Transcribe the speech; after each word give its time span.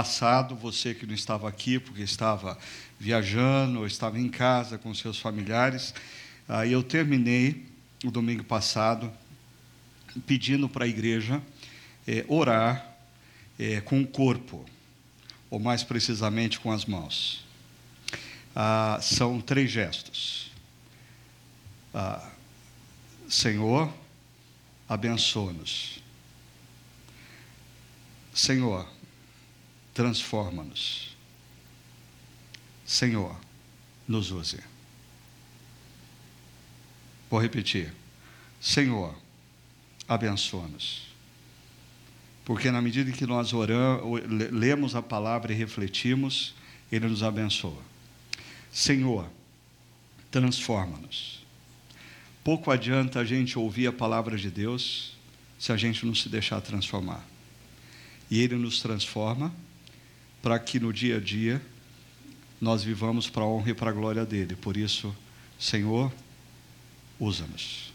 passado, 0.00 0.56
você 0.56 0.94
que 0.94 1.04
não 1.04 1.12
estava 1.12 1.46
aqui 1.46 1.78
porque 1.78 2.00
estava 2.00 2.56
viajando 2.98 3.80
ou 3.80 3.86
estava 3.86 4.18
em 4.18 4.30
casa 4.30 4.78
com 4.78 4.94
seus 4.94 5.18
familiares, 5.18 5.92
ah, 6.48 6.66
eu 6.66 6.82
terminei 6.82 7.66
o 8.02 8.10
domingo 8.10 8.42
passado 8.42 9.12
pedindo 10.26 10.70
para 10.70 10.86
a 10.86 10.88
igreja 10.88 11.42
é, 12.08 12.24
orar 12.28 12.96
é, 13.58 13.82
com 13.82 14.00
o 14.00 14.06
corpo, 14.06 14.64
ou 15.50 15.60
mais 15.60 15.84
precisamente 15.84 16.58
com 16.58 16.72
as 16.72 16.86
mãos. 16.86 17.44
Ah, 18.56 18.98
são 19.02 19.38
três 19.38 19.70
gestos. 19.70 20.50
Ah, 21.92 22.26
Senhor, 23.28 23.92
abençoa-nos. 24.88 26.02
Senhor, 28.32 28.88
transforma-nos. 29.94 31.16
Senhor, 32.84 33.36
nos 34.06 34.30
use. 34.30 34.58
Vou 37.30 37.40
repetir. 37.40 37.92
Senhor, 38.60 39.14
abençoa-nos. 40.08 41.08
Porque 42.44 42.70
na 42.70 42.82
medida 42.82 43.12
que 43.12 43.24
nós 43.26 43.52
oramos, 43.52 44.20
lemos 44.50 44.96
a 44.96 45.02
palavra 45.02 45.52
e 45.52 45.56
refletimos, 45.56 46.54
Ele 46.90 47.06
nos 47.06 47.22
abençoa. 47.22 47.80
Senhor, 48.72 49.28
transforma-nos. 50.30 51.44
Pouco 52.42 52.70
adianta 52.70 53.20
a 53.20 53.24
gente 53.24 53.58
ouvir 53.58 53.86
a 53.86 53.92
palavra 53.92 54.36
de 54.36 54.50
Deus 54.50 55.16
se 55.58 55.70
a 55.70 55.76
gente 55.76 56.04
não 56.04 56.14
se 56.14 56.28
deixar 56.28 56.60
transformar. 56.60 57.24
E 58.28 58.40
Ele 58.40 58.56
nos 58.56 58.80
transforma 58.80 59.54
para 60.42 60.58
que 60.58 60.80
no 60.80 60.92
dia 60.92 61.16
a 61.16 61.20
dia 61.20 61.60
nós 62.60 62.82
vivamos 62.82 63.28
para 63.28 63.42
a 63.42 63.46
honra 63.46 63.70
e 63.70 63.74
para 63.74 63.90
a 63.90 63.92
glória 63.92 64.24
dele. 64.24 64.54
Por 64.54 64.76
isso, 64.76 65.14
Senhor, 65.58 66.12
usa-nos. 67.18 67.92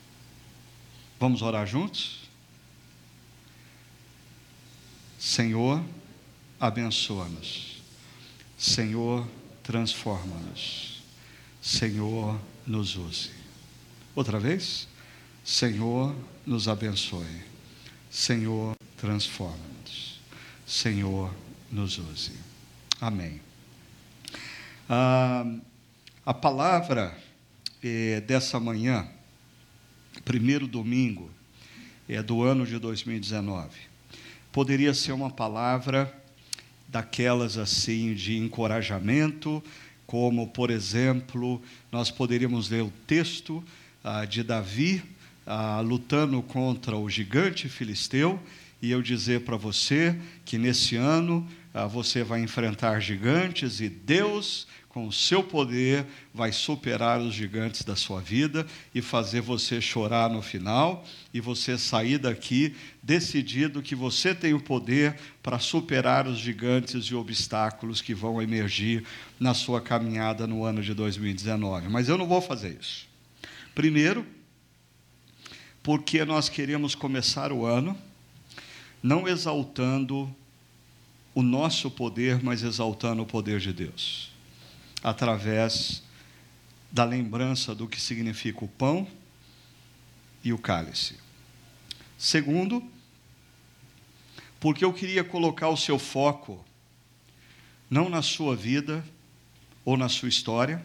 Vamos 1.19 1.41
orar 1.41 1.65
juntos? 1.67 2.21
Senhor, 5.19 5.83
abençoa-nos. 6.59 7.81
Senhor, 8.57 9.27
transforma-nos. 9.63 11.01
Senhor, 11.61 12.39
nos 12.65 12.95
use. 12.95 13.31
Outra 14.15 14.39
vez? 14.39 14.87
Senhor, 15.43 16.15
nos 16.45 16.67
abençoe. 16.67 17.41
Senhor, 18.09 18.75
transforma-nos. 18.97 20.19
Senhor, 20.65 21.33
nos 21.75 21.97
use. 21.97 22.31
Amém. 23.01 23.41
Ah, 24.89 25.45
a 26.25 26.33
palavra 26.33 27.15
eh, 27.83 28.21
dessa 28.25 28.59
manhã, 28.59 29.05
primeiro 30.23 30.67
domingo, 30.67 31.29
é 32.07 32.23
do 32.23 32.41
ano 32.41 32.65
de 32.65 32.79
2019. 32.79 33.69
Poderia 34.53 34.93
ser 34.93 35.11
uma 35.11 35.29
palavra 35.29 36.11
daquelas 36.87 37.57
assim 37.57 38.13
de 38.13 38.37
encorajamento, 38.37 39.61
como, 40.07 40.47
por 40.47 40.71
exemplo, 40.71 41.61
nós 41.91 42.09
poderíamos 42.09 42.69
ler 42.69 42.83
o 42.83 42.93
texto 43.05 43.61
ah, 44.01 44.23
de 44.23 44.43
Davi 44.43 45.03
ah, 45.45 45.81
lutando 45.81 46.41
contra 46.41 46.95
o 46.95 47.09
gigante 47.09 47.67
filisteu, 47.67 48.39
e 48.81 48.91
eu 48.91 49.01
dizer 49.01 49.41
para 49.41 49.57
você 49.57 50.15
que 50.45 50.57
nesse 50.57 50.95
ano 50.95 51.45
você 51.83 52.23
vai 52.23 52.41
enfrentar 52.41 53.01
gigantes 53.01 53.81
e 53.81 53.89
Deus, 53.89 54.65
com 54.87 55.05
o 55.05 55.11
seu 55.11 55.43
poder, 55.43 56.05
vai 56.33 56.53
superar 56.53 57.19
os 57.19 57.33
gigantes 57.33 57.83
da 57.83 57.97
sua 57.97 58.21
vida 58.21 58.65
e 58.93 59.01
fazer 59.01 59.41
você 59.41 59.81
chorar 59.81 60.29
no 60.29 60.41
final 60.41 61.05
e 61.33 61.41
você 61.41 61.77
sair 61.77 62.17
daqui 62.17 62.73
decidido 63.03 63.81
que 63.81 63.93
você 63.93 64.33
tem 64.33 64.53
o 64.53 64.61
poder 64.61 65.17
para 65.43 65.59
superar 65.59 66.27
os 66.27 66.37
gigantes 66.37 67.03
e 67.07 67.13
obstáculos 67.13 68.01
que 68.01 68.13
vão 68.13 68.41
emergir 68.41 69.03
na 69.37 69.53
sua 69.53 69.81
caminhada 69.81 70.47
no 70.47 70.63
ano 70.63 70.81
de 70.81 70.93
2019. 70.93 71.89
Mas 71.89 72.07
eu 72.07 72.17
não 72.17 72.25
vou 72.25 72.39
fazer 72.39 72.77
isso. 72.79 73.05
Primeiro, 73.73 74.25
porque 75.83 76.23
nós 76.23 76.47
queremos 76.47 76.95
começar 76.95 77.51
o 77.51 77.65
ano 77.65 77.97
não 79.03 79.27
exaltando 79.27 80.33
o 81.35 81.43
nosso 81.43 81.91
poder, 81.91 82.41
mas 82.41 82.63
exaltando 82.63 83.21
o 83.21 83.25
poder 83.25 83.59
de 83.59 83.73
Deus, 83.73 84.31
através 85.03 86.01
da 86.89 87.03
lembrança 87.03 87.75
do 87.75 87.89
que 87.89 87.99
significa 87.99 88.63
o 88.63 88.69
pão 88.69 89.05
e 90.41 90.53
o 90.53 90.57
cálice. 90.57 91.15
Segundo, 92.17 92.81
porque 94.61 94.85
eu 94.85 94.93
queria 94.93 95.25
colocar 95.25 95.67
o 95.67 95.75
seu 95.75 95.99
foco 95.99 96.63
não 97.89 98.09
na 98.09 98.21
sua 98.21 98.55
vida 98.55 99.05
ou 99.83 99.97
na 99.97 100.07
sua 100.07 100.29
história, 100.29 100.83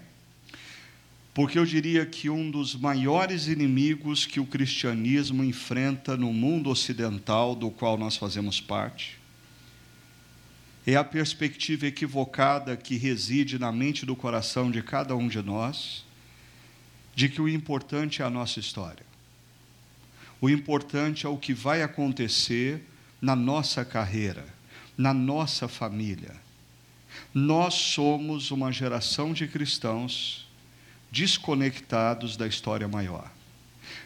porque 1.32 1.61
eu 1.61 1.65
diria 1.65 2.05
que 2.05 2.28
um 2.28 2.50
dos 2.50 2.75
maiores 2.75 3.47
inimigos 3.47 4.27
que 4.27 4.41
o 4.41 4.47
cristianismo 4.47 5.44
enfrenta 5.44 6.17
no 6.17 6.32
mundo 6.32 6.71
ocidental, 6.71 7.55
do 7.55 7.71
qual 7.71 7.97
nós 7.97 8.17
fazemos 8.17 8.61
parte, 8.61 9.19
é 10.86 10.96
a 10.96 11.04
perspectiva 11.04 11.86
equivocada 11.86 12.76
que 12.76 12.96
reside 12.96 13.58
na 13.58 13.70
mente 13.70 14.06
do 14.06 14.16
coração 14.16 14.70
de 14.70 14.82
cada 14.82 15.14
um 15.14 15.28
de 15.28 15.42
nós, 15.42 16.04
de 17.14 17.28
que 17.28 17.41
o 17.41 17.48
importante 17.48 18.22
é 18.22 18.24
a 18.24 18.30
nossa 18.30 18.60
história. 18.60 19.04
O 20.40 20.48
importante 20.48 21.26
é 21.26 21.28
o 21.28 21.36
que 21.36 21.52
vai 21.52 21.82
acontecer 21.82 22.82
na 23.20 23.36
nossa 23.36 23.84
carreira, 23.84 24.46
na 24.96 25.12
nossa 25.12 25.69
família. 25.69 26.34
Nós 27.34 27.74
somos 27.74 28.50
uma 28.50 28.72
geração 28.72 29.34
de 29.34 29.46
cristãos 29.46 30.48
desconectados 31.10 32.36
da 32.36 32.46
história 32.46 32.88
maior, 32.88 33.30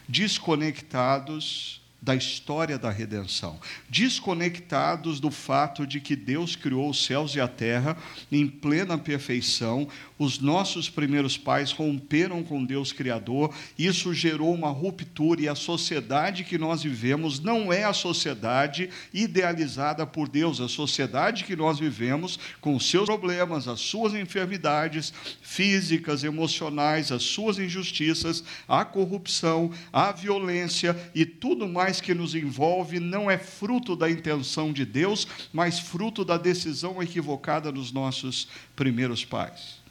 desconectados 0.09 1.81
da 2.05 2.15
história 2.15 2.77
da 2.77 2.91
redenção, 2.91 3.59
desconectados 3.89 5.19
do 5.19 5.31
fato 5.31 5.87
de 5.87 5.99
que 5.99 6.15
Deus 6.15 6.55
criou 6.55 6.91
os 6.91 7.03
céus 7.03 7.33
e 7.33 7.41
a 7.41 7.47
terra 7.47 7.97
em 8.31 8.47
plena 8.47 8.95
perfeição. 8.95 9.87
Os 10.19 10.39
nossos 10.39 10.87
primeiros 10.87 11.35
pais 11.35 11.71
romperam 11.71 12.43
com 12.43 12.63
Deus 12.63 12.93
Criador, 12.93 13.51
isso 13.77 14.13
gerou 14.13 14.53
uma 14.53 14.69
ruptura, 14.69 15.41
e 15.41 15.49
a 15.49 15.55
sociedade 15.55 16.43
que 16.43 16.59
nós 16.59 16.83
vivemos 16.83 17.39
não 17.39 17.73
é 17.73 17.83
a 17.83 17.91
sociedade 17.91 18.89
idealizada 19.11 20.05
por 20.05 20.29
Deus, 20.29 20.61
a 20.61 20.69
sociedade 20.69 21.43
que 21.43 21.55
nós 21.55 21.79
vivemos, 21.79 22.37
com 22.61 22.79
seus 22.79 23.07
problemas, 23.07 23.67
as 23.67 23.79
suas 23.79 24.13
enfermidades 24.13 25.11
físicas, 25.41 26.23
emocionais, 26.23 27.11
as 27.11 27.23
suas 27.23 27.57
injustiças, 27.57 28.43
a 28.67 28.85
corrupção, 28.85 29.71
a 29.91 30.11
violência 30.11 30.95
e 31.15 31.25
tudo 31.25 31.67
mais 31.67 31.94
que 31.99 32.13
nos 32.13 32.35
envolve 32.35 32.99
não 32.99 33.29
é 33.29 33.37
fruto 33.37 33.95
da 33.95 34.09
intenção 34.09 34.71
de 34.71 34.85
Deus, 34.85 35.27
mas 35.51 35.79
fruto 35.79 36.23
da 36.23 36.37
decisão 36.37 37.01
equivocada 37.01 37.71
dos 37.71 37.91
nossos 37.91 38.47
primeiros 38.75 39.25
pais. 39.25 39.81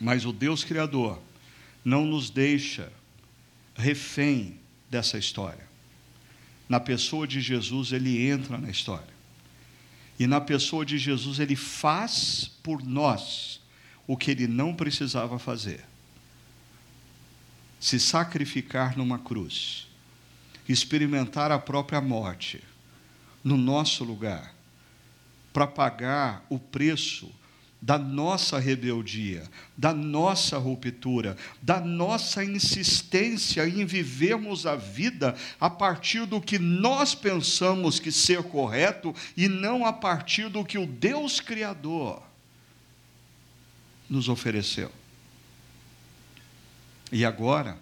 Mas 0.00 0.24
o 0.24 0.32
Deus 0.32 0.64
Criador 0.64 1.20
não 1.84 2.06
nos 2.06 2.30
deixa 2.30 2.92
refém 3.74 4.58
dessa 4.90 5.18
história. 5.18 5.68
Na 6.68 6.80
pessoa 6.80 7.26
de 7.26 7.40
Jesus, 7.40 7.92
ele 7.92 8.26
entra 8.28 8.56
na 8.56 8.70
história. 8.70 9.20
E 10.18 10.26
na 10.26 10.40
pessoa 10.40 10.84
de 10.84 10.98
Jesus, 10.98 11.38
ele 11.38 11.56
faz 11.56 12.50
por 12.62 12.82
nós 12.82 13.60
o 14.06 14.16
que 14.16 14.30
ele 14.30 14.46
não 14.46 14.74
precisava 14.74 15.38
fazer: 15.38 15.84
se 17.78 17.98
sacrificar 17.98 18.96
numa 18.96 19.18
cruz 19.18 19.89
experimentar 20.72 21.50
a 21.50 21.58
própria 21.58 22.00
morte 22.00 22.62
no 23.42 23.56
nosso 23.56 24.04
lugar, 24.04 24.54
para 25.52 25.66
pagar 25.66 26.44
o 26.48 26.58
preço 26.58 27.30
da 27.82 27.98
nossa 27.98 28.58
rebeldia, 28.58 29.42
da 29.76 29.94
nossa 29.94 30.58
ruptura, 30.58 31.36
da 31.62 31.80
nossa 31.80 32.44
insistência 32.44 33.66
em 33.66 33.86
vivermos 33.86 34.66
a 34.66 34.76
vida 34.76 35.34
a 35.58 35.70
partir 35.70 36.26
do 36.26 36.40
que 36.40 36.58
nós 36.58 37.14
pensamos 37.14 37.98
que 37.98 38.12
ser 38.12 38.42
correto 38.42 39.14
e 39.34 39.48
não 39.48 39.86
a 39.86 39.92
partir 39.92 40.50
do 40.50 40.62
que 40.62 40.76
o 40.76 40.86
Deus 40.86 41.40
Criador 41.40 42.22
nos 44.10 44.28
ofereceu. 44.28 44.92
E 47.10 47.24
agora, 47.24 47.78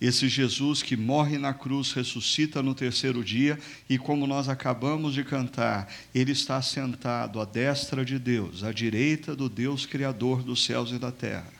esse 0.00 0.28
Jesus 0.28 0.82
que 0.82 0.96
morre 0.96 1.36
na 1.36 1.52
cruz, 1.52 1.92
ressuscita 1.92 2.62
no 2.62 2.74
terceiro 2.74 3.22
dia, 3.22 3.58
e 3.88 3.98
como 3.98 4.26
nós 4.26 4.48
acabamos 4.48 5.12
de 5.12 5.22
cantar, 5.22 5.92
ele 6.14 6.32
está 6.32 6.62
sentado 6.62 7.38
à 7.38 7.44
destra 7.44 8.02
de 8.02 8.18
Deus, 8.18 8.64
à 8.64 8.72
direita 8.72 9.36
do 9.36 9.48
Deus 9.48 9.84
Criador 9.84 10.42
dos 10.42 10.64
céus 10.64 10.90
e 10.90 10.98
da 10.98 11.12
terra. 11.12 11.52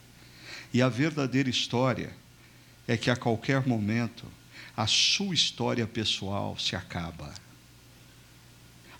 E 0.73 0.81
a 0.81 0.89
verdadeira 0.89 1.49
história 1.49 2.11
é 2.87 2.97
que 2.97 3.11
a 3.11 3.15
qualquer 3.15 3.67
momento 3.67 4.25
a 4.75 4.87
sua 4.87 5.35
história 5.35 5.85
pessoal 5.85 6.57
se 6.57 6.75
acaba. 6.75 7.31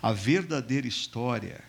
A 0.03 0.11
verdadeira 0.11 0.87
história 0.87 1.63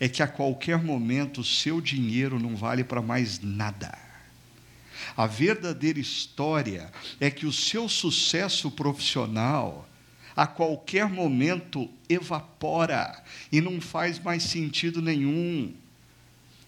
é 0.00 0.08
que 0.08 0.22
a 0.22 0.26
qualquer 0.26 0.82
momento 0.82 1.42
o 1.42 1.44
seu 1.44 1.80
dinheiro 1.80 2.38
não 2.38 2.56
vale 2.56 2.84
para 2.84 3.02
mais 3.02 3.40
nada. 3.40 4.05
A 5.14 5.26
verdadeira 5.26 6.00
história 6.00 6.90
é 7.20 7.30
que 7.30 7.44
o 7.44 7.52
seu 7.52 7.88
sucesso 7.88 8.70
profissional 8.70 9.86
a 10.36 10.46
qualquer 10.46 11.08
momento 11.08 11.88
evapora 12.08 13.22
e 13.50 13.60
não 13.60 13.80
faz 13.80 14.18
mais 14.18 14.42
sentido 14.42 15.00
nenhum. 15.00 15.72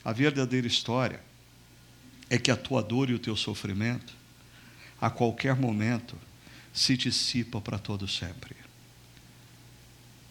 A 0.03 0.13
verdadeira 0.13 0.67
história 0.67 1.21
é 2.31 2.39
que 2.39 2.51
a 2.51 2.57
tua 2.57 2.83
dor 2.83 3.11
e 3.11 3.15
o 3.15 3.19
teu 3.19 3.37
sofrimento, 3.37 4.15
a 4.99 5.11
qualquer 5.11 5.55
momento, 5.55 6.17
se 6.73 6.97
dissipa 6.97 7.61
para 7.61 7.79
todo 7.79 8.09
sempre. 8.09 8.57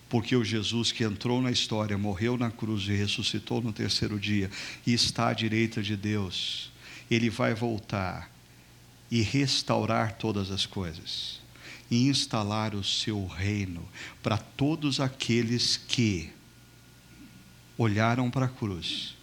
Porque 0.10 0.36
o 0.36 0.44
Jesus 0.44 0.92
que 0.92 1.04
entrou 1.04 1.42
na 1.42 1.52
história, 1.52 1.98
morreu 1.98 2.38
na 2.38 2.50
cruz 2.50 2.84
e 2.84 2.96
ressuscitou 2.96 3.62
no 3.62 3.74
terceiro 3.74 4.20
dia 4.20 4.50
e 4.86 4.94
está 4.94 5.28
à 5.28 5.34
direita 5.34 5.84
de 5.84 5.98
Deus, 5.98 6.72
ele 7.10 7.30
vai 7.30 7.54
voltar 7.54 8.32
e 9.10 9.22
restaurar 9.22 10.18
todas 10.18 10.52
as 10.52 10.66
coisas 10.66 11.40
e 11.90 12.08
instalar 12.08 12.76
o 12.76 12.84
seu 12.84 13.26
reino 13.26 13.88
para 14.22 14.38
todos 14.38 15.00
aqueles 15.00 15.78
que 15.78 16.30
olharam 17.78 18.30
para 18.30 18.46
a 18.46 18.50
cruz 18.50 19.16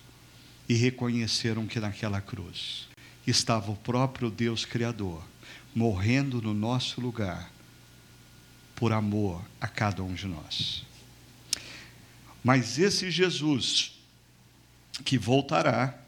e 0.69 0.75
reconheceram 0.75 1.67
que 1.67 1.79
naquela 1.79 2.21
cruz 2.21 2.89
estava 3.27 3.71
o 3.71 3.77
próprio 3.77 4.31
Deus 4.31 4.65
Criador, 4.65 5.23
morrendo 5.75 6.41
no 6.41 6.55
nosso 6.55 7.01
lugar, 7.01 7.51
por 8.75 8.93
amor 8.93 9.43
a 9.61 9.69
cada 9.69 10.03
um 10.03 10.15
de 10.15 10.27
nós. 10.27 10.85
Mas 12.43 12.79
esse 12.79 13.11
Jesus, 13.11 13.93
que 15.05 15.17
voltará, 15.17 15.99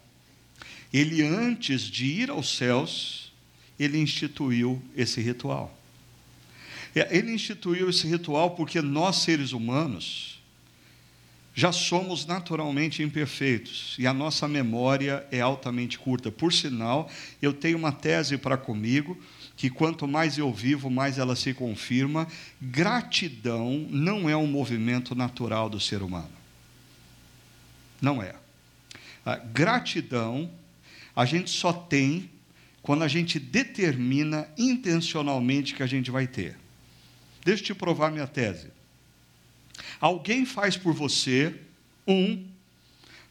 ele 0.93 1.23
antes 1.23 1.83
de 1.83 2.06
ir 2.06 2.31
aos 2.31 2.56
céus, 2.56 3.33
ele 3.79 3.99
instituiu 3.99 4.83
esse 4.97 5.21
ritual. 5.21 5.77
É, 6.94 7.17
ele 7.17 7.33
instituiu 7.33 7.91
esse 7.91 8.06
ritual 8.06 8.53
porque 8.53 8.81
nós, 8.81 9.17
seres 9.17 9.53
humanos, 9.53 10.41
já 11.55 11.73
somos 11.73 12.27
naturalmente 12.27 13.03
imperfeitos 13.03 13.97
e 13.99 14.06
a 14.06 14.12
nossa 14.12 14.47
memória 14.47 15.27
é 15.31 15.41
altamente 15.41 15.99
curta. 15.99 16.31
Por 16.31 16.53
sinal, 16.53 17.11
eu 17.41 17.53
tenho 17.53 17.79
uma 17.79 17.93
tese 17.93 18.37
para 18.37 18.59
comigo 18.59 19.19
que 19.56 19.71
quanto 19.71 20.06
mais 20.06 20.37
eu 20.37 20.53
vivo, 20.53 20.91
mais 20.91 21.17
ela 21.17 21.35
se 21.35 21.55
confirma. 21.55 22.29
Gratidão 22.61 23.87
não 23.89 24.29
é 24.29 24.37
um 24.37 24.47
movimento 24.47 25.15
natural 25.15 25.71
do 25.71 25.81
ser 25.81 26.03
humano. 26.03 26.29
Não 28.03 28.23
é. 28.23 28.35
A 29.25 29.37
gratidão 29.37 30.50
a 31.17 31.25
gente 31.25 31.51
só 31.51 31.73
tem 31.73 32.31
quando 32.83 33.03
a 33.03 33.09
gente 33.09 33.41
determina 33.41 34.47
intencionalmente 34.57 35.75
que 35.75 35.83
a 35.83 35.87
gente 35.87 36.11
vai 36.11 36.27
ter. 36.27 36.57
Deixa 37.43 37.63
eu 37.63 37.67
te 37.67 37.75
provar 37.75 38.13
minha 38.13 38.27
tese. 38.27 38.71
Alguém 39.99 40.45
faz 40.45 40.77
por 40.77 40.93
você 40.93 41.55
um, 42.07 42.47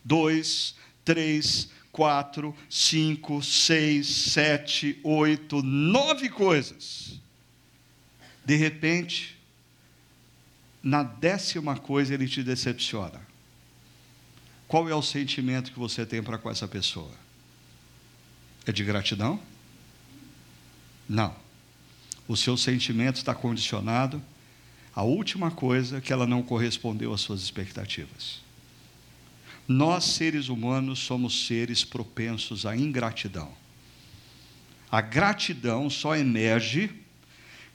dois, 0.03 0.75
três, 1.05 1.69
quatro, 1.91 2.55
cinco, 2.69 3.41
seis, 3.41 4.07
sete, 4.07 4.99
oito, 5.03 5.61
nove 5.61 6.27
coisas. 6.27 7.19
De 8.43 8.55
repente, 8.55 9.37
na 10.83 11.03
décima 11.03 11.77
coisa 11.77 12.13
ele 12.13 12.27
te 12.27 12.43
decepciona. 12.43 13.25
Qual 14.67 14.89
é 14.89 14.95
o 14.95 15.01
sentimento 15.01 15.71
que 15.71 15.79
você 15.79 16.05
tem 16.05 16.21
para 16.21 16.37
com 16.37 16.49
essa 16.49 16.67
pessoa? 16.67 17.24
É 18.65 18.71
de 18.71 18.83
gratidão? 18.83 19.39
Não. 21.07 21.35
O 22.27 22.35
seu 22.35 22.57
sentimento 22.57 23.17
está 23.17 23.35
condicionado 23.35 24.21
à 24.95 25.03
última 25.03 25.51
coisa 25.51 26.01
que 26.01 26.11
ela 26.11 26.25
não 26.25 26.41
correspondeu 26.41 27.13
às 27.13 27.21
suas 27.21 27.41
expectativas. 27.41 28.41
Nós, 29.67 30.03
seres 30.05 30.47
humanos, 30.47 30.99
somos 30.99 31.45
seres 31.47 31.83
propensos 31.83 32.65
à 32.65 32.75
ingratidão. 32.75 33.51
A 34.91 35.01
gratidão 35.01 35.89
só 35.89 36.15
emerge 36.15 36.89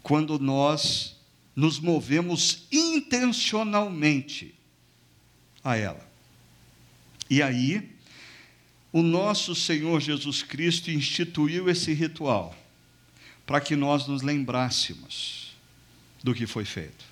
quando 0.03 0.39
nós 0.39 1.17
nos 1.55 1.79
movemos 1.79 2.67
intencionalmente 2.73 4.55
a 5.63 5.77
ela. 5.77 6.09
E 7.29 7.43
aí, 7.43 7.97
o 8.93 9.03
nosso 9.03 9.55
Senhor 9.55 10.01
Jesus 10.01 10.43
Cristo 10.43 10.91
instituiu 10.91 11.69
esse 11.69 11.93
ritual 11.93 12.57
para 13.47 13.61
que 13.61 13.77
nós 13.77 14.07
nos 14.07 14.23
lembrássemos 14.23 15.55
do 16.23 16.35
que 16.35 16.47
foi 16.47 16.65
feito. 16.65 17.05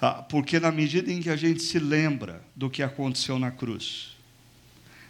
Ah, 0.00 0.22
porque, 0.22 0.60
na 0.60 0.70
medida 0.70 1.10
em 1.10 1.20
que 1.20 1.30
a 1.30 1.36
gente 1.36 1.62
se 1.62 1.78
lembra 1.78 2.44
do 2.54 2.68
que 2.68 2.82
aconteceu 2.82 3.38
na 3.38 3.50
cruz, 3.50 4.16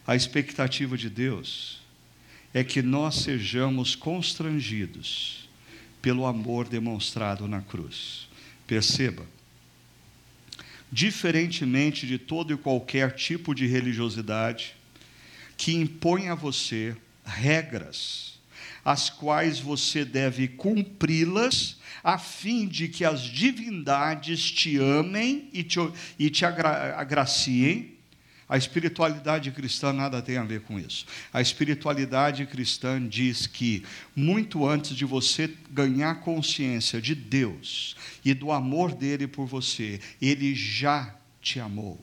a 0.06 0.14
expectativa 0.14 0.96
de 0.96 1.08
Deus 1.08 1.81
é 2.52 2.62
que 2.62 2.82
nós 2.82 3.16
sejamos 3.16 3.96
constrangidos 3.96 5.48
pelo 6.00 6.26
amor 6.26 6.69
demonstrado 6.69 7.48
na 7.48 7.60
cruz. 7.60 8.29
Perceba, 8.67 9.26
diferentemente 10.93 12.06
de 12.06 12.19
todo 12.19 12.53
e 12.53 12.56
qualquer 12.56 13.12
tipo 13.12 13.55
de 13.55 13.67
religiosidade, 13.67 14.76
que 15.56 15.75
impõe 15.75 16.29
a 16.29 16.34
você 16.34 16.96
regras, 17.25 18.34
as 18.84 19.08
quais 19.08 19.58
você 19.58 20.05
deve 20.05 20.49
cumpri-las, 20.49 21.77
a 22.03 22.19
fim 22.19 22.67
de 22.67 22.87
que 22.87 23.05
as 23.05 23.23
divindades 23.23 24.51
te 24.51 24.77
amem 24.77 25.49
e 25.53 25.63
te, 25.63 25.79
e 26.19 26.29
te 26.29 26.44
agra, 26.44 26.94
agraciem. 26.96 27.94
A 28.46 28.58
espiritualidade 28.58 29.51
cristã 29.53 29.91
nada 29.91 30.20
tem 30.20 30.37
a 30.37 30.44
ver 30.44 30.61
com 30.61 30.79
isso. 30.79 31.06
A 31.32 31.41
espiritualidade 31.41 32.44
cristã 32.44 33.05
diz 33.08 33.46
que, 33.46 33.82
muito 34.15 34.69
antes 34.69 34.94
de 34.94 35.06
você 35.06 35.51
ganhar 35.70 36.17
consciência 36.17 37.01
de 37.01 37.15
Deus 37.15 37.96
e 38.23 38.34
do 38.34 38.53
amor 38.53 38.94
dele 38.94 39.27
por 39.27 39.46
você, 39.46 39.99
ele 40.20 40.55
já 40.55 41.17
te 41.41 41.58
amou. 41.58 41.99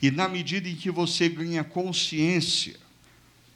E 0.00 0.10
na 0.10 0.28
medida 0.28 0.68
em 0.68 0.76
que 0.76 0.90
você 0.90 1.28
ganha 1.28 1.64
consciência 1.64 2.76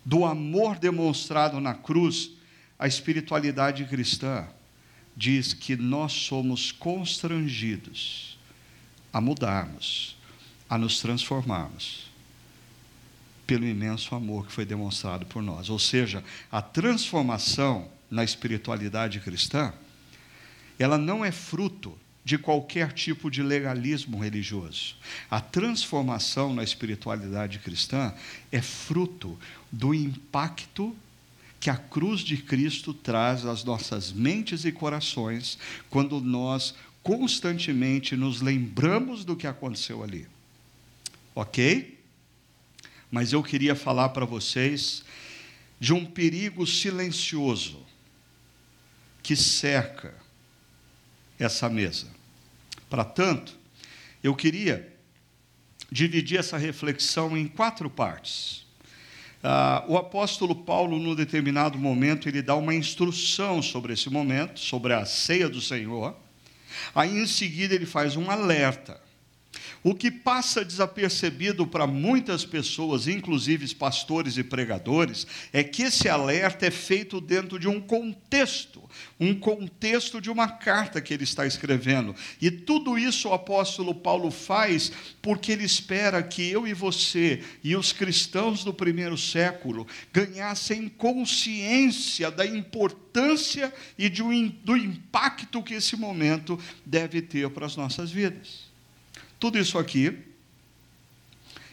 do 0.04 0.24
amor 0.24 0.78
demonstrado 0.78 1.60
na 1.60 1.74
cruz, 1.74 2.30
a 2.78 2.86
espiritualidade 2.86 3.84
cristã 3.84 4.46
diz 5.16 5.52
que 5.52 5.76
nós 5.76 6.12
somos 6.12 6.70
constrangidos 6.70 8.38
a 9.12 9.20
mudarmos, 9.20 10.16
a 10.68 10.78
nos 10.78 11.00
transformarmos 11.00 12.08
pelo 13.46 13.66
imenso 13.66 14.14
amor 14.14 14.46
que 14.46 14.52
foi 14.52 14.66
demonstrado 14.66 15.24
por 15.26 15.42
nós. 15.42 15.70
Ou 15.70 15.78
seja, 15.78 16.22
a 16.52 16.60
transformação 16.60 17.90
na 18.10 18.22
espiritualidade 18.22 19.20
cristã, 19.20 19.72
ela 20.78 20.98
não 20.98 21.24
é 21.24 21.32
fruto 21.32 21.98
de 22.24 22.36
qualquer 22.36 22.92
tipo 22.92 23.30
de 23.30 23.42
legalismo 23.42 24.18
religioso. 24.18 24.96
A 25.30 25.40
transformação 25.40 26.52
na 26.52 26.62
espiritualidade 26.62 27.58
cristã 27.58 28.12
é 28.52 28.60
fruto 28.60 29.38
do 29.72 29.94
impacto 29.94 30.94
que 31.60 31.70
a 31.70 31.76
cruz 31.76 32.20
de 32.20 32.36
Cristo 32.36 32.92
traz 32.94 33.44
às 33.44 33.64
nossas 33.64 34.12
mentes 34.12 34.64
e 34.64 34.72
corações 34.72 35.58
quando 35.90 36.20
nós 36.20 36.74
constantemente 37.02 38.14
nos 38.14 38.40
lembramos 38.40 39.24
do 39.24 39.34
que 39.34 39.46
aconteceu 39.46 40.02
ali. 40.02 40.26
Ok? 41.34 41.98
Mas 43.10 43.32
eu 43.32 43.42
queria 43.42 43.74
falar 43.74 44.10
para 44.10 44.26
vocês 44.26 45.02
de 45.80 45.92
um 45.92 46.04
perigo 46.04 46.66
silencioso 46.66 47.80
que 49.22 49.34
cerca 49.34 50.14
essa 51.38 51.68
mesa. 51.68 52.06
Para 52.88 53.04
tanto, 53.04 53.56
eu 54.22 54.34
queria 54.34 54.92
dividir 55.90 56.38
essa 56.38 56.56
reflexão 56.58 57.36
em 57.36 57.46
quatro 57.46 57.88
partes. 57.88 58.66
ah, 59.42 59.84
o 59.86 59.96
apóstolo 59.96 60.54
Paulo, 60.54 60.98
num 60.98 61.14
determinado 61.14 61.78
momento, 61.78 62.28
ele 62.28 62.42
dá 62.42 62.56
uma 62.56 62.74
instrução 62.74 63.62
sobre 63.62 63.92
esse 63.92 64.10
momento, 64.10 64.58
sobre 64.58 64.92
a 64.92 65.06
ceia 65.06 65.48
do 65.48 65.60
Senhor. 65.60 66.16
Aí, 66.94 67.18
em 67.18 67.26
seguida, 67.26 67.74
ele 67.74 67.86
faz 67.86 68.16
um 68.16 68.30
alerta. 68.30 69.00
O 69.82 69.94
que 69.94 70.10
passa 70.10 70.64
desapercebido 70.64 71.66
para 71.66 71.86
muitas 71.86 72.44
pessoas, 72.44 73.06
inclusive 73.06 73.74
pastores 73.74 74.36
e 74.36 74.42
pregadores, 74.42 75.26
é 75.52 75.62
que 75.62 75.82
esse 75.82 76.08
alerta 76.08 76.66
é 76.66 76.70
feito 76.70 77.20
dentro 77.20 77.58
de 77.58 77.68
um 77.68 77.80
contexto, 77.80 78.82
um 79.20 79.34
contexto 79.34 80.20
de 80.20 80.30
uma 80.30 80.48
carta 80.48 81.00
que 81.00 81.14
ele 81.14 81.24
está 81.24 81.46
escrevendo. 81.46 82.14
E 82.40 82.50
tudo 82.50 82.98
isso 82.98 83.28
o 83.28 83.32
apóstolo 83.32 83.94
Paulo 83.94 84.30
faz 84.30 84.90
porque 85.22 85.52
ele 85.52 85.64
espera 85.64 86.22
que 86.22 86.48
eu 86.50 86.66
e 86.66 86.74
você 86.74 87.42
e 87.62 87.76
os 87.76 87.92
cristãos 87.92 88.64
do 88.64 88.74
primeiro 88.74 89.16
século 89.16 89.86
ganhassem 90.12 90.88
consciência 90.88 92.30
da 92.30 92.44
importância 92.44 93.72
e 93.96 94.08
do 94.08 94.76
impacto 94.76 95.62
que 95.62 95.74
esse 95.74 95.96
momento 95.96 96.58
deve 96.84 97.22
ter 97.22 97.48
para 97.50 97.66
as 97.66 97.76
nossas 97.76 98.10
vidas. 98.10 98.67
Tudo 99.38 99.56
isso 99.56 99.78
aqui 99.78 100.18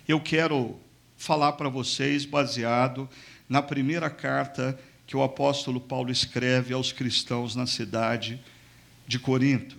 eu 0.07 0.21
quero 0.21 0.79
falar 1.17 1.53
para 1.53 1.67
vocês 1.67 2.23
baseado 2.23 3.09
na 3.49 3.59
primeira 3.59 4.07
carta 4.07 4.79
que 5.07 5.17
o 5.17 5.23
apóstolo 5.23 5.79
Paulo 5.79 6.11
escreve 6.11 6.75
aos 6.75 6.91
cristãos 6.91 7.55
na 7.55 7.65
cidade 7.65 8.39
de 9.07 9.17
Corinto. 9.17 9.77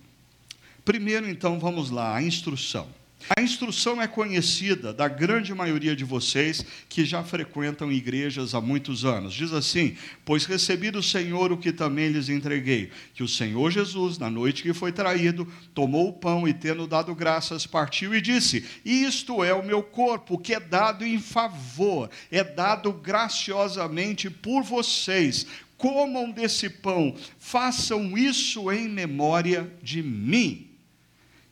Primeiro, 0.84 1.28
então, 1.28 1.60
vamos 1.60 1.90
lá, 1.90 2.16
a 2.16 2.22
instrução. 2.22 2.88
A 3.34 3.40
instrução 3.40 4.00
é 4.00 4.06
conhecida 4.06 4.92
da 4.92 5.08
grande 5.08 5.52
maioria 5.52 5.96
de 5.96 6.04
vocês 6.04 6.64
que 6.88 7.04
já 7.04 7.24
frequentam 7.24 7.90
igrejas 7.90 8.54
há 8.54 8.60
muitos 8.60 9.04
anos. 9.04 9.34
Diz 9.34 9.52
assim: 9.52 9.96
Pois 10.24 10.44
recebi 10.44 10.92
do 10.92 11.02
Senhor 11.02 11.50
o 11.50 11.56
que 11.56 11.72
também 11.72 12.08
lhes 12.08 12.28
entreguei, 12.28 12.90
que 13.14 13.24
o 13.24 13.28
Senhor 13.28 13.72
Jesus, 13.72 14.16
na 14.16 14.30
noite 14.30 14.62
que 14.62 14.72
foi 14.72 14.92
traído, 14.92 15.46
tomou 15.74 16.10
o 16.10 16.12
pão 16.12 16.46
e, 16.46 16.54
tendo 16.54 16.86
dado 16.86 17.12
graças, 17.16 17.66
partiu 17.66 18.14
e 18.14 18.20
disse: 18.20 18.64
Isto 18.84 19.42
é 19.42 19.52
o 19.52 19.64
meu 19.64 19.82
corpo, 19.82 20.38
que 20.38 20.54
é 20.54 20.60
dado 20.60 21.04
em 21.04 21.18
favor, 21.18 22.08
é 22.30 22.44
dado 22.44 22.92
graciosamente 22.92 24.30
por 24.30 24.62
vocês. 24.62 25.46
Comam 25.76 26.30
desse 26.30 26.70
pão, 26.70 27.14
façam 27.40 28.16
isso 28.16 28.70
em 28.70 28.88
memória 28.88 29.70
de 29.82 30.00
mim. 30.00 30.70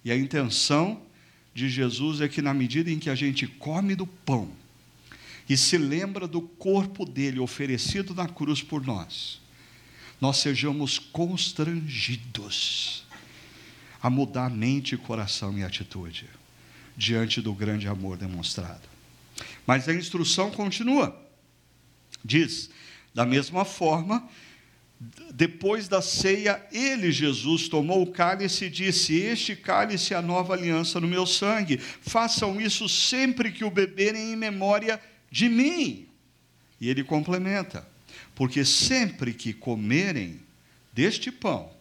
E 0.05 0.13
a 0.13 0.17
intenção 0.17 1.04
de 1.55 1.69
Jesus 1.69 2.21
é 2.21 2.29
que, 2.29 2.43
na 2.43 2.53
medida 2.53 2.91
em 2.91 2.99
que 2.99 3.09
a 3.09 3.15
gente 3.15 3.47
come 3.47 3.95
do 3.95 4.07
pão 4.07 4.51
e 5.49 5.57
se 5.57 5.79
lembra 5.79 6.27
do 6.27 6.41
corpo 6.41 7.05
dele 7.05 7.39
oferecido 7.39 8.15
na 8.15 8.27
cruz 8.27 8.63
por 8.63 8.85
nós, 8.85 9.41
nós 10.21 10.39
sejamos 10.39 10.99
constrangidos 10.99 13.05
a 14.03 14.11
mudar 14.11 14.51
mente, 14.51 14.97
coração 14.97 15.57
e 15.59 15.63
atitude 15.63 16.29
diante 16.97 17.41
do 17.41 17.55
grande 17.55 17.89
amor 17.89 18.17
demonstrado. 18.17 18.89
Mas 19.67 19.89
a 19.89 19.95
instrução 19.95 20.51
continua. 20.51 21.21
Diz: 22.25 22.71
da 23.15 23.25
mesma 23.25 23.65
forma, 23.65 24.29
depois 25.35 25.89
da 25.89 26.01
ceia, 26.01 26.65
ele, 26.73 27.11
Jesus, 27.11 27.69
tomou 27.69 28.03
o 28.03 28.13
cálice 28.13 28.67
e 28.67 28.71
disse: 28.71 29.15
Este 29.17 29.57
cálice 29.57 30.15
é 30.15 30.17
a 30.17 30.23
nova 30.23 30.55
aliança 30.55 31.01
no 31.01 31.09
meu 31.09 31.27
sangue. 31.27 31.79
Façam 31.79 32.61
isso 32.61 32.89
sempre 32.89 33.51
que 33.51 33.65
o 33.65 33.71
beberem 33.71 34.33
em 34.33 34.37
memória 34.37 35.01
de 35.31 35.49
mim. 35.49 36.07
E 36.81 36.89
ele 36.89 37.03
complementa: 37.03 37.87
Porque 38.35 38.65
sempre 38.65 39.35
que 39.35 39.53
comerem 39.53 40.41
deste 40.93 41.31
pão 41.31 41.74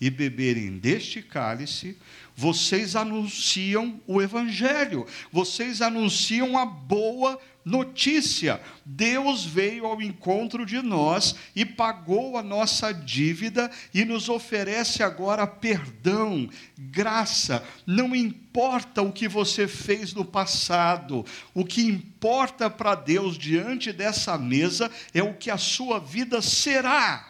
e 0.00 0.08
beberem 0.08 0.78
deste 0.78 1.20
cálice, 1.20 1.96
vocês 2.34 2.96
anunciam 2.96 4.00
o 4.06 4.22
Evangelho, 4.22 5.06
vocês 5.30 5.82
anunciam 5.82 6.56
a 6.56 6.64
boa 6.64 7.38
notícia. 7.62 8.58
Deus 8.84 9.44
veio 9.44 9.84
ao 9.84 10.00
encontro 10.00 10.64
de 10.64 10.80
nós 10.80 11.36
e 11.54 11.66
pagou 11.66 12.38
a 12.38 12.42
nossa 12.42 12.92
dívida 12.92 13.70
e 13.92 14.04
nos 14.04 14.30
oferece 14.30 15.02
agora 15.02 15.46
perdão, 15.46 16.48
graça. 16.78 17.62
Não 17.86 18.16
importa 18.16 19.02
o 19.02 19.12
que 19.12 19.28
você 19.28 19.68
fez 19.68 20.14
no 20.14 20.24
passado, 20.24 21.26
o 21.52 21.62
que 21.62 21.82
importa 21.82 22.70
para 22.70 22.94
Deus 22.94 23.36
diante 23.36 23.92
dessa 23.92 24.38
mesa 24.38 24.90
é 25.12 25.22
o 25.22 25.34
que 25.34 25.50
a 25.50 25.58
sua 25.58 25.98
vida 25.98 26.40
será 26.40 27.29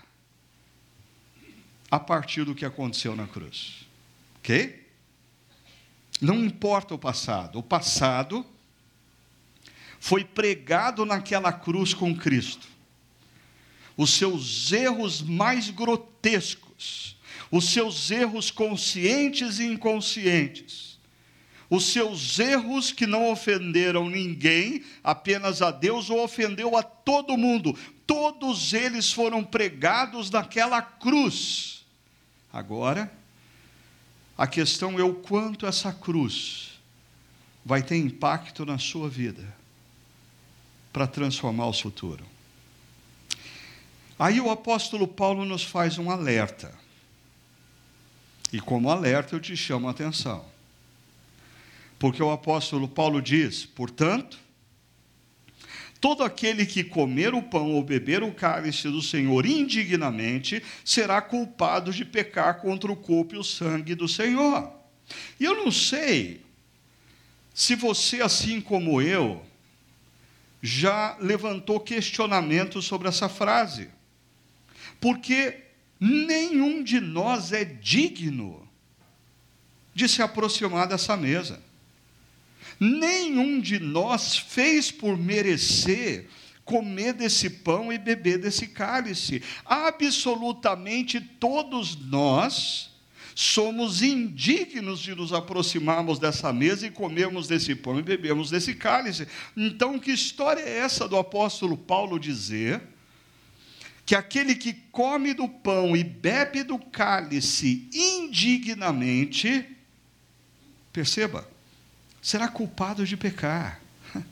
a 1.90 1.98
partir 1.98 2.44
do 2.44 2.54
que 2.54 2.64
aconteceu 2.64 3.16
na 3.16 3.26
cruz. 3.26 3.86
Ok? 4.38 4.88
Não 6.20 6.44
importa 6.44 6.94
o 6.94 6.98
passado, 6.98 7.58
o 7.58 7.62
passado 7.62 8.46
foi 9.98 10.24
pregado 10.24 11.04
naquela 11.04 11.52
cruz 11.52 11.92
com 11.92 12.14
Cristo. 12.14 12.68
Os 13.96 14.14
seus 14.14 14.72
erros 14.72 15.20
mais 15.20 15.68
grotescos, 15.70 17.16
os 17.50 17.70
seus 17.70 18.10
erros 18.10 18.50
conscientes 18.50 19.58
e 19.58 19.64
inconscientes, 19.64 20.98
os 21.68 21.92
seus 21.92 22.38
erros 22.38 22.92
que 22.92 23.06
não 23.06 23.30
ofenderam 23.30 24.08
ninguém, 24.08 24.82
apenas 25.04 25.62
a 25.62 25.70
Deus, 25.70 26.10
ou 26.10 26.24
ofendeu 26.24 26.76
a 26.76 26.82
todo 26.82 27.36
mundo, 27.36 27.78
todos 28.06 28.72
eles 28.72 29.12
foram 29.12 29.44
pregados 29.44 30.30
naquela 30.30 30.82
cruz. 30.82 31.79
Agora, 32.52 33.12
a 34.36 34.46
questão 34.46 34.98
é 34.98 35.02
o 35.02 35.14
quanto 35.14 35.66
essa 35.66 35.92
cruz 35.92 36.80
vai 37.64 37.82
ter 37.82 37.96
impacto 37.96 38.64
na 38.64 38.78
sua 38.78 39.08
vida 39.08 39.54
para 40.92 41.06
transformar 41.06 41.66
o 41.66 41.72
futuro. 41.72 42.24
Aí 44.18 44.40
o 44.40 44.50
apóstolo 44.50 45.06
Paulo 45.06 45.44
nos 45.44 45.62
faz 45.62 45.98
um 45.98 46.10
alerta. 46.10 46.74
E 48.52 48.60
como 48.60 48.90
alerta 48.90 49.34
eu 49.34 49.40
te 49.40 49.56
chamo 49.56 49.88
a 49.88 49.92
atenção. 49.92 50.44
Porque 51.98 52.22
o 52.22 52.30
apóstolo 52.30 52.88
Paulo 52.88 53.22
diz: 53.22 53.64
portanto, 53.64 54.38
todo 56.00 56.24
aquele 56.24 56.64
que 56.64 56.82
comer 56.82 57.34
o 57.34 57.42
pão 57.42 57.72
ou 57.72 57.84
beber 57.84 58.22
o 58.22 58.32
cálice 58.32 58.88
do 58.88 59.02
Senhor 59.02 59.44
indignamente 59.44 60.62
será 60.84 61.20
culpado 61.20 61.92
de 61.92 62.04
pecar 62.04 62.60
contra 62.60 62.90
o 62.90 62.96
corpo 62.96 63.34
e 63.34 63.38
o 63.38 63.44
sangue 63.44 63.94
do 63.94 64.08
Senhor. 64.08 64.72
E 65.38 65.44
eu 65.44 65.56
não 65.56 65.70
sei 65.70 66.40
se 67.52 67.74
você, 67.74 68.22
assim 68.22 68.60
como 68.60 69.02
eu, 69.02 69.44
já 70.62 71.16
levantou 71.20 71.80
questionamentos 71.80 72.86
sobre 72.86 73.08
essa 73.08 73.28
frase. 73.28 73.90
Porque 75.00 75.58
nenhum 75.98 76.82
de 76.82 77.00
nós 77.00 77.52
é 77.52 77.64
digno 77.64 78.66
de 79.94 80.08
se 80.08 80.22
aproximar 80.22 80.86
dessa 80.86 81.16
mesa. 81.16 81.62
Nenhum 82.80 83.60
de 83.60 83.78
nós 83.78 84.38
fez 84.38 84.90
por 84.90 85.18
merecer 85.18 86.28
comer 86.64 87.12
desse 87.12 87.50
pão 87.50 87.92
e 87.92 87.98
beber 87.98 88.38
desse 88.38 88.68
cálice. 88.68 89.42
Absolutamente 89.66 91.20
todos 91.20 91.96
nós 91.96 92.90
somos 93.34 94.02
indignos 94.02 95.00
de 95.00 95.14
nos 95.14 95.32
aproximarmos 95.32 96.18
dessa 96.18 96.52
mesa 96.52 96.86
e 96.86 96.90
comermos 96.90 97.48
desse 97.48 97.74
pão 97.74 97.98
e 97.98 98.02
bebermos 98.02 98.50
desse 98.50 98.74
cálice. 98.74 99.26
Então, 99.56 99.98
que 99.98 100.12
história 100.12 100.60
é 100.60 100.78
essa 100.78 101.08
do 101.08 101.16
apóstolo 101.16 101.76
Paulo 101.76 102.20
dizer 102.20 102.80
que 104.06 104.14
aquele 104.14 104.54
que 104.54 104.72
come 104.92 105.34
do 105.34 105.48
pão 105.48 105.96
e 105.96 106.04
bebe 106.04 106.62
do 106.62 106.78
cálice 106.78 107.88
indignamente, 107.92 109.66
perceba, 110.92 111.49
será 112.20 112.48
culpado 112.48 113.04
de 113.04 113.16
pecar. 113.16 113.80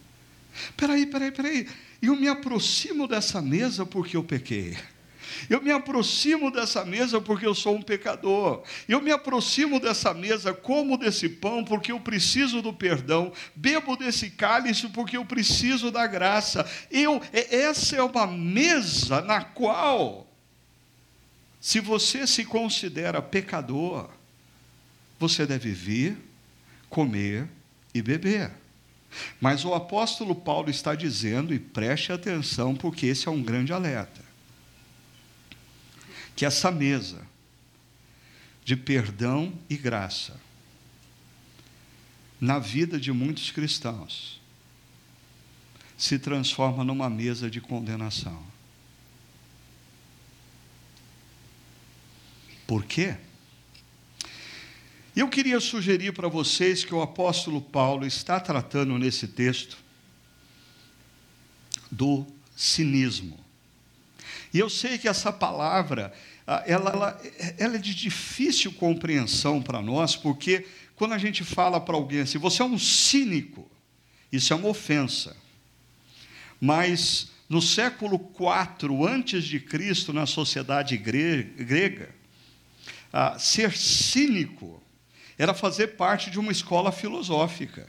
Peraí, 0.76 1.06
peraí, 1.06 1.30
peraí. 1.30 1.68
Eu 2.02 2.16
me 2.16 2.28
aproximo 2.28 3.06
dessa 3.06 3.40
mesa 3.40 3.86
porque 3.86 4.16
eu 4.16 4.24
pequei. 4.24 4.76
Eu 5.48 5.60
me 5.60 5.70
aproximo 5.70 6.50
dessa 6.50 6.84
mesa 6.84 7.20
porque 7.20 7.46
eu 7.46 7.54
sou 7.54 7.76
um 7.76 7.82
pecador. 7.82 8.62
Eu 8.88 9.00
me 9.00 9.10
aproximo 9.10 9.78
dessa 9.78 10.14
mesa, 10.14 10.54
como 10.54 10.96
desse 10.96 11.28
pão, 11.28 11.64
porque 11.64 11.92
eu 11.92 12.00
preciso 12.00 12.62
do 12.62 12.72
perdão. 12.72 13.32
Bebo 13.54 13.96
desse 13.96 14.30
cálice 14.30 14.88
porque 14.88 15.16
eu 15.16 15.24
preciso 15.24 15.90
da 15.90 16.06
graça. 16.06 16.68
Eu, 16.90 17.20
é, 17.32 17.56
essa 17.56 17.96
é 17.96 18.02
uma 18.02 18.26
mesa 18.26 19.20
na 19.20 19.42
qual, 19.42 20.26
se 21.60 21.80
você 21.80 22.26
se 22.26 22.44
considera 22.44 23.20
pecador, 23.20 24.08
você 25.18 25.46
deve 25.46 25.72
vir, 25.72 26.16
comer 26.88 27.48
e 27.98 28.02
beber. 28.02 28.52
Mas 29.40 29.64
o 29.64 29.74
apóstolo 29.74 30.34
Paulo 30.34 30.70
está 30.70 30.94
dizendo, 30.94 31.54
e 31.54 31.58
preste 31.58 32.12
atenção, 32.12 32.74
porque 32.74 33.06
esse 33.06 33.28
é 33.28 33.30
um 33.30 33.42
grande 33.42 33.72
alerta, 33.72 34.22
que 36.36 36.44
essa 36.44 36.70
mesa 36.70 37.26
de 38.64 38.76
perdão 38.76 39.52
e 39.68 39.76
graça 39.76 40.38
na 42.40 42.58
vida 42.58 43.00
de 43.00 43.10
muitos 43.10 43.50
cristãos 43.50 44.40
se 45.96 46.18
transforma 46.18 46.84
numa 46.84 47.10
mesa 47.10 47.50
de 47.50 47.60
condenação. 47.60 48.40
Por 52.66 52.84
quê? 52.84 53.16
Eu 55.18 55.28
queria 55.28 55.58
sugerir 55.58 56.12
para 56.12 56.28
vocês 56.28 56.84
que 56.84 56.94
o 56.94 57.02
apóstolo 57.02 57.60
Paulo 57.60 58.06
está 58.06 58.38
tratando 58.38 58.96
nesse 58.96 59.26
texto 59.26 59.76
do 61.90 62.24
cinismo. 62.54 63.36
E 64.54 64.60
eu 64.60 64.70
sei 64.70 64.96
que 64.96 65.08
essa 65.08 65.32
palavra, 65.32 66.12
ela, 66.46 66.90
ela, 66.90 67.22
ela 67.58 67.74
é 67.74 67.78
de 67.80 67.96
difícil 67.96 68.70
compreensão 68.74 69.60
para 69.60 69.82
nós, 69.82 70.14
porque 70.14 70.64
quando 70.94 71.14
a 71.14 71.18
gente 71.18 71.42
fala 71.42 71.80
para 71.80 71.96
alguém 71.96 72.20
assim, 72.20 72.38
você 72.38 72.62
é 72.62 72.64
um 72.64 72.78
cínico, 72.78 73.68
isso 74.30 74.52
é 74.52 74.56
uma 74.56 74.68
ofensa. 74.68 75.36
Mas 76.60 77.32
no 77.48 77.60
século 77.60 78.20
IV 78.38 79.04
antes 79.04 79.42
de 79.42 79.58
Cristo, 79.58 80.12
na 80.12 80.26
sociedade 80.26 80.96
grega, 80.96 82.14
ser 83.36 83.76
cínico 83.76 84.80
era 85.38 85.54
fazer 85.54 85.88
parte 85.88 86.30
de 86.30 86.38
uma 86.38 86.52
escola 86.52 86.90
filosófica. 86.90 87.86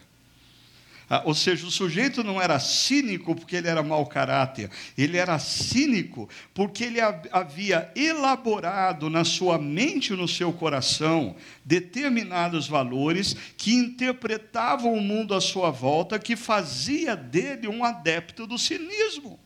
Ah, 1.09 1.23
ou 1.25 1.33
seja, 1.33 1.65
o 1.65 1.71
sujeito 1.71 2.23
não 2.23 2.39
era 2.39 2.59
cínico 2.59 3.33
porque 3.33 3.55
ele 3.55 3.67
era 3.67 3.81
mau 3.81 4.05
caráter, 4.05 4.69
ele 4.95 5.17
era 5.17 5.39
cínico 5.39 6.29
porque 6.53 6.83
ele 6.83 6.99
havia 7.01 7.91
elaborado 7.95 9.09
na 9.09 9.23
sua 9.23 9.57
mente 9.57 10.13
e 10.13 10.15
no 10.15 10.27
seu 10.27 10.53
coração 10.53 11.35
determinados 11.65 12.67
valores 12.67 13.35
que 13.57 13.73
interpretavam 13.73 14.93
o 14.93 15.01
mundo 15.01 15.33
à 15.33 15.41
sua 15.41 15.71
volta, 15.71 16.19
que 16.19 16.35
fazia 16.35 17.15
dele 17.15 17.67
um 17.67 17.83
adepto 17.83 18.45
do 18.45 18.59
cinismo. 18.59 19.39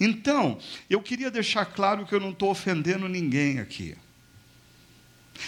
Então, 0.00 0.58
eu 0.88 1.02
queria 1.02 1.30
deixar 1.30 1.66
claro 1.66 2.06
que 2.06 2.14
eu 2.14 2.20
não 2.20 2.30
estou 2.30 2.50
ofendendo 2.50 3.06
ninguém 3.06 3.58
aqui. 3.58 3.94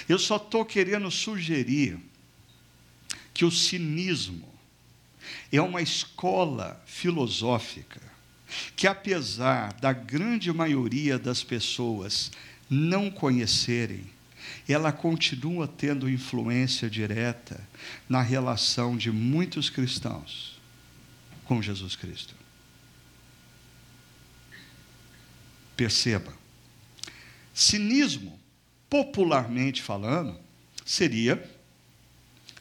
Eu 0.08 0.18
só 0.18 0.36
estou 0.36 0.64
querendo 0.64 1.10
sugerir 1.10 1.98
que 3.32 3.44
o 3.44 3.50
cinismo 3.50 4.48
é 5.52 5.60
uma 5.60 5.82
escola 5.82 6.82
filosófica 6.86 8.00
que, 8.74 8.86
apesar 8.86 9.72
da 9.74 9.92
grande 9.92 10.52
maioria 10.52 11.18
das 11.18 11.42
pessoas 11.42 12.32
não 12.68 13.10
conhecerem, 13.10 14.04
ela 14.68 14.92
continua 14.92 15.68
tendo 15.68 16.08
influência 16.08 16.88
direta 16.88 17.60
na 18.08 18.22
relação 18.22 18.96
de 18.96 19.10
muitos 19.10 19.68
cristãos 19.68 20.58
com 21.44 21.60
Jesus 21.60 21.94
Cristo. 21.94 22.34
Perceba, 25.76 26.34
cinismo 27.54 28.39
popularmente 28.90 29.80
falando, 29.80 30.36
seria 30.84 31.42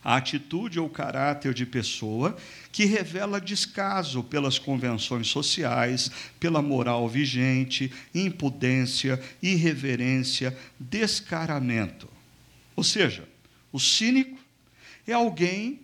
a 0.04 0.16
atitude 0.16 0.80
ou 0.80 0.90
caráter 0.90 1.54
de 1.54 1.66
pessoa 1.66 2.38
que 2.72 2.86
revela 2.86 3.42
descaso 3.42 4.24
pelas 4.24 4.58
convenções 4.58 5.28
sociais, 5.28 6.10
pela 6.40 6.62
moral 6.62 7.10
vigente, 7.10 7.92
impudência, 8.16 9.22
irreverência, 9.42 10.58
descaramento. 10.80 12.08
Ou 12.76 12.84
seja, 12.84 13.28
o 13.74 13.80
cínico 13.80 14.38
é 15.06 15.12
alguém 15.12 15.82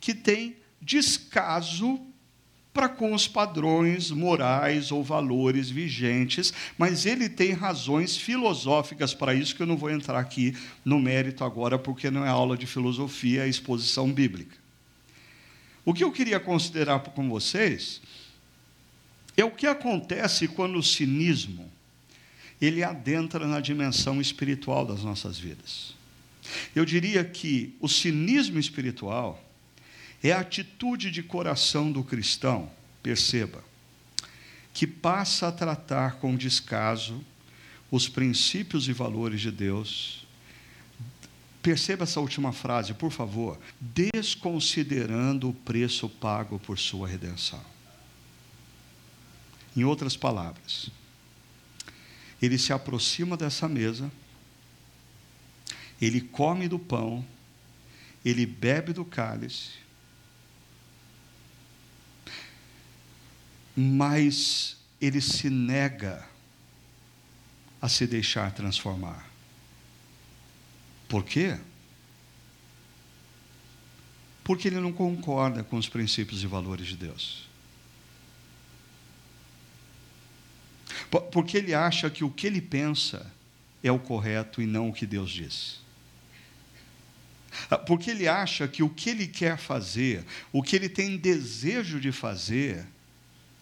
que 0.00 0.12
tem 0.12 0.56
descaso 0.82 1.98
para 2.74 2.88
com 2.88 3.14
os 3.14 3.28
padrões 3.28 4.10
morais 4.10 4.90
ou 4.90 5.04
valores 5.04 5.70
vigentes, 5.70 6.52
mas 6.76 7.06
ele 7.06 7.28
tem 7.28 7.52
razões 7.52 8.16
filosóficas 8.16 9.14
para 9.14 9.32
isso, 9.32 9.54
que 9.54 9.62
eu 9.62 9.66
não 9.66 9.76
vou 9.76 9.90
entrar 9.90 10.18
aqui 10.18 10.56
no 10.84 10.98
mérito 10.98 11.44
agora, 11.44 11.78
porque 11.78 12.10
não 12.10 12.26
é 12.26 12.28
aula 12.28 12.58
de 12.58 12.66
filosofia, 12.66 13.44
é 13.44 13.48
exposição 13.48 14.12
bíblica. 14.12 14.56
O 15.84 15.94
que 15.94 16.02
eu 16.02 16.10
queria 16.10 16.40
considerar 16.40 16.98
com 16.98 17.28
vocês 17.28 18.02
é 19.36 19.44
o 19.44 19.52
que 19.52 19.68
acontece 19.68 20.48
quando 20.48 20.76
o 20.76 20.82
cinismo 20.82 21.70
ele 22.60 22.82
adentra 22.82 23.46
na 23.46 23.60
dimensão 23.60 24.20
espiritual 24.20 24.84
das 24.84 25.04
nossas 25.04 25.38
vidas. 25.38 25.94
Eu 26.74 26.84
diria 26.84 27.24
que 27.24 27.76
o 27.80 27.88
cinismo 27.88 28.58
espiritual 28.58 29.43
é 30.28 30.32
a 30.32 30.40
atitude 30.40 31.10
de 31.10 31.22
coração 31.22 31.92
do 31.92 32.02
cristão, 32.02 32.70
perceba, 33.02 33.62
que 34.72 34.86
passa 34.86 35.48
a 35.48 35.52
tratar 35.52 36.16
com 36.16 36.34
descaso 36.34 37.22
os 37.90 38.08
princípios 38.08 38.88
e 38.88 38.92
valores 38.94 39.42
de 39.42 39.50
Deus. 39.50 40.26
Perceba 41.62 42.04
essa 42.04 42.20
última 42.20 42.52
frase, 42.52 42.94
por 42.94 43.12
favor. 43.12 43.58
Desconsiderando 43.78 45.50
o 45.50 45.54
preço 45.54 46.08
pago 46.08 46.58
por 46.58 46.78
sua 46.78 47.06
redenção. 47.06 47.62
Em 49.76 49.84
outras 49.84 50.16
palavras, 50.16 50.88
ele 52.40 52.56
se 52.56 52.72
aproxima 52.72 53.36
dessa 53.36 53.68
mesa, 53.68 54.10
ele 56.00 56.22
come 56.22 56.66
do 56.66 56.78
pão, 56.78 57.24
ele 58.24 58.46
bebe 58.46 58.92
do 58.92 59.04
cálice, 59.04 59.83
mas 63.76 64.76
ele 65.00 65.20
se 65.20 65.50
nega 65.50 66.26
a 67.80 67.88
se 67.88 68.06
deixar 68.06 68.52
transformar. 68.52 69.28
Por 71.08 71.24
quê? 71.24 71.58
Porque 74.42 74.68
ele 74.68 74.80
não 74.80 74.92
concorda 74.92 75.64
com 75.64 75.76
os 75.76 75.88
princípios 75.88 76.42
e 76.42 76.46
valores 76.46 76.86
de 76.86 76.96
Deus. 76.96 77.48
Porque 81.32 81.56
ele 81.56 81.74
acha 81.74 82.10
que 82.10 82.24
o 82.24 82.30
que 82.30 82.46
ele 82.46 82.60
pensa 82.60 83.30
é 83.82 83.90
o 83.90 83.98
correto 83.98 84.60
e 84.62 84.66
não 84.66 84.88
o 84.88 84.92
que 84.92 85.06
Deus 85.06 85.30
diz. 85.30 85.80
Porque 87.86 88.10
ele 88.10 88.26
acha 88.26 88.66
que 88.66 88.82
o 88.82 88.88
que 88.88 89.10
ele 89.10 89.26
quer 89.26 89.56
fazer, 89.56 90.24
o 90.52 90.62
que 90.62 90.74
ele 90.74 90.88
tem 90.88 91.16
desejo 91.16 92.00
de 92.00 92.10
fazer, 92.10 92.86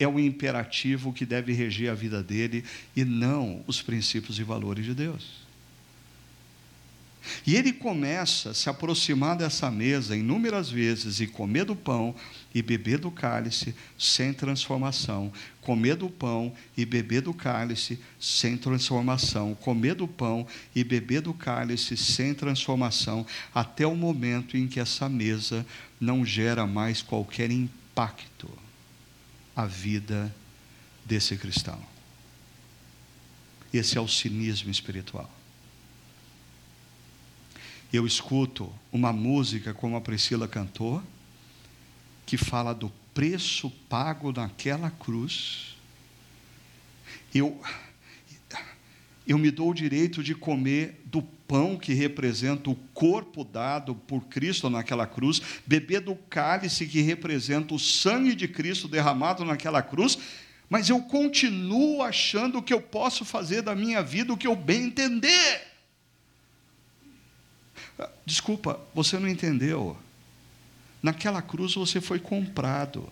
é 0.02 0.08
o 0.08 0.18
imperativo 0.18 1.12
que 1.12 1.24
deve 1.24 1.52
reger 1.52 1.90
a 1.90 1.94
vida 1.94 2.22
dele 2.22 2.64
e 2.94 3.04
não 3.04 3.62
os 3.66 3.80
princípios 3.80 4.38
e 4.38 4.42
valores 4.42 4.84
de 4.84 4.94
Deus. 4.94 5.42
E 7.46 7.54
ele 7.54 7.72
começa 7.72 8.50
a 8.50 8.54
se 8.54 8.68
aproximar 8.68 9.36
dessa 9.36 9.70
mesa 9.70 10.16
inúmeras 10.16 10.70
vezes 10.70 11.20
e 11.20 11.26
comer 11.26 11.64
do 11.64 11.76
pão 11.76 12.14
e 12.52 12.60
beber 12.60 12.98
do 12.98 13.10
cálice 13.10 13.74
sem 13.96 14.32
transformação, 14.32 15.32
comer 15.60 15.94
do 15.94 16.10
pão 16.10 16.52
e 16.76 16.84
beber 16.84 17.22
do 17.22 17.32
cálice 17.32 18.00
sem 18.18 18.56
transformação, 18.56 19.54
comer 19.54 19.94
do 19.94 20.08
pão 20.08 20.46
e 20.74 20.82
beber 20.82 21.20
do 21.20 21.32
cálice 21.32 21.96
sem 21.96 22.34
transformação, 22.34 23.24
até 23.54 23.86
o 23.86 23.94
momento 23.94 24.56
em 24.56 24.66
que 24.66 24.80
essa 24.80 25.08
mesa 25.08 25.64
não 26.00 26.26
gera 26.26 26.66
mais 26.66 27.02
qualquer 27.02 27.52
impacto 27.52 28.61
a 29.54 29.66
vida 29.66 30.34
desse 31.04 31.36
cristão. 31.36 31.80
Esse 33.72 33.96
é 33.96 34.00
o 34.00 34.08
cinismo 34.08 34.70
espiritual. 34.70 35.30
Eu 37.92 38.06
escuto 38.06 38.72
uma 38.90 39.12
música 39.12 39.74
como 39.74 39.96
a 39.96 40.00
Priscila 40.00 40.48
cantou, 40.48 41.02
que 42.24 42.36
fala 42.36 42.74
do 42.74 42.90
preço 43.12 43.70
pago 43.88 44.32
naquela 44.32 44.90
cruz. 44.90 45.76
Eu, 47.34 47.60
eu 49.26 49.38
me 49.38 49.50
dou 49.50 49.70
o 49.70 49.74
direito 49.74 50.22
de 50.22 50.34
comer 50.34 51.00
do 51.04 51.22
pão 51.22 51.76
que 51.76 51.92
representa 51.92 52.70
o 52.70 52.74
corpo 52.94 53.44
dado 53.44 53.94
por 53.94 54.22
Cristo 54.24 54.68
naquela 54.68 55.06
cruz, 55.06 55.40
beber 55.66 56.00
do 56.00 56.14
cálice 56.14 56.86
que 56.86 57.00
representa 57.00 57.74
o 57.74 57.78
sangue 57.78 58.34
de 58.34 58.48
Cristo 58.48 58.88
derramado 58.88 59.44
naquela 59.44 59.82
cruz, 59.82 60.18
mas 60.68 60.88
eu 60.88 61.00
continuo 61.02 62.02
achando 62.02 62.62
que 62.62 62.72
eu 62.72 62.80
posso 62.80 63.24
fazer 63.24 63.62
da 63.62 63.74
minha 63.74 64.02
vida 64.02 64.32
o 64.32 64.36
que 64.36 64.46
eu 64.46 64.56
bem 64.56 64.84
entender. 64.84 65.62
Desculpa, 68.24 68.80
você 68.94 69.18
não 69.18 69.28
entendeu. 69.28 69.96
Naquela 71.02 71.42
cruz 71.42 71.74
você 71.74 72.00
foi 72.00 72.18
comprado 72.18 73.08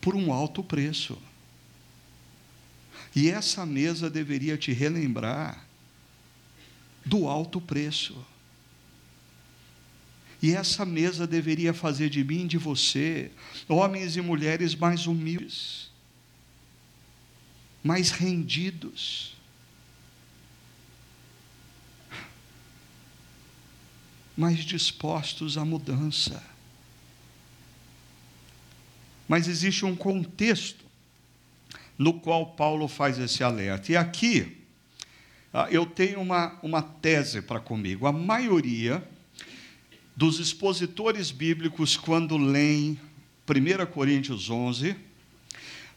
por 0.00 0.14
um 0.16 0.32
alto 0.32 0.62
preço. 0.62 1.16
E 3.18 3.28
essa 3.28 3.66
mesa 3.66 4.08
deveria 4.08 4.56
te 4.56 4.70
relembrar 4.70 5.66
do 7.04 7.26
alto 7.26 7.60
preço. 7.60 8.24
E 10.40 10.54
essa 10.54 10.84
mesa 10.84 11.26
deveria 11.26 11.74
fazer 11.74 12.10
de 12.10 12.22
mim 12.22 12.44
e 12.44 12.46
de 12.46 12.58
você 12.58 13.32
homens 13.68 14.16
e 14.16 14.20
mulheres 14.20 14.76
mais 14.76 15.08
humildes, 15.08 15.90
mais 17.82 18.12
rendidos. 18.12 19.36
Mais 24.36 24.60
dispostos 24.60 25.58
à 25.58 25.64
mudança. 25.64 26.40
Mas 29.26 29.48
existe 29.48 29.84
um 29.84 29.96
contexto 29.96 30.87
no 31.98 32.14
qual 32.14 32.46
Paulo 32.46 32.86
faz 32.86 33.18
esse 33.18 33.42
alerta. 33.42 33.90
E 33.90 33.96
aqui, 33.96 34.56
ah, 35.52 35.66
eu 35.70 35.84
tenho 35.84 36.20
uma, 36.20 36.56
uma 36.62 36.80
tese 36.80 37.42
para 37.42 37.58
comigo. 37.58 38.06
A 38.06 38.12
maioria 38.12 39.02
dos 40.14 40.38
expositores 40.38 41.30
bíblicos, 41.30 41.96
quando 41.96 42.36
leem 42.36 42.98
1 43.48 43.86
Coríntios 43.86 44.48
11, 44.48 44.94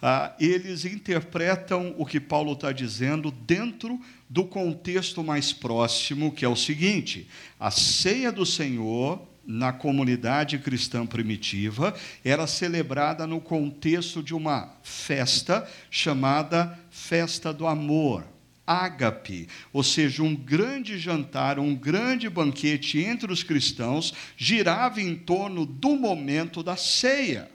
ah, 0.02 0.36
eles 0.40 0.84
interpretam 0.84 1.94
o 1.98 2.06
que 2.06 2.20
Paulo 2.20 2.54
está 2.54 2.72
dizendo 2.72 3.30
dentro 3.30 4.02
do 4.28 4.46
contexto 4.46 5.24
mais 5.24 5.54
próximo, 5.54 6.32
que 6.32 6.44
é 6.44 6.50
o 6.50 6.56
seguinte: 6.56 7.28
a 7.60 7.70
ceia 7.70 8.32
do 8.32 8.46
Senhor 8.46 9.28
na 9.52 9.74
comunidade 9.74 10.58
cristã 10.58 11.06
primitiva 11.06 11.94
era 12.24 12.48
celebrada 12.48 13.28
no 13.28 13.42
contexto 13.42 14.24
de 14.24 14.34
uma 14.34 14.74
festa 14.82 15.70
chamada 15.90 16.80
Festa 16.90 17.54
do 17.54 17.68
Amor 17.68 18.26
ágape, 18.66 19.50
ou 19.74 19.84
seja, 19.84 20.24
um 20.24 20.34
grande 20.34 20.98
jantar, 20.98 21.60
um 21.60 21.76
grande 21.76 22.30
banquete 22.30 23.00
entre 23.00 23.32
os 23.32 23.44
cristãos, 23.44 24.14
girava 24.38 25.02
em 25.02 25.14
torno 25.14 25.66
do 25.66 25.98
momento 25.98 26.64
da 26.64 26.78
ceia. 26.78 27.52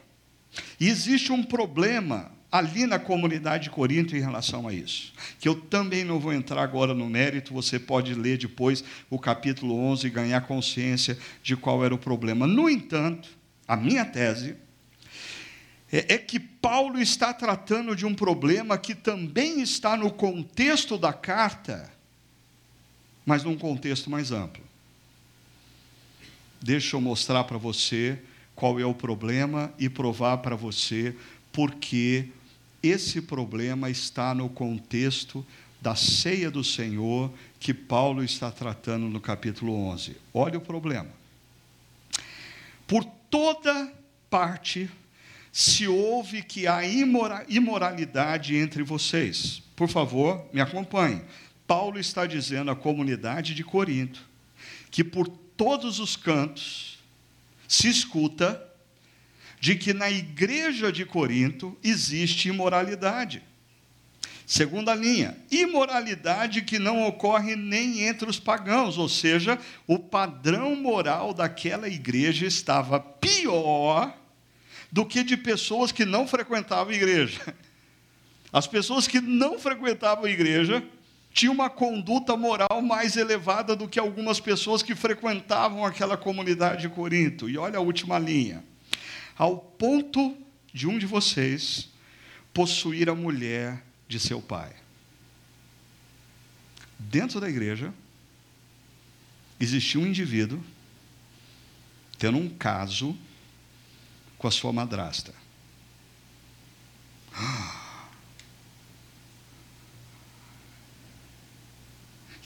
E 0.79 0.89
existe 0.89 1.33
um 1.33 1.43
problema 1.43 2.36
ali 2.57 2.87
na 2.87 2.99
comunidade 2.99 3.65
de 3.65 3.71
Corinto 3.71 4.17
em 4.17 4.21
relação 4.21 4.67
a 4.67 4.73
isso, 4.73 5.13
que 5.39 5.49
eu 5.49 5.55
também 5.55 6.05
não 6.05 6.19
vou 6.19 6.33
entrar 6.33 6.63
agora 6.63 6.95
no 6.95 7.09
mérito, 7.09 7.53
você 7.53 7.79
pode 7.79 8.15
ler 8.15 8.39
depois 8.39 8.83
o 9.11 9.19
capítulo 9.19 9.77
11 9.77 10.07
e 10.07 10.11
ganhar 10.11 10.41
consciência 10.43 11.19
de 11.43 11.57
qual 11.57 11.85
era 11.85 11.95
o 11.95 11.99
problema. 11.99 12.47
No 12.47 12.69
entanto, 12.69 13.29
a 13.69 13.77
minha 13.77 14.05
tese 14.05 14.57
é, 15.93 16.15
é 16.15 16.19
que 16.19 16.41
Paulo 16.41 17.01
está 17.01 17.33
tratando 17.33 17.95
de 17.95 18.07
um 18.07 18.15
problema 18.15 18.79
que 18.79 18.95
também 18.95 19.61
está 19.61 19.97
no 19.97 20.11
contexto 20.11 20.97
da 20.97 21.13
carta, 21.13 21.91
mas 23.25 23.45
num 23.45 23.57
contexto 23.57 24.11
mais 24.11 24.33
amplo. 24.33 24.65
Deixa 26.63 26.97
eu 26.97 27.01
mostrar 27.01 27.45
para 27.45 27.59
você 27.59 28.19
qual 28.55 28.81
é 28.81 28.87
o 28.87 28.95
problema 28.95 29.73
e 29.79 29.89
provar 29.89 30.39
para 30.39 30.57
você 30.57 31.15
porque 31.53 32.29
esse 32.87 33.21
problema 33.23 33.91
está 33.91 34.35
no 34.35 34.49
contexto 34.49 35.45
da 35.81 35.95
ceia 35.95 36.51
do 36.51 36.65
Senhor 36.65 37.33
que 37.61 37.73
Paulo 37.73 38.25
está 38.25 38.51
tratando 38.51 39.07
no 39.09 39.21
capítulo 39.21 39.75
11. 39.75 40.17
Olha 40.33 40.59
o 40.59 40.61
problema. 40.61 41.11
Por 42.87 43.05
toda 43.05 43.93
parte 44.31 44.91
se 45.53 45.87
ouve 45.87 46.43
que 46.43 46.67
há 46.67 46.83
imoralidade 47.49 48.57
entre 48.57 48.83
vocês. 48.83 49.63
Por 49.75 49.89
favor, 49.89 50.45
me 50.53 50.61
acompanhe. 50.61 51.23
Paulo 51.67 51.99
está 51.99 52.27
dizendo 52.27 52.71
à 52.71 52.77
comunidade 52.77 53.55
de 53.55 53.65
Corinto 53.65 54.25
que 54.91 55.03
por 55.03 55.29
todos 55.29 55.99
os 55.99 56.17
cantos 56.17 56.99
se 57.67 57.89
escuta 57.89 58.66
de 59.61 59.75
que 59.75 59.93
na 59.93 60.11
igreja 60.11 60.93
de 60.93 61.05
Corinto 61.05 61.77
existe 61.83 62.49
imoralidade. 62.49 63.43
Segunda 64.47 64.95
linha, 64.95 65.37
imoralidade 65.51 66.63
que 66.63 66.79
não 66.79 67.05
ocorre 67.05 67.57
nem 67.57 68.03
entre 68.03 68.31
os 68.31 68.39
pagãos, 68.39 68.97
ou 68.97 69.09
seja, 69.09 69.59
o 69.89 69.99
padrão 69.99 70.77
moral 70.77 71.35
daquela 71.35 71.89
igreja 71.89 72.47
estava 72.47 73.01
pior 73.01 74.17
do 74.93 75.05
que 75.05 75.25
de 75.25 75.37
pessoas 75.37 75.91
que 75.91 76.05
não 76.05 76.29
frequentavam 76.29 76.93
a 76.93 76.97
igreja. 76.97 77.41
As 78.53 78.69
pessoas 78.69 79.09
que 79.09 79.21
não 79.21 79.59
frequentavam 79.59 80.27
a 80.27 80.31
igreja 80.31 80.83
tinham 81.33 81.53
uma 81.53 81.69
conduta 81.69 82.37
moral 82.37 82.81
mais 82.81 83.17
elevada 83.17 83.75
do 83.75 83.89
que 83.89 83.99
algumas 83.99 84.39
pessoas 84.39 84.83
que 84.83 84.95
frequentavam 84.95 85.85
aquela 85.85 86.17
comunidade 86.17 86.83
de 86.83 86.89
Corinto. 86.89 87.51
E 87.51 87.59
olha 87.59 87.79
a 87.79 87.83
última 87.83 88.19
linha. 88.19 88.65
Ao 89.37 89.59
ponto 89.59 90.37
de 90.73 90.87
um 90.87 90.99
de 90.99 91.07
vocês 91.07 91.89
possuir 92.53 93.09
a 93.09 93.15
mulher 93.15 93.85
de 94.09 94.19
seu 94.19 94.41
pai. 94.41 94.75
Dentro 96.99 97.41
da 97.41 97.49
igreja, 97.49 97.93
existia 99.61 100.01
um 100.01 100.07
indivíduo 100.07 100.63
tendo 102.19 102.39
um 102.39 102.49
caso 102.49 103.17
com 104.39 104.49
a 104.49 104.51
sua 104.51 104.73
madrasta. 104.73 105.35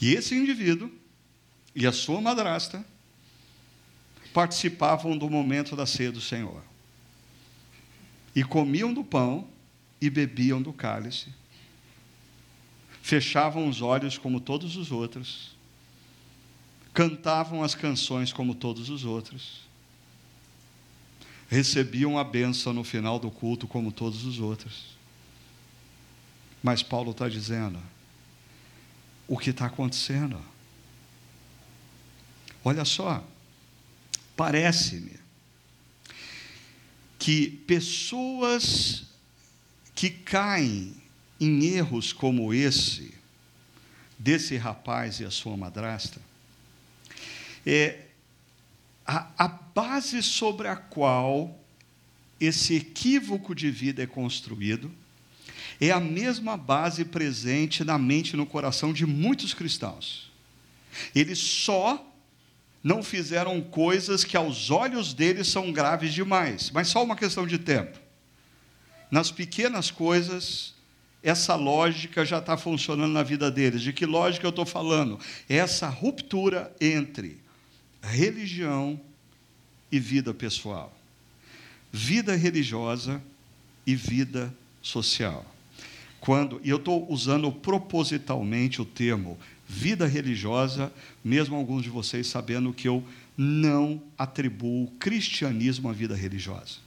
E 0.01 0.13
esse 0.13 0.35
indivíduo 0.35 0.91
e 1.75 1.85
a 1.85 1.91
sua 1.91 2.19
madrasta 2.19 2.83
participavam 4.33 5.17
do 5.17 5.29
momento 5.29 5.75
da 5.75 5.85
ceia 5.85 6.11
do 6.11 6.19
Senhor. 6.19 6.70
E 8.35 8.43
comiam 8.43 8.93
do 8.93 9.03
pão 9.03 9.47
e 9.99 10.09
bebiam 10.09 10.61
do 10.61 10.71
cálice. 10.71 11.27
Fechavam 13.01 13.67
os 13.67 13.81
olhos 13.81 14.17
como 14.17 14.39
todos 14.39 14.75
os 14.75 14.91
outros. 14.91 15.55
Cantavam 16.93 17.63
as 17.63 17.75
canções 17.75 18.31
como 18.31 18.53
todos 18.53 18.89
os 18.89 19.05
outros 19.05 19.71
recebiam 21.51 22.17
a 22.17 22.23
benção 22.23 22.71
no 22.71 22.81
final 22.81 23.19
do 23.19 23.29
culto, 23.29 23.67
como 23.67 23.91
todos 23.91 24.23
os 24.23 24.39
outros. 24.39 24.95
Mas 26.63 26.81
Paulo 26.81 27.11
está 27.11 27.27
dizendo: 27.27 27.77
o 29.27 29.37
que 29.37 29.49
está 29.49 29.65
acontecendo? 29.65 30.41
Olha 32.63 32.85
só, 32.85 33.21
parece-me 34.35 35.19
que 37.21 37.51
pessoas 37.67 39.03
que 39.93 40.09
caem 40.09 40.91
em 41.39 41.65
erros 41.65 42.11
como 42.11 42.51
esse, 42.51 43.13
desse 44.17 44.57
rapaz 44.57 45.19
e 45.19 45.25
a 45.25 45.29
sua 45.29 45.55
madrasta, 45.55 46.19
é, 47.63 48.05
a, 49.05 49.29
a 49.37 49.47
base 49.47 50.23
sobre 50.23 50.67
a 50.67 50.75
qual 50.75 51.63
esse 52.39 52.77
equívoco 52.77 53.53
de 53.53 53.69
vida 53.69 54.01
é 54.01 54.07
construído 54.07 54.91
é 55.79 55.91
a 55.91 55.99
mesma 55.99 56.57
base 56.57 57.05
presente 57.05 57.83
na 57.83 57.99
mente 57.99 58.31
e 58.31 58.37
no 58.37 58.47
coração 58.47 58.91
de 58.91 59.05
muitos 59.05 59.53
cristãos. 59.53 60.31
Eles 61.13 61.37
só 61.37 62.10
não 62.83 63.03
fizeram 63.03 63.61
coisas 63.61 64.23
que 64.23 64.35
aos 64.35 64.71
olhos 64.71 65.13
deles 65.13 65.47
são 65.47 65.71
graves 65.71 66.13
demais, 66.13 66.71
mas 66.71 66.87
só 66.87 67.03
uma 67.03 67.15
questão 67.15 67.45
de 67.45 67.57
tempo. 67.57 67.99
Nas 69.09 69.29
pequenas 69.29 69.91
coisas, 69.91 70.73
essa 71.21 71.55
lógica 71.55 72.25
já 72.25 72.39
está 72.39 72.57
funcionando 72.57 73.11
na 73.11 73.23
vida 73.23 73.51
deles. 73.51 73.81
De 73.81 73.93
que 73.93 74.05
lógica 74.05 74.45
eu 74.45 74.49
estou 74.49 74.65
falando? 74.65 75.19
É 75.47 75.57
essa 75.57 75.87
ruptura 75.87 76.73
entre 76.81 77.39
religião 78.01 78.99
e 79.91 79.99
vida 79.99 80.33
pessoal, 80.33 80.91
vida 81.91 82.35
religiosa 82.35 83.21
e 83.85 83.95
vida 83.95 84.53
social. 84.81 85.45
Quando, 86.19 86.61
e 86.63 86.69
eu 86.69 86.77
estou 86.77 87.11
usando 87.11 87.51
propositalmente 87.51 88.81
o 88.81 88.85
termo 88.85 89.37
vida 89.71 90.05
religiosa, 90.05 90.91
mesmo 91.23 91.55
alguns 91.55 91.83
de 91.83 91.89
vocês 91.89 92.27
sabendo 92.27 92.73
que 92.73 92.89
eu 92.89 93.03
não 93.37 94.01
atribuo 94.17 94.91
cristianismo 94.99 95.89
à 95.89 95.93
vida 95.93 96.13
religiosa. 96.13 96.79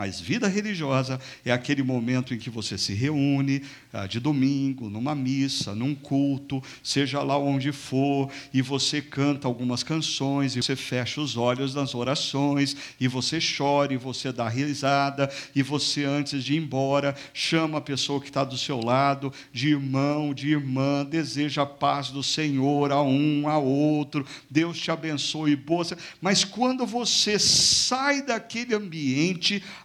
Mas 0.00 0.18
vida 0.18 0.48
religiosa 0.48 1.20
é 1.44 1.52
aquele 1.52 1.82
momento 1.82 2.32
em 2.32 2.38
que 2.38 2.48
você 2.48 2.78
se 2.78 2.94
reúne 2.94 3.62
ah, 3.92 4.06
de 4.06 4.18
domingo, 4.18 4.88
numa 4.88 5.14
missa, 5.14 5.74
num 5.74 5.94
culto, 5.94 6.62
seja 6.82 7.22
lá 7.22 7.36
onde 7.36 7.70
for, 7.70 8.30
e 8.50 8.62
você 8.62 9.02
canta 9.02 9.46
algumas 9.46 9.82
canções, 9.82 10.56
e 10.56 10.62
você 10.62 10.74
fecha 10.74 11.20
os 11.20 11.36
olhos 11.36 11.74
nas 11.74 11.94
orações, 11.94 12.74
e 12.98 13.06
você 13.06 13.38
chora, 13.40 13.92
e 13.92 13.98
você 13.98 14.32
dá 14.32 14.48
risada, 14.48 15.30
e 15.54 15.62
você, 15.62 16.04
antes 16.04 16.42
de 16.42 16.54
ir 16.54 16.58
embora, 16.58 17.14
chama 17.34 17.76
a 17.76 17.82
pessoa 17.82 18.22
que 18.22 18.28
está 18.28 18.42
do 18.42 18.56
seu 18.56 18.80
lado, 18.80 19.30
de 19.52 19.68
irmão, 19.68 20.32
de 20.32 20.48
irmã, 20.48 21.04
deseja 21.04 21.62
a 21.62 21.66
paz 21.66 22.10
do 22.10 22.22
Senhor 22.22 22.90
a 22.90 23.02
um, 23.02 23.46
a 23.46 23.58
outro, 23.58 24.24
Deus 24.48 24.78
te 24.78 24.90
abençoe, 24.90 25.54
boa. 25.56 25.80
Mas 26.22 26.42
quando 26.42 26.86
você 26.86 27.38
sai 27.38 28.22
daquele 28.22 28.74
ambiente, 28.74 29.19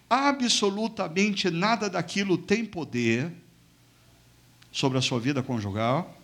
absolutamente 0.09 1.49
nada 1.49 1.89
daquilo 1.89 2.37
tem 2.37 2.65
poder 2.65 3.31
sobre 4.71 4.97
a 4.97 5.01
sua 5.01 5.19
vida 5.19 5.41
conjugal, 5.41 6.15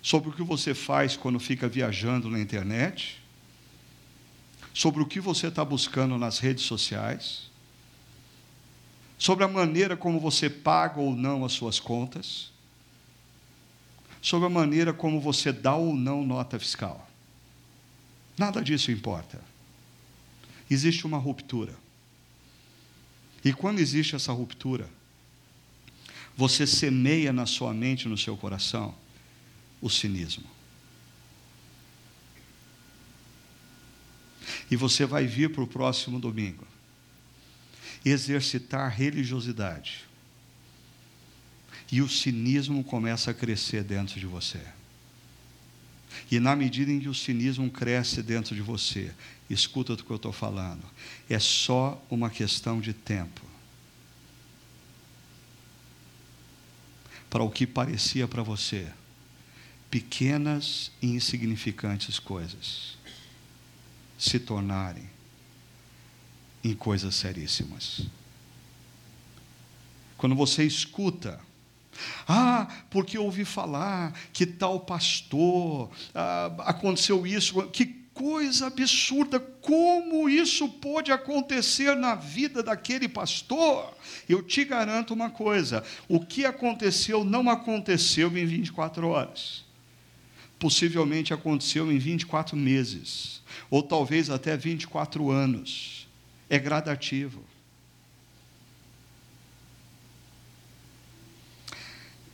sobre 0.00 0.28
o 0.28 0.32
que 0.32 0.42
você 0.42 0.74
faz 0.74 1.16
quando 1.16 1.40
fica 1.40 1.68
viajando 1.68 2.30
na 2.30 2.38
internet, 2.38 3.20
sobre 4.72 5.02
o 5.02 5.06
que 5.06 5.20
você 5.20 5.48
está 5.48 5.64
buscando 5.64 6.18
nas 6.18 6.38
redes 6.38 6.64
sociais, 6.64 7.50
sobre 9.18 9.44
a 9.44 9.48
maneira 9.48 9.96
como 9.96 10.20
você 10.20 10.50
paga 10.50 11.00
ou 11.00 11.14
não 11.16 11.44
as 11.44 11.52
suas 11.52 11.80
contas, 11.80 12.50
sobre 14.20 14.46
a 14.46 14.50
maneira 14.50 14.92
como 14.92 15.20
você 15.20 15.52
dá 15.52 15.74
ou 15.74 15.94
não 15.94 16.24
nota 16.24 16.58
fiscal. 16.58 17.08
Nada 18.36 18.62
disso 18.62 18.90
importa. 18.90 19.53
Existe 20.70 21.06
uma 21.06 21.18
ruptura. 21.18 21.74
E 23.44 23.52
quando 23.52 23.78
existe 23.78 24.16
essa 24.16 24.32
ruptura, 24.32 24.88
você 26.36 26.66
semeia 26.66 27.32
na 27.32 27.46
sua 27.46 27.72
mente, 27.74 28.08
no 28.08 28.16
seu 28.16 28.36
coração, 28.36 28.94
o 29.80 29.90
cinismo. 29.90 30.44
E 34.70 34.76
você 34.76 35.04
vai 35.04 35.26
vir 35.26 35.52
para 35.52 35.62
o 35.62 35.66
próximo 35.66 36.18
domingo 36.18 36.66
exercitar 38.04 38.90
religiosidade. 38.90 40.04
E 41.90 42.02
o 42.02 42.08
cinismo 42.08 42.82
começa 42.84 43.30
a 43.30 43.34
crescer 43.34 43.82
dentro 43.84 44.18
de 44.18 44.26
você. 44.26 44.60
E 46.30 46.40
na 46.40 46.56
medida 46.56 46.90
em 46.90 47.00
que 47.00 47.08
o 47.08 47.14
cinismo 47.14 47.70
cresce 47.70 48.22
dentro 48.22 48.54
de 48.54 48.62
você, 48.62 49.12
escuta 49.48 49.92
o 49.92 49.96
que 49.96 50.10
eu 50.10 50.16
estou 50.16 50.32
falando, 50.32 50.84
é 51.28 51.38
só 51.38 52.02
uma 52.10 52.30
questão 52.30 52.80
de 52.80 52.92
tempo. 52.92 53.42
Para 57.28 57.42
o 57.42 57.50
que 57.50 57.66
parecia 57.66 58.26
para 58.26 58.42
você 58.42 58.90
pequenas 59.90 60.90
e 61.00 61.06
insignificantes 61.08 62.18
coisas 62.18 62.96
se 64.18 64.40
tornarem 64.40 65.08
em 66.64 66.74
coisas 66.74 67.14
seríssimas. 67.14 68.06
Quando 70.16 70.34
você 70.34 70.64
escuta 70.64 71.38
ah, 72.26 72.68
porque 72.90 73.18
ouvi 73.18 73.44
falar 73.44 74.12
que 74.32 74.46
tal 74.46 74.80
pastor, 74.80 75.90
ah, 76.14 76.52
aconteceu 76.58 77.26
isso. 77.26 77.62
Que 77.68 78.04
coisa 78.14 78.68
absurda! 78.68 79.40
Como 79.40 80.28
isso 80.28 80.68
pode 80.68 81.10
acontecer 81.10 81.96
na 81.96 82.14
vida 82.14 82.62
daquele 82.62 83.08
pastor? 83.08 83.92
Eu 84.28 84.42
te 84.42 84.64
garanto 84.64 85.12
uma 85.12 85.30
coisa: 85.30 85.84
o 86.08 86.20
que 86.20 86.46
aconteceu 86.46 87.24
não 87.24 87.50
aconteceu 87.50 88.36
em 88.38 88.46
24 88.46 89.08
horas. 89.08 89.64
Possivelmente 90.58 91.34
aconteceu 91.34 91.90
em 91.92 91.98
24 91.98 92.56
meses, 92.56 93.42
ou 93.68 93.82
talvez 93.82 94.30
até 94.30 94.56
24 94.56 95.30
anos. 95.30 96.08
É 96.48 96.58
gradativo. 96.58 97.42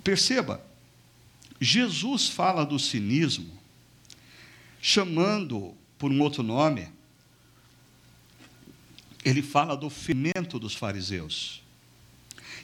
Perceba, 0.03 0.65
Jesus 1.61 2.29
fala 2.29 2.65
do 2.65 2.79
cinismo, 2.79 3.51
chamando 4.81 5.75
por 5.99 6.11
um 6.11 6.21
outro 6.23 6.43
nome, 6.43 6.89
ele 9.25 9.43
fala 9.43 9.77
do 9.77 9.91
fermento 9.91 10.59
dos 10.59 10.75
fariseus. 10.75 11.63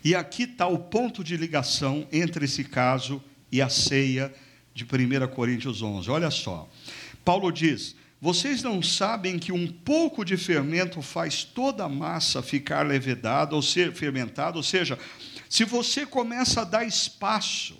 E 0.03 0.15
aqui 0.15 0.45
está 0.45 0.67
o 0.67 0.79
ponto 0.79 1.23
de 1.23 1.37
ligação 1.37 2.07
entre 2.11 2.45
esse 2.47 2.65
caso 2.65 3.23
e 3.53 3.61
a 3.61 3.69
ceia 3.69 4.35
de 4.75 4.85
1 4.85 5.29
Coríntios 5.35 5.83
11. 5.83 6.11
Olha 6.11 6.31
só, 6.31 6.69
Paulo 7.25 7.51
diz: 7.51 7.95
Vocês 8.21 8.63
não 8.63 8.83
sabem 8.83 9.39
que 9.39 9.53
um 9.53 9.67
pouco 9.67 10.25
de 10.25 10.37
fermento 10.37 11.03
faz 11.03 11.45
toda 11.45 11.85
a 11.85 11.89
massa 11.89 12.43
ficar 12.43 12.87
levedada 12.87 13.55
ou 13.55 13.63
ser 13.63 13.93
fermentada, 13.93 14.57
ou 14.57 14.63
seja, 14.63 14.99
se 15.49 15.65
você 15.65 16.05
começa 16.05 16.63
a 16.63 16.65
dar 16.65 16.85
espaço 16.85 17.79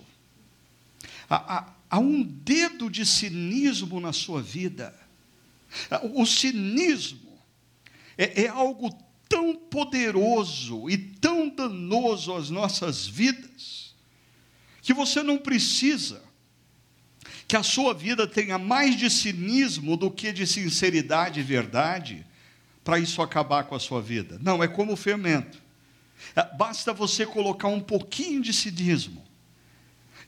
a, 1.29 1.57
a, 1.57 1.73
a 1.89 1.99
um 1.99 2.23
dedo 2.23 2.89
de 2.89 3.05
cinismo 3.05 3.99
na 3.99 4.13
sua 4.13 4.41
vida, 4.41 4.97
o 6.13 6.25
cinismo 6.25 7.37
é, 8.17 8.43
é 8.43 8.47
algo 8.47 8.89
tão 9.27 9.55
poderoso 9.55 10.89
e 10.89 10.97
tão 10.97 11.49
danoso 11.49 12.33
às 12.33 12.49
nossas 12.49 13.05
vidas, 13.05 13.93
que 14.81 14.93
você 14.93 15.21
não 15.21 15.37
precisa 15.37 16.25
que 17.47 17.55
a 17.55 17.63
sua 17.63 17.93
vida 17.93 18.27
tenha 18.27 18.57
mais 18.57 18.97
de 18.97 19.09
cinismo 19.09 19.95
do 19.95 20.11
que 20.11 20.33
de 20.33 20.45
sinceridade 20.45 21.39
e 21.39 21.43
verdade 21.43 22.25
para 22.83 22.99
isso 22.99 23.21
acabar 23.21 23.65
com 23.65 23.75
a 23.75 23.79
sua 23.79 24.01
vida. 24.01 24.37
Não, 24.41 24.63
é 24.63 24.67
como 24.67 24.93
o 24.93 24.97
fermento. 24.97 25.61
É, 26.35 26.43
basta 26.55 26.93
você 26.93 27.25
colocar 27.25 27.67
um 27.67 27.79
pouquinho 27.79 28.41
de 28.41 28.53
cinismo. 28.53 29.25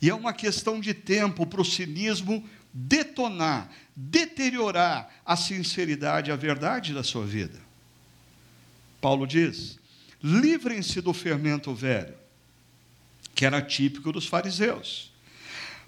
E 0.02 0.10
é 0.10 0.14
uma 0.14 0.34
questão 0.34 0.80
de 0.80 0.94
tempo 0.94 1.46
para 1.46 1.62
o 1.62 1.66
cinismo 1.66 2.48
detonar, 2.74 3.70
deteriorar 3.96 5.10
a 5.26 5.36
sinceridade, 5.36 6.32
a 6.32 6.36
verdade 6.36 6.94
da 6.94 7.04
sua 7.04 7.26
vida. 7.26 7.60
Paulo 9.02 9.26
diz: 9.26 9.78
livrem-se 10.24 11.02
do 11.02 11.14
fermento 11.14 11.74
velho, 11.74 12.16
que 13.34 13.46
era 13.46 13.62
típico 13.62 14.12
dos 14.12 14.26
fariseus, 14.26 15.12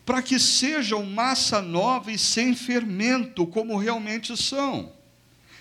para 0.06 0.22
que 0.22 0.40
sejam 0.40 1.06
massa 1.06 1.62
nova 1.62 2.12
e 2.12 2.18
sem 2.18 2.56
fermento, 2.56 3.46
como 3.48 3.78
realmente 3.78 4.36
são. 4.36 4.92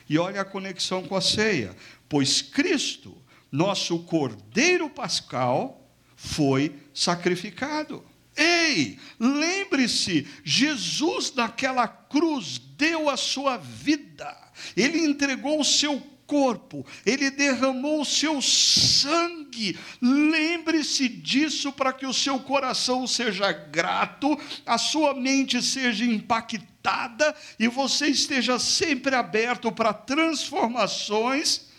E 0.08 0.18
olha 0.18 0.40
a 0.40 0.44
conexão 0.44 1.06
com 1.06 1.14
a 1.14 1.20
ceia, 1.20 1.76
pois 2.08 2.42
Cristo 2.42 3.16
nosso 3.50 4.00
cordeiro 4.00 4.88
pascal 4.88 5.90
foi 6.14 6.74
sacrificado. 6.94 8.04
Ei, 8.36 8.98
lembre-se, 9.18 10.26
Jesus 10.44 11.32
naquela 11.34 11.88
cruz 11.88 12.58
deu 12.58 13.10
a 13.10 13.16
sua 13.16 13.56
vida, 13.56 14.36
ele 14.76 14.98
entregou 15.04 15.60
o 15.60 15.64
seu 15.64 16.00
corpo, 16.30 16.86
ele 17.04 17.28
derramou 17.28 18.02
o 18.02 18.04
seu 18.04 18.40
sangue. 18.40 19.76
Lembre-se 20.00 21.08
disso 21.08 21.72
para 21.72 21.92
que 21.92 22.06
o 22.06 22.14
seu 22.14 22.38
coração 22.38 23.04
seja 23.04 23.50
grato, 23.50 24.38
a 24.64 24.78
sua 24.78 25.12
mente 25.12 25.60
seja 25.60 26.04
impactada 26.04 27.34
e 27.58 27.66
você 27.66 28.06
esteja 28.06 28.60
sempre 28.60 29.16
aberto 29.16 29.72
para 29.72 29.92
transformações 29.92 31.69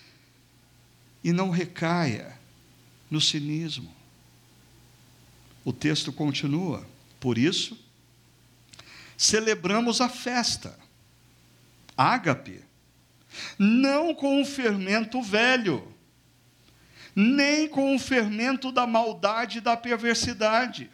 e 1.24 1.32
não 1.32 1.50
recaia 1.50 2.38
no 3.10 3.22
cinismo. 3.22 3.94
O 5.64 5.72
texto 5.72 6.12
continua. 6.12 6.86
Por 7.20 7.38
isso, 7.38 7.78
celebramos 9.18 10.02
a 10.02 10.10
festa, 10.10 10.78
ágape, 11.96 12.64
não 13.58 14.16
com 14.16 14.42
o 14.42 14.46
fermento 14.46 15.22
velho, 15.22 15.88
nem 17.16 17.68
com 17.68 17.96
o 17.96 18.00
fermento 18.00 18.72
da 18.72 18.88
maldade 18.88 19.60
e 19.60 19.62
da 19.62 19.78
perversidade, 19.78 20.90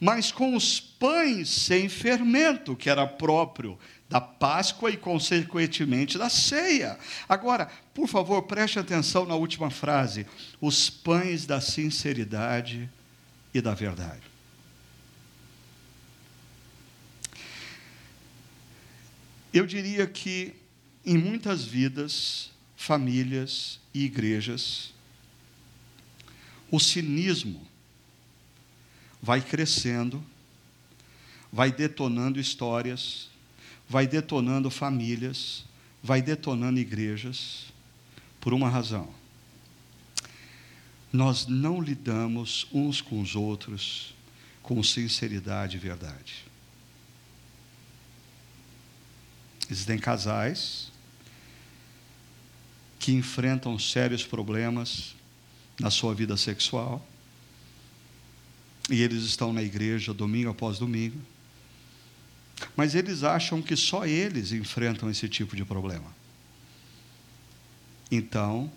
mas 0.00 0.30
com 0.30 0.54
os 0.54 0.80
pães 0.80 1.48
sem 1.48 1.88
fermento, 1.88 2.76
que 2.76 2.90
era 2.90 3.06
próprio 3.06 3.78
da 4.08 4.20
Páscoa 4.20 4.90
e, 4.90 4.96
consequentemente, 4.96 6.18
da 6.18 6.28
ceia. 6.28 6.98
Agora, 7.28 7.66
por 7.94 8.06
favor, 8.06 8.42
preste 8.42 8.78
atenção 8.78 9.24
na 9.24 9.34
última 9.34 9.70
frase: 9.70 10.26
os 10.60 10.90
pães 10.90 11.46
da 11.46 11.60
sinceridade 11.60 12.90
e 13.54 13.60
da 13.60 13.74
verdade. 13.74 14.22
Eu 19.52 19.66
diria 19.66 20.06
que 20.06 20.54
em 21.04 21.18
muitas 21.18 21.64
vidas 21.64 22.50
famílias 22.76 23.78
e 23.92 24.04
igrejas, 24.04 24.92
o 26.70 26.80
cinismo 26.80 27.66
vai 29.22 29.40
crescendo, 29.40 30.22
vai 31.52 31.70
detonando 31.70 32.40
histórias, 32.40 33.28
vai 33.88 34.06
detonando 34.06 34.68
famílias, 34.68 35.64
vai 36.02 36.20
detonando 36.20 36.80
igrejas, 36.80 37.72
por 38.40 38.52
uma 38.52 38.68
razão. 38.68 39.08
Nós 41.12 41.46
não 41.46 41.80
lidamos 41.80 42.66
uns 42.72 43.00
com 43.00 43.20
os 43.20 43.36
outros 43.36 44.14
com 44.62 44.82
sinceridade 44.82 45.76
e 45.76 45.80
verdade. 45.80 46.44
Existem 49.70 49.98
casais 49.98 50.90
que 52.98 53.12
enfrentam 53.12 53.78
sérios 53.78 54.24
problemas 54.24 55.14
na 55.78 55.90
sua 55.90 56.14
vida 56.14 56.36
sexual, 56.36 57.04
e 58.90 59.02
eles 59.02 59.24
estão 59.24 59.52
na 59.52 59.62
igreja 59.62 60.12
domingo 60.12 60.50
após 60.50 60.78
domingo, 60.78 61.20
mas 62.76 62.94
eles 62.94 63.22
acham 63.22 63.60
que 63.60 63.76
só 63.76 64.06
eles 64.06 64.52
enfrentam 64.52 65.10
esse 65.10 65.28
tipo 65.28 65.56
de 65.56 65.64
problema. 65.64 66.14
Então, 68.10 68.70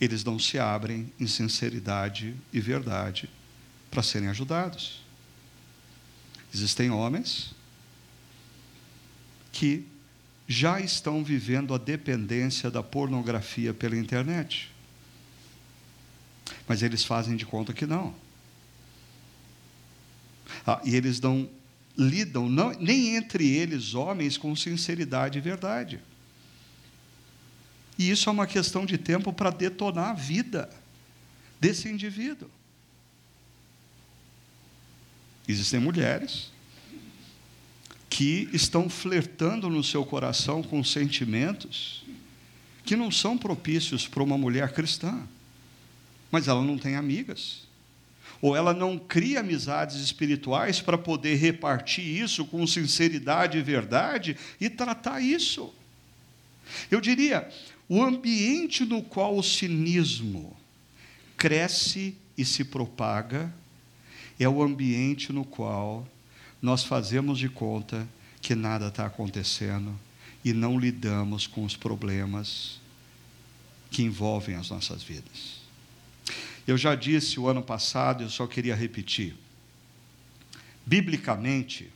eles 0.00 0.24
não 0.24 0.38
se 0.38 0.58
abrem 0.58 1.12
em 1.20 1.26
sinceridade 1.26 2.34
e 2.52 2.60
verdade 2.60 3.28
para 3.90 4.02
serem 4.02 4.28
ajudados. 4.28 5.02
Existem 6.52 6.90
homens 6.90 7.54
que 9.52 9.86
já 10.48 10.80
estão 10.80 11.22
vivendo 11.22 11.74
a 11.74 11.78
dependência 11.78 12.70
da 12.70 12.82
pornografia 12.82 13.72
pela 13.72 13.96
internet. 13.96 14.70
Mas 16.66 16.82
eles 16.82 17.04
fazem 17.04 17.36
de 17.36 17.46
conta 17.46 17.72
que 17.72 17.86
não. 17.86 18.14
Ah, 20.66 20.80
e 20.84 20.94
eles 20.94 21.20
não 21.20 21.48
lidam, 21.96 22.48
não, 22.48 22.70
nem 22.72 23.16
entre 23.16 23.48
eles, 23.48 23.94
homens, 23.94 24.36
com 24.36 24.54
sinceridade 24.56 25.38
e 25.38 25.40
verdade. 25.40 26.00
E 27.98 28.10
isso 28.10 28.28
é 28.28 28.32
uma 28.32 28.46
questão 28.46 28.86
de 28.86 28.96
tempo 28.96 29.32
para 29.32 29.50
detonar 29.50 30.10
a 30.10 30.14
vida 30.14 30.70
desse 31.60 31.88
indivíduo. 31.88 32.50
Existem 35.46 35.80
mulheres 35.80 36.50
que 38.08 38.48
estão 38.52 38.88
flertando 38.88 39.68
no 39.68 39.82
seu 39.82 40.04
coração 40.04 40.62
com 40.62 40.82
sentimentos 40.84 42.04
que 42.84 42.96
não 42.96 43.10
são 43.10 43.38
propícios 43.38 44.08
para 44.08 44.22
uma 44.22 44.36
mulher 44.36 44.72
cristã, 44.72 45.22
mas 46.30 46.48
ela 46.48 46.62
não 46.62 46.78
tem 46.78 46.96
amigas 46.96 47.62
ou 48.42 48.56
ela 48.56 48.74
não 48.74 48.98
cria 48.98 49.38
amizades 49.38 49.96
espirituais 49.98 50.80
para 50.80 50.98
poder 50.98 51.36
repartir 51.36 52.04
isso 52.04 52.44
com 52.44 52.66
sinceridade 52.66 53.56
e 53.56 53.62
verdade 53.62 54.36
e 54.60 54.68
tratar 54.68 55.20
isso. 55.20 55.72
Eu 56.90 57.00
diria, 57.00 57.48
o 57.88 58.02
ambiente 58.02 58.84
no 58.84 59.00
qual 59.00 59.38
o 59.38 59.42
cinismo 59.44 60.56
cresce 61.36 62.16
e 62.36 62.44
se 62.44 62.64
propaga 62.64 63.54
é 64.40 64.48
o 64.48 64.60
ambiente 64.60 65.32
no 65.32 65.44
qual 65.44 66.06
nós 66.60 66.82
fazemos 66.82 67.38
de 67.38 67.48
conta 67.48 68.08
que 68.40 68.56
nada 68.56 68.88
está 68.88 69.06
acontecendo 69.06 69.96
e 70.44 70.52
não 70.52 70.80
lidamos 70.80 71.46
com 71.46 71.64
os 71.64 71.76
problemas 71.76 72.80
que 73.88 74.02
envolvem 74.02 74.56
as 74.56 74.68
nossas 74.68 75.00
vidas. 75.00 75.61
Eu 76.66 76.76
já 76.76 76.94
disse 76.94 77.40
o 77.40 77.48
ano 77.48 77.62
passado, 77.62 78.22
eu 78.22 78.30
só 78.30 78.46
queria 78.46 78.74
repetir. 78.74 79.34
Biblicamente, 80.86 81.90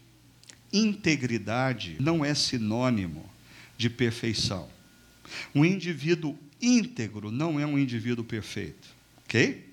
integridade 0.73 1.97
não 2.01 2.25
é 2.25 2.35
sinônimo 2.35 3.29
de 3.77 3.89
perfeição. 3.89 4.69
Um 5.55 5.65
indivíduo 5.65 6.37
íntegro 6.61 7.31
não 7.31 7.61
é 7.61 7.67
um 7.67 7.79
indivíduo 7.79 8.25
perfeito, 8.25 8.89
ok? 9.25 9.67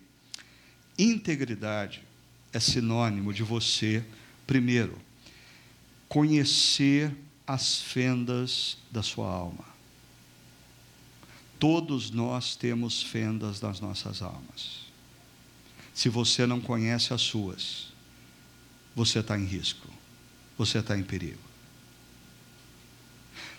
Integridade 0.97 2.03
é 2.51 2.59
sinônimo 2.59 3.33
de 3.33 3.43
você, 3.43 4.03
primeiro, 4.45 4.97
conhecer 6.07 7.11
as 7.47 7.81
fendas 7.81 8.77
da 8.91 9.01
sua 9.01 9.27
alma. 9.27 9.65
Todos 11.59 12.11
nós 12.11 12.55
temos 12.55 13.01
fendas 13.01 13.61
nas 13.61 13.79
nossas 13.79 14.21
almas. 14.21 14.82
Se 15.93 16.09
você 16.09 16.45
não 16.45 16.59
conhece 16.59 17.13
as 17.13 17.21
suas, 17.21 17.93
você 18.95 19.19
está 19.19 19.37
em 19.37 19.45
risco, 19.45 19.87
você 20.57 20.79
está 20.79 20.97
em 20.97 21.03
perigo. 21.03 21.39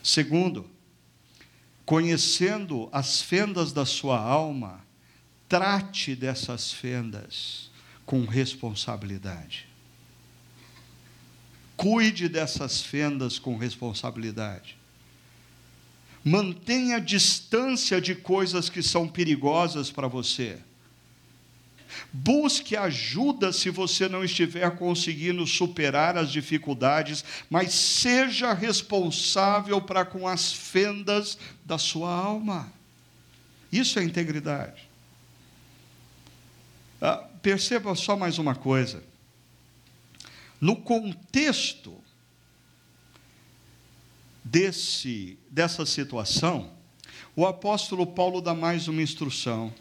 Segundo, 0.03 0.69
conhecendo 1.87 2.89
as 2.93 3.23
fendas 3.23 3.73
da 3.73 3.87
sua 3.87 4.19
alma, 4.19 4.85
trate 5.49 6.15
dessas 6.15 6.73
fendas 6.73 7.71
com 8.05 8.25
responsabilidade. 8.25 9.67
Cuide 11.77 12.29
dessas 12.29 12.81
fendas 12.81 13.39
com 13.39 13.57
responsabilidade. 13.57 14.77
Mantenha 16.25 17.01
distância 17.01 18.01
de 18.01 18.15
coisas 18.15 18.69
que 18.69 18.83
são 18.83 19.09
perigosas 19.09 19.91
para 19.91 20.09
você. 20.09 20.59
Busque 22.13 22.77
ajuda 22.77 23.53
se 23.53 23.71
você 23.71 24.09
não 24.09 24.25
estiver 24.25 24.71
conseguindo 24.77 25.47
superar 25.47 26.17
as 26.17 26.31
dificuldades, 26.31 27.25
mas 27.51 27.73
seja 27.73 28.53
responsável 28.53 29.81
para 29.81 30.05
com 30.05 30.27
as 30.27 30.53
fendas 30.53 31.39
da 31.65 31.79
sua 31.79 32.13
alma. 32.13 32.73
Isso 33.73 33.99
é 33.99 34.05
integridade. 34.05 34.89
Ah, 37.01 37.25
perceba 37.43 37.95
só 37.95 38.17
mais 38.17 38.39
uma 38.39 38.55
coisa. 38.55 39.03
No 40.61 40.77
contexto 40.77 41.95
desse, 44.45 45.39
dessa 45.51 45.85
situação, 45.85 46.71
o 47.35 47.45
apóstolo 47.45 48.07
Paulo 48.07 48.41
dá 48.41 48.55
mais 48.55 48.87
uma 48.87 49.03
instrução 49.03 49.75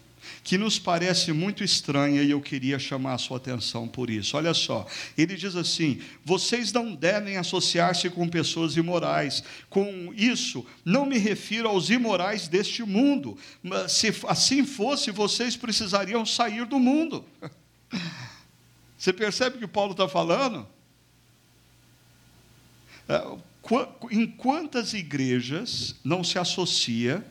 que 0.44 0.58
nos 0.58 0.78
parece 0.80 1.32
muito 1.32 1.64
estranha 1.64 2.22
e 2.22 2.32
eu 2.32 2.42
queria 2.42 2.78
chamar 2.78 3.14
a 3.14 3.18
sua 3.18 3.38
atenção 3.38 3.88
por 3.88 4.10
isso. 4.10 4.36
Olha 4.36 4.54
só, 4.54 4.86
ele 5.18 5.36
diz 5.36 5.56
assim: 5.56 6.02
vocês 6.24 6.72
não 6.72 6.96
devem 6.96 7.38
associar-se 7.38 8.10
com 8.10 8.28
pessoas 8.28 8.76
imorais. 8.76 9.44
Com 9.70 10.14
isso, 10.16 10.66
não 10.84 11.06
me 11.06 11.18
refiro 11.18 11.68
aos 11.68 11.90
imorais 11.90 12.48
deste 12.48 12.84
mundo. 12.84 13.38
Se 13.88 14.14
assim 14.28 14.66
fosse, 14.66 15.12
vocês 15.12 15.56
precisariam 15.56 16.26
sair 16.26 16.66
do 16.66 16.80
mundo. 16.80 17.26
Você 18.98 19.12
percebe 19.12 19.58
o 19.58 19.60
que 19.60 19.68
Paulo 19.68 19.92
está 19.92 20.08
falando? 20.08 20.66
É, 23.10 23.22
em 24.12 24.26
quantas 24.26 24.94
igrejas 24.94 25.96
não 26.06 26.24
se 26.24 26.40
associa 26.40 27.26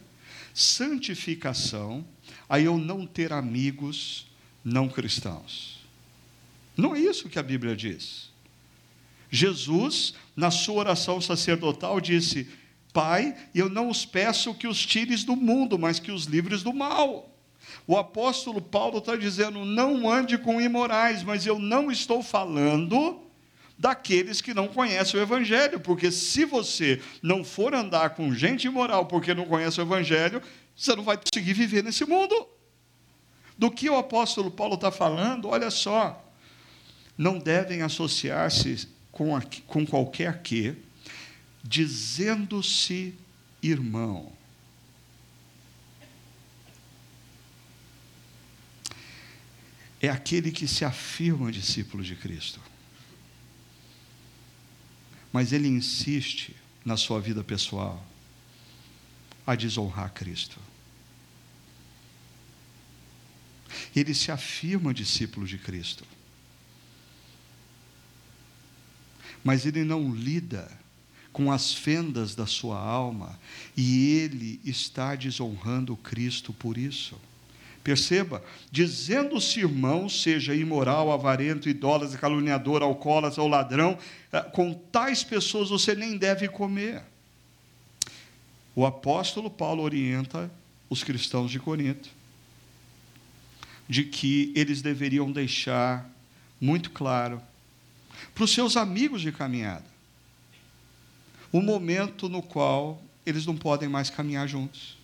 santificação 0.52 2.04
a 2.52 2.60
eu 2.60 2.76
não 2.76 3.06
ter 3.06 3.32
amigos 3.32 4.26
não 4.62 4.86
cristãos. 4.86 5.80
Não 6.76 6.94
é 6.94 7.00
isso 7.00 7.30
que 7.30 7.38
a 7.38 7.42
Bíblia 7.42 7.74
diz. 7.74 8.28
Jesus, 9.30 10.12
na 10.36 10.50
sua 10.50 10.74
oração 10.74 11.18
sacerdotal, 11.18 11.98
disse: 11.98 12.46
Pai, 12.92 13.34
eu 13.54 13.70
não 13.70 13.88
os 13.88 14.04
peço 14.04 14.52
que 14.52 14.68
os 14.68 14.84
tires 14.84 15.24
do 15.24 15.34
mundo, 15.34 15.78
mas 15.78 15.98
que 15.98 16.12
os 16.12 16.24
livres 16.26 16.62
do 16.62 16.74
mal. 16.74 17.34
O 17.86 17.96
apóstolo 17.96 18.60
Paulo 18.60 18.98
está 18.98 19.16
dizendo: 19.16 19.64
não 19.64 20.10
ande 20.10 20.36
com 20.36 20.60
imorais, 20.60 21.22
mas 21.22 21.46
eu 21.46 21.58
não 21.58 21.90
estou 21.90 22.22
falando 22.22 23.18
daqueles 23.78 24.42
que 24.42 24.52
não 24.52 24.68
conhecem 24.68 25.18
o 25.18 25.22
Evangelho, 25.22 25.80
porque 25.80 26.10
se 26.12 26.44
você 26.44 27.00
não 27.22 27.42
for 27.42 27.74
andar 27.74 28.10
com 28.10 28.34
gente 28.34 28.66
imoral 28.66 29.06
porque 29.06 29.32
não 29.32 29.46
conhece 29.46 29.80
o 29.80 29.82
Evangelho, 29.82 30.42
você 30.76 30.96
não 30.96 31.04
vai 31.04 31.16
conseguir 31.16 31.52
viver 31.52 31.82
nesse 31.82 32.04
mundo. 32.04 32.48
Do 33.56 33.70
que 33.70 33.88
o 33.88 33.96
apóstolo 33.96 34.50
Paulo 34.50 34.74
está 34.74 34.90
falando, 34.90 35.48
olha 35.48 35.70
só, 35.70 36.22
não 37.16 37.38
devem 37.38 37.82
associar-se 37.82 38.88
com, 39.10 39.38
com 39.66 39.86
qualquer 39.86 40.42
que, 40.42 40.74
dizendo-se 41.62 43.14
irmão. 43.62 44.32
É 50.00 50.08
aquele 50.08 50.50
que 50.50 50.66
se 50.66 50.84
afirma 50.84 51.52
discípulo 51.52 52.02
de 52.02 52.16
Cristo. 52.16 52.60
Mas 55.32 55.52
ele 55.52 55.68
insiste 55.68 56.56
na 56.84 56.96
sua 56.96 57.20
vida 57.20 57.44
pessoal. 57.44 58.04
A 59.52 59.56
desonrar 59.56 60.12
Cristo. 60.12 60.58
Ele 63.94 64.14
se 64.14 64.30
afirma 64.30 64.92
discípulo 64.92 65.46
de 65.46 65.58
Cristo. 65.58 66.04
Mas 69.42 69.66
ele 69.66 69.84
não 69.84 70.14
lida 70.14 70.70
com 71.32 71.50
as 71.50 71.72
fendas 71.72 72.34
da 72.34 72.46
sua 72.46 72.78
alma 72.78 73.38
e 73.76 74.18
ele 74.18 74.60
está 74.64 75.14
desonrando 75.14 75.96
Cristo 75.96 76.52
por 76.52 76.76
isso. 76.76 77.18
Perceba, 77.82 78.44
dizendo-se 78.70 79.58
irmão, 79.58 80.08
seja 80.08 80.54
imoral, 80.54 81.10
avarento, 81.10 81.68
idólatra, 81.68 82.16
caluniador, 82.16 82.80
alcoólatra 82.80 83.42
ou 83.42 83.48
ladrão, 83.48 83.98
eh, 84.32 84.40
com 84.40 84.72
tais 84.72 85.24
pessoas 85.24 85.70
você 85.70 85.92
nem 85.92 86.16
deve 86.16 86.46
comer. 86.46 87.02
O 88.74 88.86
apóstolo 88.86 89.50
Paulo 89.50 89.82
orienta 89.82 90.50
os 90.88 91.04
cristãos 91.04 91.50
de 91.50 91.58
Corinto 91.58 92.08
de 93.88 94.04
que 94.04 94.52
eles 94.54 94.80
deveriam 94.80 95.30
deixar 95.30 96.08
muito 96.60 96.90
claro 96.90 97.42
para 98.34 98.44
os 98.44 98.52
seus 98.52 98.76
amigos 98.76 99.20
de 99.20 99.32
caminhada 99.32 99.84
o 101.52 101.60
momento 101.60 102.28
no 102.28 102.42
qual 102.42 103.02
eles 103.26 103.44
não 103.44 103.56
podem 103.56 103.88
mais 103.88 104.08
caminhar 104.08 104.48
juntos. 104.48 104.96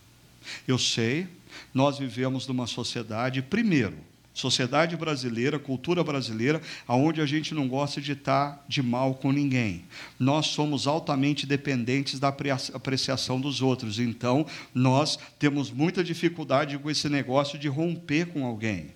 Eu 0.67 0.79
sei, 0.79 1.27
nós 1.73 1.99
vivemos 1.99 2.47
numa 2.47 2.65
sociedade, 2.65 3.41
primeiro, 3.41 3.97
sociedade 4.39 4.95
brasileira, 4.95 5.59
cultura 5.59 6.03
brasileira, 6.03 6.61
aonde 6.87 7.21
a 7.21 7.25
gente 7.25 7.53
não 7.53 7.67
gosta 7.67 7.99
de 7.99 8.13
estar 8.13 8.63
de 8.67 8.81
mal 8.81 9.15
com 9.15 9.31
ninguém. 9.31 9.83
Nós 10.17 10.47
somos 10.47 10.87
altamente 10.87 11.45
dependentes 11.45 12.19
da 12.19 12.29
apreciação 12.29 13.39
dos 13.39 13.61
outros. 13.61 13.99
Então, 13.99 14.45
nós 14.73 15.19
temos 15.37 15.69
muita 15.69 16.03
dificuldade 16.03 16.77
com 16.77 16.89
esse 16.89 17.09
negócio 17.09 17.59
de 17.59 17.67
romper 17.67 18.27
com 18.27 18.45
alguém. 18.45 18.93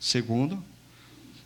Segundo, 0.00 0.62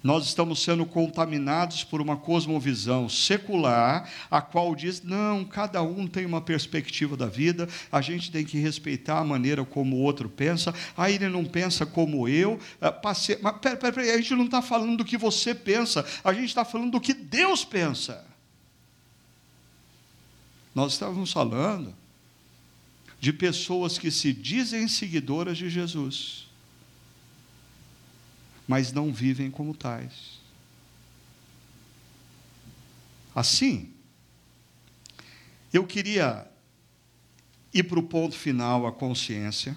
nós 0.07 0.25
estamos 0.25 0.63
sendo 0.63 0.87
contaminados 0.87 1.83
por 1.83 2.01
uma 2.01 2.17
cosmovisão 2.17 3.09
secular, 3.09 4.09
a 4.31 4.41
qual 4.41 4.73
diz: 4.73 5.03
não, 5.03 5.45
cada 5.45 5.83
um 5.83 6.07
tem 6.07 6.25
uma 6.25 6.41
perspectiva 6.41 7.17
da 7.17 7.27
vida, 7.27 7.69
a 7.91 8.01
gente 8.01 8.31
tem 8.31 8.45
que 8.45 8.57
respeitar 8.57 9.19
a 9.19 9.25
maneira 9.25 9.65
como 9.65 9.97
o 9.97 10.01
outro 10.01 10.29
pensa, 10.29 10.73
aí 10.97 11.17
ele 11.17 11.29
não 11.29 11.45
pensa 11.45 11.85
como 11.85 12.29
eu. 12.29 12.57
Ah, 12.81 12.93
passei, 12.93 13.37
mas 13.43 13.59
pera, 13.59 13.77
pera, 13.77 13.93
pera, 13.93 14.15
a 14.15 14.17
gente 14.17 14.33
não 14.37 14.45
está 14.45 14.63
falando 14.63 14.99
do 14.99 15.05
que 15.05 15.19
você 15.19 15.53
pensa, 15.53 16.07
a 16.23 16.33
gente 16.33 16.45
está 16.45 16.65
falando 16.65 16.93
do 16.93 17.01
que 17.01 17.13
Deus 17.13 17.65
pensa. 17.65 18.25
Nós 20.73 20.93
estávamos 20.93 21.33
falando 21.33 21.93
de 23.19 23.33
pessoas 23.33 23.99
que 23.99 24.13
se 24.13 24.33
dizem 24.33 24.87
seguidoras 24.87 25.59
de 25.59 25.69
Jesus 25.69 26.46
mas 28.67 28.93
não 28.93 29.13
vivem 29.13 29.51
como 29.51 29.75
tais. 29.75 30.41
Assim, 33.35 33.93
eu 35.73 35.87
queria 35.87 36.47
ir 37.73 37.83
para 37.85 37.99
o 37.99 38.03
ponto 38.03 38.35
final, 38.35 38.87
a 38.87 38.93
consciência, 38.93 39.77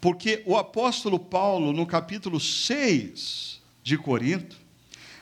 porque 0.00 0.42
o 0.46 0.56
apóstolo 0.56 1.18
Paulo, 1.18 1.72
no 1.72 1.86
capítulo 1.86 2.38
6 2.38 3.60
de 3.82 3.98
Corinto, 3.98 4.56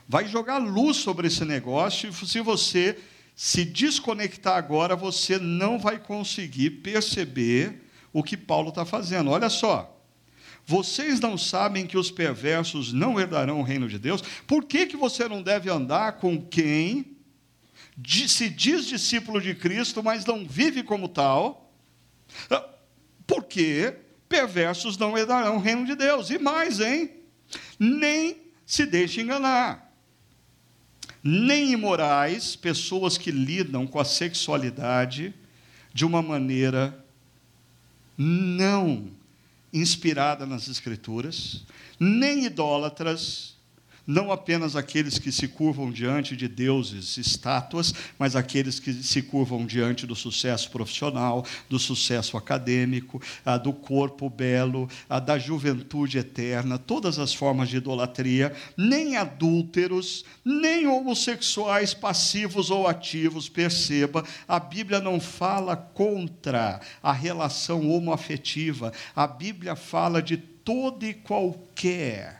vai 0.08 0.26
jogar 0.26 0.58
luz 0.58 0.98
sobre 0.98 1.28
esse 1.28 1.44
negócio, 1.44 2.10
e 2.10 2.26
se 2.26 2.40
você 2.40 2.98
se 3.34 3.64
desconectar 3.64 4.56
agora, 4.56 4.94
você 4.94 5.38
não 5.38 5.78
vai 5.78 5.98
conseguir 5.98 6.70
perceber 6.70 7.86
o 8.12 8.22
que 8.22 8.36
Paulo 8.36 8.68
está 8.68 8.84
fazendo. 8.84 9.30
Olha 9.30 9.48
só. 9.48 9.99
Vocês 10.66 11.20
não 11.20 11.36
sabem 11.36 11.86
que 11.86 11.98
os 11.98 12.10
perversos 12.10 12.92
não 12.92 13.18
herdarão 13.18 13.60
o 13.60 13.64
reino 13.64 13.88
de 13.88 13.98
Deus? 13.98 14.22
Por 14.46 14.64
que, 14.64 14.86
que 14.86 14.96
você 14.96 15.28
não 15.28 15.42
deve 15.42 15.68
andar 15.68 16.12
com 16.12 16.40
quem 16.40 17.16
se 18.28 18.48
diz 18.48 18.86
discípulo 18.86 19.40
de 19.40 19.54
Cristo, 19.54 20.02
mas 20.02 20.24
não 20.24 20.46
vive 20.46 20.82
como 20.82 21.08
tal? 21.08 21.72
Ah, 22.48 22.64
porque 23.26 23.96
perversos 24.28 24.96
não 24.96 25.18
herdarão 25.18 25.56
o 25.56 25.60
reino 25.60 25.84
de 25.84 25.94
Deus. 25.94 26.30
E 26.30 26.38
mais, 26.38 26.80
hein? 26.80 27.10
Nem 27.78 28.36
se 28.64 28.86
deixe 28.86 29.20
enganar. 29.20 29.92
Nem 31.22 31.72
imorais, 31.72 32.54
pessoas 32.56 33.18
que 33.18 33.30
lidam 33.30 33.86
com 33.86 33.98
a 33.98 34.04
sexualidade 34.04 35.34
de 35.92 36.04
uma 36.04 36.22
maneira 36.22 37.04
não 38.16 39.10
inspirada 39.72 40.44
nas 40.46 40.68
Escrituras, 40.68 41.64
nem 41.98 42.44
idólatras, 42.44 43.56
não 44.10 44.32
apenas 44.32 44.74
aqueles 44.74 45.18
que 45.18 45.30
se 45.30 45.46
curvam 45.46 45.90
diante 45.92 46.36
de 46.36 46.48
deuses, 46.48 47.16
estátuas, 47.16 47.94
mas 48.18 48.34
aqueles 48.34 48.80
que 48.80 48.92
se 48.92 49.22
curvam 49.22 49.64
diante 49.64 50.04
do 50.04 50.16
sucesso 50.16 50.68
profissional, 50.70 51.46
do 51.68 51.78
sucesso 51.78 52.36
acadêmico, 52.36 53.22
do 53.62 53.72
corpo 53.72 54.28
belo, 54.28 54.88
da 55.24 55.38
juventude 55.38 56.18
eterna, 56.18 56.76
todas 56.76 57.20
as 57.20 57.32
formas 57.32 57.68
de 57.68 57.76
idolatria, 57.76 58.52
nem 58.76 59.16
adúlteros, 59.16 60.24
nem 60.44 60.88
homossexuais 60.88 61.94
passivos 61.94 62.68
ou 62.68 62.88
ativos. 62.88 63.48
Perceba, 63.48 64.24
a 64.48 64.58
Bíblia 64.58 64.98
não 64.98 65.20
fala 65.20 65.76
contra 65.76 66.80
a 67.00 67.12
relação 67.12 67.88
homoafetiva, 67.88 68.92
a 69.14 69.26
Bíblia 69.28 69.76
fala 69.76 70.20
de 70.20 70.36
toda 70.36 71.06
e 71.06 71.14
qualquer 71.14 72.39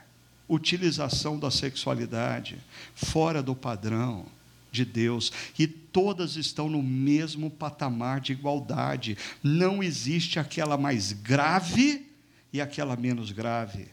utilização 0.53 1.39
da 1.39 1.49
sexualidade 1.49 2.57
fora 2.93 3.41
do 3.41 3.55
padrão 3.55 4.25
de 4.71 4.85
Deus, 4.85 5.31
e 5.57 5.67
todas 5.67 6.35
estão 6.35 6.69
no 6.69 6.81
mesmo 6.81 7.49
patamar 7.49 8.21
de 8.21 8.31
igualdade. 8.31 9.17
Não 9.43 9.83
existe 9.83 10.39
aquela 10.39 10.77
mais 10.77 11.11
grave 11.11 12.07
e 12.53 12.61
aquela 12.61 12.95
menos 12.95 13.31
grave. 13.31 13.87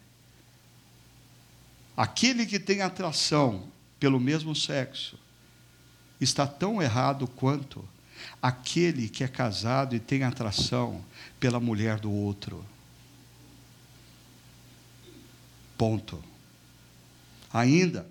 Aquele 1.97 2.47
que 2.47 2.61
tem 2.61 2.81
atração 2.81 3.69
pelo 3.99 4.21
mesmo 4.21 4.55
sexo 4.55 5.19
está 6.21 6.47
tão 6.47 6.81
errado 6.81 7.27
quanto 7.27 7.85
aquele 8.41 9.09
que 9.09 9.25
é 9.25 9.29
casado 9.29 9.97
e 9.97 10.01
tem 10.01 10.23
atração 10.23 11.05
pela 11.41 11.59
mulher 11.59 11.99
do 11.99 12.11
outro. 12.11 12.65
Ponto. 15.77 16.28
Ainda, 17.53 18.07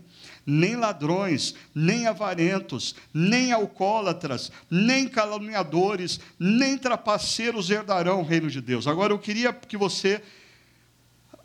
nem 0.46 0.78
ladrões, 0.78 1.54
nem 1.76 2.08
avarentos, 2.08 2.96
nem 3.14 3.52
alcoólatras, 3.52 4.52
nem 4.70 5.08
caluniadores, 5.08 6.20
nem 6.40 6.78
trapaceiros 6.78 7.70
herdarão 7.70 8.22
o 8.22 8.26
reino 8.26 8.50
de 8.50 8.62
Deus. 8.62 8.88
Agora 8.88 9.12
eu 9.12 9.20
queria 9.20 9.52
que 9.52 9.76
você 9.76 10.24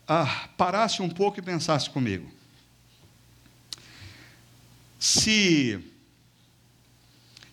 ah, 0.07 0.49
parasse 0.57 1.03
um 1.03 1.09
pouco 1.09 1.41
e 1.41 1.43
pensasse 1.43 1.91
comigo. 1.91 2.31
Se 5.01 5.83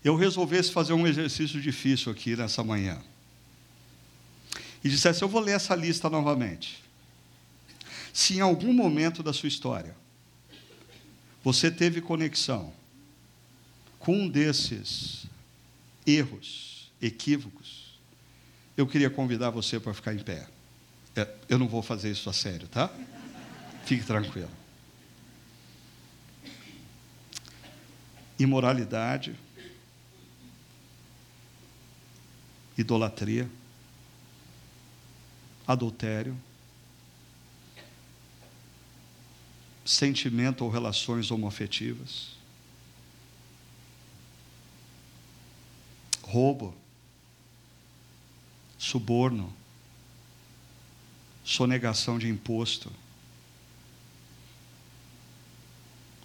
eu 0.04 0.16
resolvesse 0.16 0.72
fazer 0.72 0.94
um 0.94 1.08
exercício 1.08 1.60
difícil 1.60 2.12
aqui 2.12 2.36
nessa 2.36 2.64
manhã, 2.64 3.02
e 4.84 4.90
dissesse, 4.90 5.24
eu 5.24 5.28
vou 5.28 5.42
ler 5.42 5.56
essa 5.56 5.76
lista 5.76 6.10
novamente. 6.10 6.84
Se 8.14 8.38
em 8.38 8.40
algum 8.40 8.72
momento 8.72 9.22
da 9.24 9.34
sua 9.34 9.48
história 9.48 9.96
você 11.44 11.72
teve 11.72 12.02
conexão 12.02 12.74
com 13.98 14.14
um 14.14 14.30
desses 14.30 15.26
erros, 16.06 16.92
equívocos, 17.02 18.00
eu 18.76 18.88
queria 18.88 19.10
convidar 19.10 19.50
você 19.50 19.80
para 19.80 19.94
ficar 19.94 20.14
em 20.14 20.20
pé. 20.20 20.48
É, 21.16 21.28
eu 21.50 21.58
não 21.58 21.68
vou 21.68 21.82
fazer 21.82 22.12
isso 22.12 22.30
a 22.30 22.34
sério, 22.34 22.68
tá? 22.68 22.90
Fique 23.86 24.06
tranquilo. 24.06 24.50
Imoralidade, 28.38 29.36
idolatria, 32.78 33.50
adultério, 35.68 36.38
sentimento 39.90 40.64
ou 40.64 40.70
relações 40.70 41.32
homoafetivas. 41.32 42.38
Roubo, 46.22 46.76
suborno, 48.78 49.52
sonegação 51.44 52.20
de 52.20 52.30
imposto, 52.30 52.92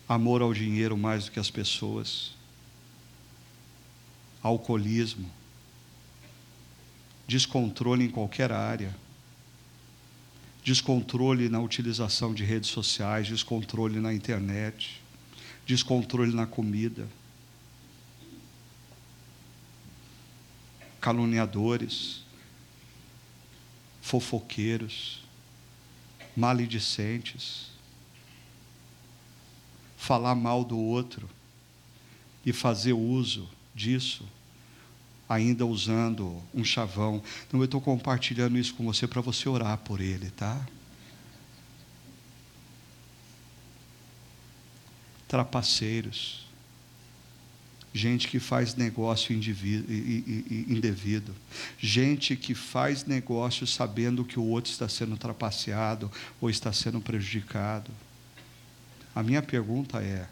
amor 0.07 0.43
ao 0.43 0.53
dinheiro 0.53 0.95
mais 0.95 1.25
do 1.25 1.31
que 1.31 1.41
as 1.41 1.51
pessoas, 1.51 2.35
alcoolismo, 4.43 5.33
descontrole 7.27 8.05
em 8.05 8.11
qualquer 8.11 8.53
área, 8.53 8.95
descontrole 10.65 11.51
na 11.51 11.61
utilização 11.61 12.33
de 12.33 12.43
redes 12.43 12.71
sociais, 12.71 13.29
descontrole 13.29 14.01
na 14.01 14.15
internet, 14.15 14.99
descontrole 15.67 16.35
na 16.35 16.47
comida, 16.47 17.07
caluniadores, 21.03 22.23
fofoqueiros, 24.01 25.23
maledicentes, 26.35 27.69
falar 29.99 30.35
mal 30.35 30.65
do 30.65 30.79
outro 30.79 31.29
e 32.45 32.55
fazer 32.55 32.95
uso 32.95 33.47
disso, 33.75 34.27
ainda 35.29 35.65
usando 35.65 36.43
um 36.53 36.65
chavão. 36.65 37.23
Então 37.47 37.61
eu 37.61 37.65
estou 37.65 37.81
compartilhando 37.81 38.59
isso 38.59 38.75
com 38.75 38.85
você 38.85 39.07
para 39.07 39.21
você 39.21 39.49
orar 39.49 39.79
por 39.79 40.01
ele, 40.01 40.31
tá? 40.31 40.67
Trapaceiros, 45.27 46.47
gente 47.93 48.29
que 48.29 48.39
faz 48.39 48.75
negócio 48.75 49.35
indevido, 49.35 51.35
gente 51.79 52.37
que 52.37 52.55
faz 52.55 53.05
negócio 53.05 53.67
sabendo 53.67 54.25
que 54.25 54.39
o 54.39 54.45
outro 54.45 54.71
está 54.71 54.89
sendo 54.89 55.17
trapaceado 55.17 56.11
ou 56.41 56.51
está 56.51 56.73
sendo 56.73 57.01
prejudicado. 57.01 57.91
A 59.15 59.23
minha 59.23 59.43
pergunta 59.43 60.03
é: 60.03 60.29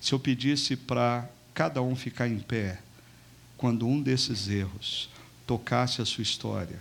se 0.00 0.12
eu 0.12 0.20
pedisse 0.20 0.76
para 0.76 1.28
cada 1.60 1.82
um 1.82 1.94
ficar 1.94 2.26
em 2.26 2.38
pé 2.38 2.80
quando 3.58 3.86
um 3.86 4.00
desses 4.00 4.48
erros 4.48 5.10
tocasse 5.46 6.00
a 6.00 6.06
sua 6.06 6.22
história, 6.22 6.80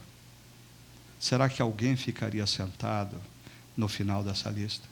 será 1.19 1.49
que 1.49 1.61
alguém 1.61 1.97
ficaria 1.97 2.47
sentado 2.47 3.17
no 3.75 3.89
final 3.89 4.23
dessa 4.23 4.49
lista? 4.49 4.87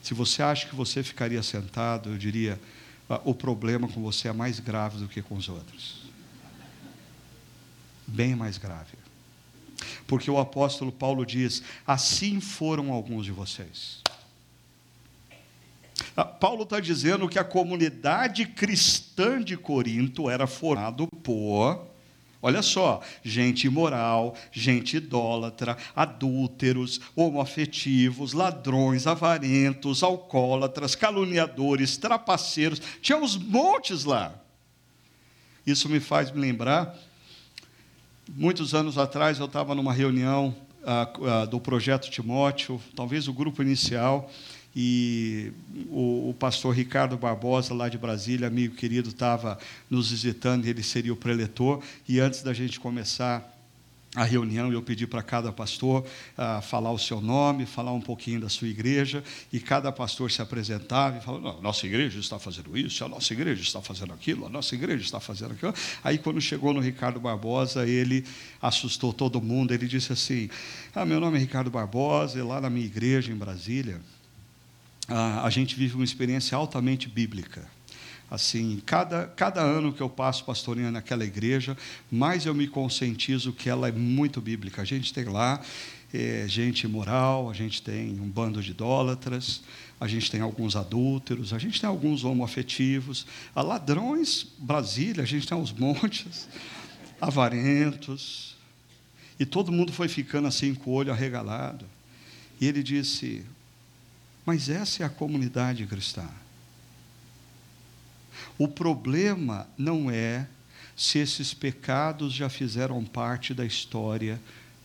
Se 0.00 0.14
você 0.14 0.44
acha 0.44 0.68
que 0.68 0.76
você 0.76 1.02
ficaria 1.02 1.42
sentado, 1.42 2.10
eu 2.10 2.16
diria: 2.16 2.60
ah, 3.08 3.20
o 3.24 3.34
problema 3.34 3.88
com 3.88 4.00
você 4.00 4.28
é 4.28 4.32
mais 4.32 4.60
grave 4.60 4.98
do 4.98 5.08
que 5.08 5.20
com 5.20 5.34
os 5.34 5.48
outros. 5.48 6.02
Bem 8.06 8.36
mais 8.36 8.58
grave. 8.58 8.96
Porque 10.06 10.30
o 10.30 10.38
apóstolo 10.38 10.92
Paulo 10.92 11.26
diz: 11.26 11.64
assim 11.84 12.40
foram 12.40 12.92
alguns 12.92 13.24
de 13.24 13.32
vocês. 13.32 14.02
Ah, 16.16 16.24
Paulo 16.24 16.62
está 16.64 16.80
dizendo 16.80 17.28
que 17.28 17.38
a 17.38 17.44
comunidade 17.44 18.46
cristã 18.46 19.42
de 19.42 19.56
Corinto 19.56 20.28
era 20.28 20.46
formada 20.46 21.06
por, 21.22 21.86
olha 22.42 22.62
só, 22.62 23.00
gente 23.22 23.66
imoral, 23.66 24.34
gente 24.50 24.96
idólatra, 24.96 25.76
adúlteros, 25.94 27.00
homoafetivos, 27.14 28.32
ladrões, 28.32 29.06
avarentos, 29.06 30.02
alcoólatras, 30.02 30.94
caluniadores, 30.94 31.96
trapaceiros, 31.96 32.80
tinha 33.00 33.18
uns 33.18 33.36
montes 33.36 34.04
lá. 34.04 34.34
Isso 35.66 35.88
me 35.88 36.00
faz 36.00 36.30
me 36.30 36.40
lembrar 36.40 36.96
Muitos 38.36 38.74
anos 38.74 38.96
atrás 38.96 39.40
eu 39.40 39.46
estava 39.46 39.74
numa 39.74 39.92
reunião 39.92 40.54
do 41.50 41.60
projeto 41.60 42.10
Timóteo, 42.10 42.80
talvez 42.94 43.28
o 43.28 43.32
grupo 43.32 43.62
inicial, 43.62 44.30
e 44.74 45.52
o, 45.88 46.30
o, 46.30 46.34
pastor 46.38 46.74
Ricardo 46.74 47.16
Barbosa, 47.16 47.74
lá 47.74 47.88
de 47.88 47.98
Brasília, 47.98 48.46
amigo 48.46 48.76
querido, 48.76 49.08
estava 49.08 49.58
nos 49.88 50.10
visitando, 50.10 50.64
ele 50.64 50.82
seria 50.82 51.12
o 51.12 51.16
preletor, 51.16 51.82
e 52.08 52.20
antes 52.20 52.42
da 52.42 52.52
gente 52.52 52.78
começar 52.78 53.59
a 54.16 54.24
reunião, 54.24 54.72
eu 54.72 54.82
pedi 54.82 55.06
para 55.06 55.22
cada 55.22 55.52
pastor 55.52 56.04
uh, 56.36 56.60
falar 56.62 56.90
o 56.90 56.98
seu 56.98 57.20
nome, 57.20 57.64
falar 57.64 57.92
um 57.92 58.00
pouquinho 58.00 58.40
da 58.40 58.48
sua 58.48 58.66
igreja, 58.66 59.22
e 59.52 59.60
cada 59.60 59.92
pastor 59.92 60.28
se 60.32 60.42
apresentava 60.42 61.18
e 61.18 61.20
falava: 61.20 61.44
não, 61.44 61.62
nossa 61.62 61.86
igreja 61.86 62.18
está 62.18 62.36
fazendo 62.36 62.76
isso, 62.76 63.04
a 63.04 63.08
nossa 63.08 63.32
igreja 63.32 63.62
está 63.62 63.80
fazendo 63.80 64.12
aquilo, 64.12 64.46
a 64.46 64.48
nossa 64.48 64.74
igreja 64.74 65.04
está 65.04 65.20
fazendo 65.20 65.52
aquilo. 65.52 65.72
Aí, 66.02 66.18
quando 66.18 66.40
chegou 66.40 66.74
no 66.74 66.80
Ricardo 66.80 67.20
Barbosa, 67.20 67.86
ele 67.86 68.24
assustou 68.60 69.12
todo 69.12 69.40
mundo, 69.40 69.72
ele 69.72 69.86
disse 69.86 70.12
assim: 70.12 70.50
ah, 70.92 71.04
meu 71.04 71.20
nome 71.20 71.36
é 71.36 71.40
Ricardo 71.40 71.70
Barbosa, 71.70 72.36
e 72.36 72.42
lá 72.42 72.60
na 72.60 72.68
minha 72.68 72.86
igreja 72.86 73.30
em 73.30 73.36
Brasília, 73.36 74.00
uh, 75.08 75.44
a 75.44 75.50
gente 75.50 75.76
vive 75.76 75.94
uma 75.94 76.04
experiência 76.04 76.56
altamente 76.56 77.08
bíblica 77.08 77.68
assim, 78.30 78.80
cada, 78.86 79.26
cada 79.26 79.60
ano 79.60 79.92
que 79.92 80.00
eu 80.00 80.08
passo 80.08 80.44
pastoreando 80.44 80.92
naquela 80.92 81.24
igreja, 81.24 81.76
mais 82.10 82.46
eu 82.46 82.54
me 82.54 82.68
conscientizo 82.68 83.52
que 83.52 83.68
ela 83.68 83.88
é 83.88 83.92
muito 83.92 84.40
bíblica. 84.40 84.82
A 84.82 84.84
gente 84.84 85.12
tem 85.12 85.24
lá 85.24 85.60
é, 86.12 86.44
gente 86.46 86.84
imoral, 86.84 87.50
a 87.50 87.54
gente 87.54 87.82
tem 87.82 88.20
um 88.20 88.28
bando 88.28 88.62
de 88.62 88.70
idólatras, 88.70 89.62
a 90.00 90.08
gente 90.08 90.30
tem 90.30 90.40
alguns 90.40 90.76
adúlteros, 90.76 91.52
a 91.52 91.58
gente 91.58 91.80
tem 91.80 91.88
alguns 91.88 92.24
homoafetivos, 92.24 93.26
a 93.54 93.62
ladrões, 93.62 94.46
Brasília, 94.58 95.22
a 95.22 95.26
gente 95.26 95.46
tem 95.46 95.56
uns 95.56 95.72
montes, 95.72 96.48
avarentos, 97.20 98.56
e 99.38 99.46
todo 99.46 99.72
mundo 99.72 99.92
foi 99.92 100.08
ficando 100.08 100.48
assim 100.48 100.74
com 100.74 100.90
o 100.90 100.94
olho 100.94 101.12
arregalado. 101.12 101.86
E 102.60 102.66
ele 102.66 102.82
disse: 102.82 103.42
Mas 104.44 104.68
essa 104.68 105.02
é 105.02 105.06
a 105.06 105.08
comunidade 105.08 105.86
cristã. 105.86 106.28
O 108.60 108.68
problema 108.68 109.66
não 109.78 110.10
é 110.10 110.46
se 110.94 111.18
esses 111.18 111.54
pecados 111.54 112.34
já 112.34 112.50
fizeram 112.50 113.02
parte 113.02 113.54
da 113.54 113.64
história 113.64 114.38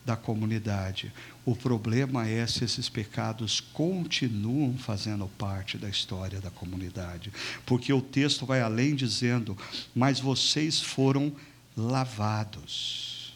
da 0.06 0.16
comunidade. 0.16 1.12
O 1.46 1.54
problema 1.54 2.26
é 2.26 2.48
se 2.48 2.64
esses 2.64 2.88
pecados 2.88 3.60
continuam 3.60 4.78
fazendo 4.78 5.28
parte 5.38 5.78
da 5.78 5.90
história 5.90 6.40
da 6.40 6.50
comunidade. 6.50 7.34
Porque 7.66 7.92
o 7.92 8.00
texto 8.00 8.46
vai 8.46 8.62
além 8.62 8.96
dizendo: 8.96 9.58
Mas 9.94 10.22
vocês 10.22 10.80
foram 10.80 11.36
lavados. 11.76 13.34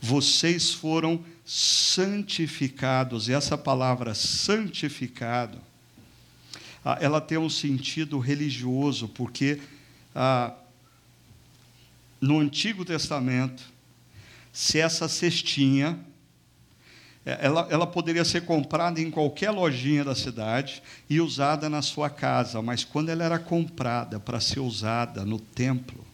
Vocês 0.00 0.72
foram 0.72 1.22
santificados. 1.44 3.28
E 3.28 3.34
essa 3.34 3.58
palavra 3.58 4.14
santificado 4.14 5.60
ah, 6.84 6.98
ela 7.00 7.20
tem 7.20 7.38
um 7.38 7.48
sentido 7.48 8.18
religioso, 8.18 9.08
porque 9.08 9.60
ah, 10.14 10.52
no 12.20 12.38
Antigo 12.38 12.84
Testamento, 12.84 13.62
se 14.52 14.78
essa 14.78 15.08
cestinha, 15.08 15.98
é, 17.24 17.38
ela, 17.40 17.66
ela 17.70 17.86
poderia 17.86 18.24
ser 18.24 18.42
comprada 18.42 19.00
em 19.00 19.10
qualquer 19.10 19.50
lojinha 19.50 20.04
da 20.04 20.14
cidade 20.14 20.82
e 21.08 21.20
usada 21.20 21.70
na 21.70 21.80
sua 21.80 22.10
casa, 22.10 22.60
mas 22.60 22.84
quando 22.84 23.08
ela 23.08 23.24
era 23.24 23.38
comprada 23.38 24.20
para 24.20 24.38
ser 24.38 24.60
usada 24.60 25.24
no 25.24 25.38
templo, 25.38 26.04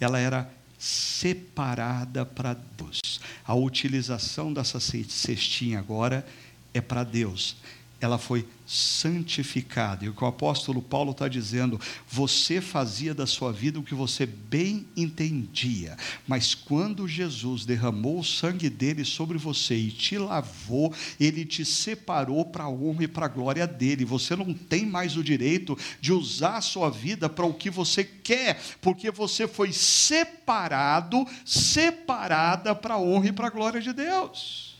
ela 0.00 0.18
era 0.18 0.50
separada 0.78 2.26
para 2.26 2.54
Deus. 2.76 3.20
A 3.46 3.54
utilização 3.54 4.52
dessa 4.52 4.80
cestinha 4.80 5.78
agora 5.78 6.26
é 6.74 6.80
para 6.80 7.04
Deus 7.04 7.56
ela 8.00 8.18
foi 8.18 8.46
santificada. 8.66 10.04
E 10.04 10.08
o 10.08 10.14
que 10.14 10.24
o 10.24 10.26
apóstolo 10.26 10.82
Paulo 10.82 11.12
está 11.12 11.28
dizendo, 11.28 11.80
você 12.08 12.60
fazia 12.60 13.14
da 13.14 13.26
sua 13.26 13.52
vida 13.52 13.78
o 13.78 13.82
que 13.82 13.94
você 13.94 14.26
bem 14.26 14.86
entendia, 14.96 15.96
mas 16.26 16.54
quando 16.54 17.08
Jesus 17.08 17.64
derramou 17.64 18.20
o 18.20 18.24
sangue 18.24 18.68
dele 18.70 19.04
sobre 19.04 19.38
você 19.38 19.74
e 19.74 19.90
te 19.90 20.18
lavou, 20.18 20.92
ele 21.18 21.44
te 21.44 21.64
separou 21.64 22.44
para 22.44 22.64
a 22.64 22.70
honra 22.70 23.04
e 23.04 23.08
para 23.08 23.26
a 23.26 23.28
glória 23.28 23.66
dele. 23.66 24.04
Você 24.04 24.34
não 24.34 24.52
tem 24.52 24.86
mais 24.86 25.16
o 25.16 25.24
direito 25.24 25.76
de 26.00 26.12
usar 26.12 26.56
a 26.56 26.62
sua 26.62 26.90
vida 26.90 27.28
para 27.28 27.46
o 27.46 27.54
que 27.54 27.70
você 27.70 28.04
quer, 28.04 28.60
porque 28.80 29.10
você 29.10 29.46
foi 29.46 29.72
separado, 29.72 31.26
separada 31.44 32.74
para 32.74 32.94
a 32.94 33.00
honra 33.00 33.28
e 33.28 33.32
para 33.32 33.46
a 33.46 33.50
glória 33.50 33.80
de 33.80 33.92
Deus. 33.92 34.74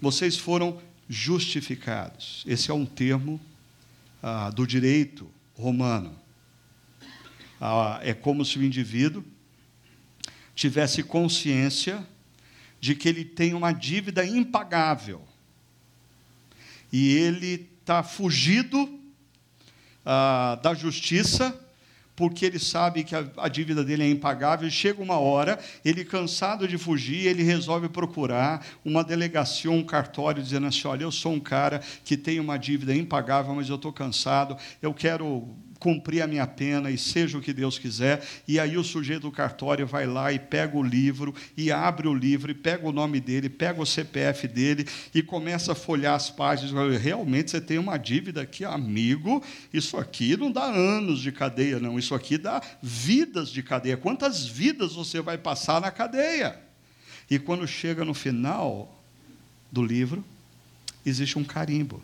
Vocês 0.00 0.36
foram 0.36 0.80
justificados. 1.12 2.42
Esse 2.46 2.70
é 2.70 2.74
um 2.74 2.86
termo 2.86 3.38
ah, 4.22 4.48
do 4.48 4.66
direito 4.66 5.30
romano. 5.54 6.18
Ah, 7.60 8.00
é 8.02 8.14
como 8.14 8.46
se 8.46 8.58
o 8.58 8.64
indivíduo 8.64 9.22
tivesse 10.54 11.02
consciência 11.02 12.06
de 12.80 12.94
que 12.94 13.10
ele 13.10 13.26
tem 13.26 13.52
uma 13.52 13.72
dívida 13.72 14.24
impagável 14.24 15.22
e 16.90 17.14
ele 17.14 17.68
está 17.80 18.02
fugido 18.02 18.98
ah, 20.06 20.58
da 20.62 20.72
justiça 20.72 21.61
porque 22.22 22.46
ele 22.46 22.60
sabe 22.60 23.02
que 23.02 23.16
a, 23.16 23.24
a, 23.36 23.48
dívida 23.48 23.82
dele 23.82 24.04
é 24.04 24.08
impagável. 24.08 24.70
Chega 24.70 25.02
uma 25.02 25.18
hora, 25.18 25.58
ele 25.84 26.04
cansado 26.04 26.68
de 26.68 26.78
fugir, 26.78 27.26
ele 27.26 27.42
resolve 27.42 27.88
procurar 27.88 28.64
uma 28.84 29.02
delegacia, 29.02 29.68
um 29.72 29.82
cartório, 29.82 30.40
dizendo 30.40 30.68
assim: 30.68 30.86
Olha, 30.86 31.02
eu 31.02 31.10
sou 31.10 31.32
um 31.32 31.40
cara 31.40 31.80
que 32.04 32.16
tem 32.16 32.38
uma 32.38 32.56
dívida 32.56 32.94
impagável, 32.94 33.52
mas 33.56 33.68
eu 33.68 33.74
estou 33.74 33.92
cansado, 33.92 34.56
eu 34.80 34.94
quero 34.94 35.48
cumprir 35.82 36.22
a 36.22 36.28
minha 36.28 36.46
pena 36.46 36.92
e 36.92 36.96
seja 36.96 37.36
o 37.36 37.40
que 37.40 37.52
Deus 37.52 37.76
quiser. 37.76 38.24
E 38.46 38.60
aí 38.60 38.76
o 38.76 38.84
sujeito 38.84 39.22
do 39.22 39.32
cartório 39.32 39.84
vai 39.84 40.06
lá 40.06 40.32
e 40.32 40.38
pega 40.38 40.76
o 40.76 40.82
livro, 40.82 41.34
e 41.56 41.72
abre 41.72 42.06
o 42.06 42.14
livro, 42.14 42.52
e 42.52 42.54
pega 42.54 42.86
o 42.86 42.92
nome 42.92 43.18
dele, 43.20 43.48
pega 43.48 43.82
o 43.82 43.84
CPF 43.84 44.46
dele, 44.46 44.86
e 45.12 45.24
começa 45.24 45.72
a 45.72 45.74
folhar 45.74 46.14
as 46.14 46.30
páginas. 46.30 47.02
Realmente 47.02 47.50
você 47.50 47.60
tem 47.60 47.78
uma 47.78 47.98
dívida 47.98 48.42
aqui, 48.42 48.64
amigo. 48.64 49.42
Isso 49.74 49.96
aqui 49.96 50.36
não 50.36 50.52
dá 50.52 50.66
anos 50.66 51.18
de 51.18 51.32
cadeia, 51.32 51.80
não. 51.80 51.98
Isso 51.98 52.14
aqui 52.14 52.38
dá 52.38 52.62
vidas 52.80 53.50
de 53.50 53.60
cadeia. 53.60 53.96
Quantas 53.96 54.46
vidas 54.46 54.94
você 54.94 55.20
vai 55.20 55.36
passar 55.36 55.80
na 55.80 55.90
cadeia? 55.90 56.60
E 57.28 57.40
quando 57.40 57.66
chega 57.66 58.04
no 58.04 58.14
final 58.14 59.02
do 59.72 59.84
livro, 59.84 60.24
existe 61.04 61.36
um 61.40 61.44
carimbo. 61.44 62.00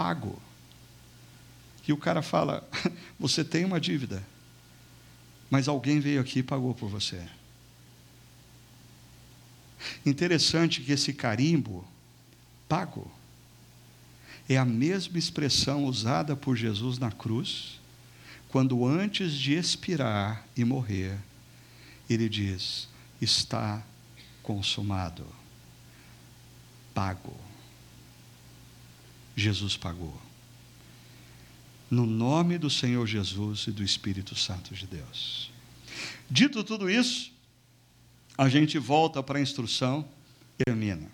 Pago. 0.00 0.40
E 1.86 1.92
o 1.92 1.96
cara 1.98 2.22
fala: 2.22 2.66
Você 3.20 3.44
tem 3.44 3.66
uma 3.66 3.78
dívida, 3.78 4.26
mas 5.50 5.68
alguém 5.68 6.00
veio 6.00 6.22
aqui 6.22 6.38
e 6.38 6.42
pagou 6.42 6.74
por 6.74 6.88
você. 6.88 7.22
Interessante 10.06 10.80
que 10.80 10.92
esse 10.92 11.12
carimbo, 11.12 11.86
pago, 12.66 13.10
é 14.48 14.56
a 14.56 14.64
mesma 14.64 15.18
expressão 15.18 15.84
usada 15.84 16.34
por 16.34 16.56
Jesus 16.56 16.96
na 16.96 17.12
cruz, 17.12 17.78
quando 18.48 18.86
antes 18.86 19.34
de 19.34 19.52
expirar 19.52 20.46
e 20.56 20.64
morrer, 20.64 21.18
ele 22.08 22.26
diz: 22.26 22.88
Está 23.20 23.82
consumado, 24.42 25.26
pago. 26.94 27.49
Jesus 29.36 29.76
pagou. 29.76 30.14
No 31.90 32.06
nome 32.06 32.56
do 32.58 32.70
Senhor 32.70 33.06
Jesus 33.06 33.66
e 33.66 33.72
do 33.72 33.82
Espírito 33.82 34.36
Santo 34.36 34.74
de 34.74 34.86
Deus. 34.86 35.50
Dito 36.30 36.62
tudo 36.62 36.88
isso, 36.88 37.32
a 38.38 38.48
gente 38.48 38.78
volta 38.78 39.22
para 39.22 39.38
a 39.38 39.42
instrução 39.42 40.06
e 40.58 40.64
termina. 40.64 41.08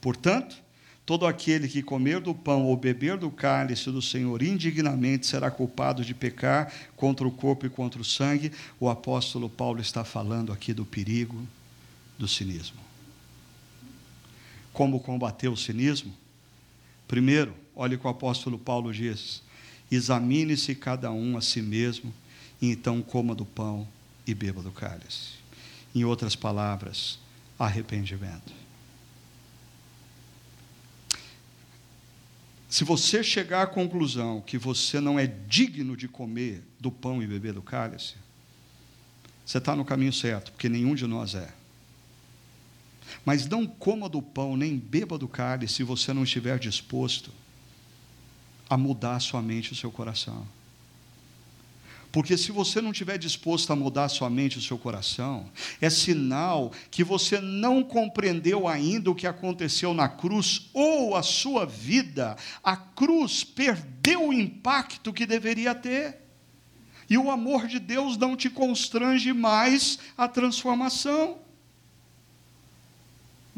Portanto, 0.00 0.56
todo 1.04 1.26
aquele 1.26 1.68
que 1.68 1.82
comer 1.82 2.20
do 2.20 2.34
pão 2.34 2.64
ou 2.64 2.76
beber 2.76 3.16
do 3.16 3.30
cálice 3.30 3.90
do 3.90 4.00
Senhor 4.00 4.42
indignamente 4.42 5.26
será 5.26 5.50
culpado 5.50 6.04
de 6.04 6.14
pecar 6.14 6.72
contra 6.96 7.26
o 7.26 7.30
corpo 7.30 7.66
e 7.66 7.70
contra 7.70 8.00
o 8.00 8.04
sangue. 8.04 8.52
O 8.80 8.88
apóstolo 8.88 9.48
Paulo 9.48 9.80
está 9.80 10.04
falando 10.04 10.52
aqui 10.52 10.72
do 10.72 10.84
perigo 10.84 11.46
do 12.18 12.26
cinismo. 12.26 12.80
Como 14.72 15.00
combater 15.00 15.48
o 15.48 15.56
cinismo? 15.56 16.14
Primeiro, 17.08 17.54
olhe 17.74 17.96
o 17.96 17.98
que 17.98 18.06
o 18.06 18.10
apóstolo 18.10 18.58
Paulo 18.58 18.92
diz: 18.92 19.42
examine-se 19.90 20.74
cada 20.74 21.10
um 21.10 21.36
a 21.36 21.40
si 21.40 21.62
mesmo, 21.62 22.14
e 22.60 22.70
então 22.70 23.00
coma 23.02 23.34
do 23.34 23.46
pão 23.46 23.88
e 24.26 24.34
beba 24.34 24.62
do 24.62 24.70
cálice. 24.70 25.38
Em 25.94 26.04
outras 26.04 26.36
palavras, 26.36 27.18
arrependimento. 27.58 28.52
Se 32.68 32.84
você 32.84 33.24
chegar 33.24 33.62
à 33.62 33.66
conclusão 33.66 34.42
que 34.42 34.58
você 34.58 35.00
não 35.00 35.18
é 35.18 35.26
digno 35.26 35.96
de 35.96 36.06
comer 36.06 36.62
do 36.78 36.92
pão 36.92 37.22
e 37.22 37.26
beber 37.26 37.54
do 37.54 37.62
cálice, 37.62 38.14
você 39.46 39.56
está 39.56 39.74
no 39.74 39.86
caminho 39.86 40.12
certo, 40.12 40.52
porque 40.52 40.68
nenhum 40.68 40.94
de 40.94 41.06
nós 41.06 41.34
é. 41.34 41.57
Mas 43.28 43.46
não 43.46 43.66
coma 43.66 44.08
do 44.08 44.22
pão, 44.22 44.56
nem 44.56 44.78
beba 44.78 45.18
do 45.18 45.28
cálice, 45.28 45.74
se 45.74 45.82
você 45.82 46.14
não 46.14 46.24
estiver 46.24 46.58
disposto 46.58 47.30
a 48.70 48.74
mudar 48.74 49.20
sua 49.20 49.42
mente 49.42 49.66
e 49.66 49.72
o 49.72 49.76
seu 49.76 49.90
coração. 49.90 50.48
Porque 52.10 52.38
se 52.38 52.50
você 52.50 52.80
não 52.80 52.90
estiver 52.90 53.18
disposto 53.18 53.70
a 53.70 53.76
mudar 53.76 54.08
sua 54.08 54.30
mente 54.30 54.54
e 54.54 54.58
o 54.60 54.62
seu 54.62 54.78
coração, 54.78 55.46
é 55.78 55.90
sinal 55.90 56.72
que 56.90 57.04
você 57.04 57.38
não 57.38 57.84
compreendeu 57.84 58.66
ainda 58.66 59.10
o 59.10 59.14
que 59.14 59.26
aconteceu 59.26 59.92
na 59.92 60.08
cruz, 60.08 60.70
ou 60.72 61.14
a 61.14 61.22
sua 61.22 61.66
vida, 61.66 62.34
a 62.64 62.78
cruz 62.78 63.44
perdeu 63.44 64.28
o 64.28 64.32
impacto 64.32 65.12
que 65.12 65.26
deveria 65.26 65.74
ter. 65.74 66.16
E 67.10 67.18
o 67.18 67.30
amor 67.30 67.66
de 67.66 67.78
Deus 67.78 68.16
não 68.16 68.34
te 68.34 68.48
constrange 68.48 69.34
mais 69.34 69.98
a 70.16 70.26
transformação 70.26 71.46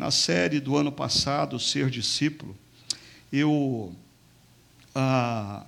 na 0.00 0.10
série 0.10 0.60
do 0.60 0.78
ano 0.78 0.90
passado, 0.90 1.60
Ser 1.60 1.90
Discípulo, 1.90 2.56
eu 3.30 3.94
ah, 4.94 5.66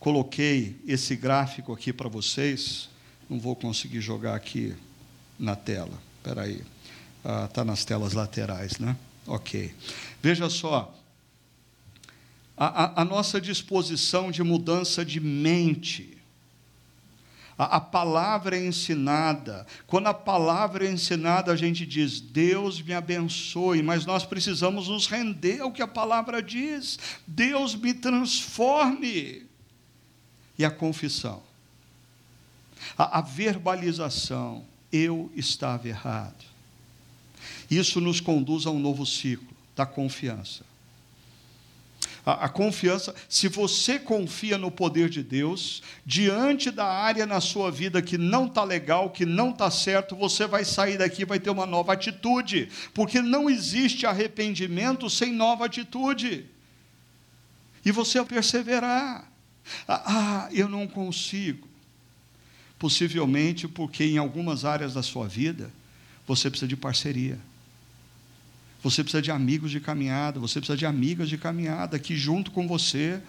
coloquei 0.00 0.76
esse 0.84 1.14
gráfico 1.14 1.72
aqui 1.72 1.92
para 1.92 2.08
vocês. 2.08 2.88
Não 3.30 3.38
vou 3.38 3.54
conseguir 3.54 4.00
jogar 4.00 4.34
aqui 4.34 4.74
na 5.38 5.54
tela. 5.54 5.96
Espera 6.16 6.42
aí. 6.42 6.60
Está 7.44 7.62
ah, 7.62 7.64
nas 7.64 7.84
telas 7.84 8.14
laterais, 8.14 8.80
né? 8.80 8.96
Ok. 9.28 9.72
Veja 10.20 10.50
só. 10.50 10.92
A, 12.56 12.66
a, 12.66 13.02
a 13.02 13.04
nossa 13.04 13.40
disposição 13.40 14.32
de 14.32 14.42
mudança 14.42 15.04
de 15.04 15.20
mente 15.20 16.15
a, 17.58 17.76
a 17.76 17.80
palavra 17.80 18.56
é 18.56 18.64
ensinada. 18.64 19.66
Quando 19.86 20.08
a 20.08 20.14
palavra 20.14 20.86
é 20.86 20.90
ensinada, 20.90 21.52
a 21.52 21.56
gente 21.56 21.86
diz: 21.86 22.20
Deus 22.20 22.82
me 22.82 22.92
abençoe, 22.92 23.82
mas 23.82 24.04
nós 24.04 24.24
precisamos 24.24 24.88
nos 24.88 25.06
render 25.06 25.60
ao 25.60 25.72
que 25.72 25.82
a 25.82 25.88
palavra 25.88 26.42
diz. 26.42 26.98
Deus 27.26 27.74
me 27.74 27.94
transforme. 27.94 29.46
E 30.58 30.64
a 30.64 30.70
confissão, 30.70 31.42
a, 32.96 33.18
a 33.18 33.20
verbalização: 33.20 34.64
eu 34.92 35.30
estava 35.34 35.88
errado. 35.88 36.44
Isso 37.70 38.00
nos 38.00 38.20
conduz 38.20 38.66
a 38.66 38.70
um 38.70 38.78
novo 38.78 39.04
ciclo 39.06 39.48
da 39.74 39.84
confiança 39.86 40.64
a, 42.26 42.46
a 42.46 42.48
confiança, 42.48 43.14
se 43.28 43.46
você 43.46 44.00
confia 44.00 44.58
no 44.58 44.68
poder 44.68 45.08
de 45.08 45.22
Deus, 45.22 45.80
diante 46.04 46.72
da 46.72 46.84
área 46.84 47.24
na 47.24 47.40
sua 47.40 47.70
vida 47.70 48.02
que 48.02 48.18
não 48.18 48.46
está 48.46 48.64
legal, 48.64 49.10
que 49.10 49.24
não 49.24 49.50
está 49.50 49.70
certo, 49.70 50.16
você 50.16 50.44
vai 50.44 50.64
sair 50.64 50.98
daqui 50.98 51.22
e 51.22 51.24
vai 51.24 51.38
ter 51.38 51.50
uma 51.50 51.64
nova 51.64 51.92
atitude, 51.92 52.68
porque 52.92 53.22
não 53.22 53.48
existe 53.48 54.04
arrependimento 54.04 55.08
sem 55.08 55.32
nova 55.32 55.66
atitude. 55.66 56.46
E 57.84 57.92
você 57.92 58.22
perseverar. 58.24 59.30
Ah, 59.86 60.02
ah, 60.06 60.48
eu 60.52 60.68
não 60.68 60.88
consigo. 60.88 61.68
Possivelmente 62.76 63.68
porque 63.68 64.04
em 64.04 64.18
algumas 64.18 64.64
áreas 64.64 64.94
da 64.94 65.02
sua 65.02 65.28
vida 65.28 65.72
você 66.26 66.50
precisa 66.50 66.68
de 66.68 66.76
parceria. 66.76 67.38
Você 68.86 69.02
precisa 69.02 69.20
de 69.20 69.32
amigos 69.32 69.72
de 69.72 69.80
caminhada, 69.80 70.38
você 70.38 70.60
precisa 70.60 70.78
de 70.78 70.86
amigas 70.86 71.28
de 71.28 71.36
caminhada 71.36 71.98
que, 71.98 72.14
junto 72.14 72.52
com 72.52 72.68
você, 72.68 73.20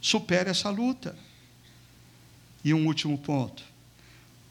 supere 0.00 0.48
essa 0.48 0.70
luta. 0.70 1.18
E 2.64 2.72
um 2.72 2.86
último 2.86 3.18
ponto. 3.18 3.64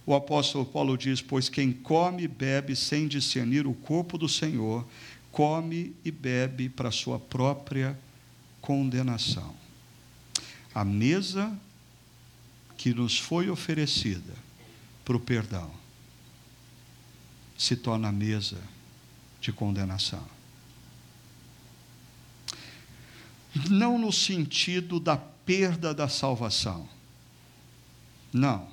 O 0.05 0.13
apóstolo 0.13 0.65
Paulo 0.65 0.97
diz: 0.97 1.21
Pois 1.21 1.47
quem 1.47 1.71
come 1.71 2.23
e 2.23 2.27
bebe 2.27 2.75
sem 2.75 3.07
discernir 3.07 3.65
o 3.65 3.73
corpo 3.73 4.17
do 4.17 4.27
Senhor, 4.27 4.85
come 5.31 5.95
e 6.03 6.11
bebe 6.11 6.67
para 6.67 6.91
sua 6.91 7.17
própria 7.17 7.97
condenação. 8.59 9.55
A 10.73 10.83
mesa 10.83 11.57
que 12.75 12.93
nos 12.93 13.17
foi 13.17 13.49
oferecida 13.49 14.33
para 15.05 15.15
o 15.15 15.19
perdão 15.19 15.71
se 17.57 17.77
torna 17.77 18.09
a 18.09 18.11
mesa 18.11 18.74
de 19.45 19.51
condenação. 19.51 20.25
Não 23.69 23.99
no 23.99 24.11
sentido 24.11 24.99
da 24.99 25.15
perda 25.15 25.93
da 25.93 26.09
salvação. 26.09 26.89
Não. 28.33 28.67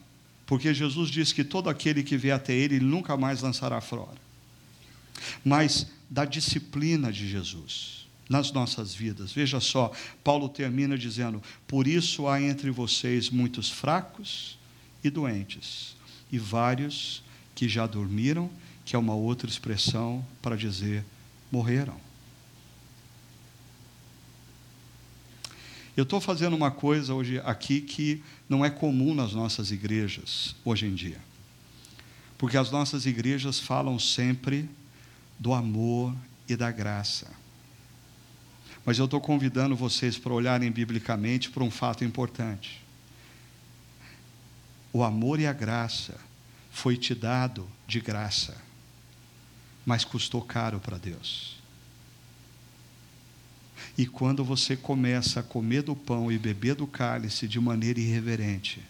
Porque 0.47 0.73
Jesus 0.73 1.11
diz 1.11 1.31
que 1.31 1.45
todo 1.45 1.68
aquele 1.68 2.03
que 2.03 2.16
vier 2.16 2.35
até 2.35 2.55
Ele, 2.55 2.81
nunca 2.81 3.16
mais 3.16 3.43
lançará 3.43 3.81
fora. 3.81 4.20
Mas 5.45 5.87
da 6.09 6.25
disciplina 6.25 7.12
de 7.12 7.29
Jesus 7.29 8.07
nas 8.29 8.51
nossas 8.51 8.95
vidas. 8.95 9.31
Veja 9.31 9.61
só, 9.61 9.93
Paulo 10.25 10.49
termina 10.49 10.97
dizendo: 10.97 11.43
Por 11.66 11.87
isso 11.87 12.27
há 12.27 12.41
entre 12.41 12.70
vocês 12.70 13.29
muitos 13.29 13.70
fracos 13.70 14.59
e 15.05 15.11
doentes, 15.11 15.95
e 16.31 16.39
vários 16.39 17.23
que 17.55 17.68
já 17.68 17.87
dormiram 17.87 18.51
que 18.85 18.97
é 18.97 18.99
uma 18.99 19.14
outra 19.14 19.49
expressão 19.49 20.24
para 20.41 20.57
dizer 20.57 21.05
morreram. 21.51 22.01
Eu 25.95 26.05
estou 26.05 26.20
fazendo 26.20 26.57
uma 26.57 26.70
coisa 26.70 27.12
hoje 27.12 27.39
aqui 27.45 27.80
que 27.83 28.22
não 28.49 28.64
é 28.64 28.70
comum 28.70 29.14
nas 29.14 29.35
nossas 29.35 29.70
igrejas 29.70 30.57
hoje 30.64 30.87
em 30.87 30.95
dia. 30.95 31.18
Porque 32.39 32.57
as 32.57 32.70
nossas 32.70 33.05
igrejas 33.05 33.59
falam 33.59 33.99
sempre 33.99 34.68
do 35.39 35.53
amor 35.53 36.14
e 36.49 36.57
da 36.57 36.70
graça. 36.70 37.30
Mas 38.85 38.99
eu 38.99 39.05
estou 39.05 39.20
convidando 39.20 39.76
vocês 39.76 40.18
para 40.18 40.33
olharem 40.33 40.70
biblicamente 40.70 41.51
para 41.51 41.62
um 41.62 41.70
fato 41.70 42.05
importante. 42.05 42.80
O 44.93 45.05
amor 45.05 45.39
e 45.41 45.47
a 45.47 45.53
graça 45.53 46.18
foi 46.70 46.97
te 46.97 47.14
dado 47.14 47.68
de 47.87 48.01
graça, 48.01 48.57
mas 49.85 50.05
custou 50.05 50.43
caro 50.43 50.78
para 50.80 50.99
Deus. 50.99 51.57
E 53.97 54.07
quando 54.07 54.45
você 54.45 54.76
começa 54.76 55.41
a 55.41 55.43
comer 55.43 55.83
do 55.83 55.95
pão 55.95 56.30
e 56.30 56.39
beber 56.39 56.74
do 56.74 56.87
cálice 56.87 57.47
de 57.47 57.61
maneira 57.61 58.01
irreverente, 58.01 58.80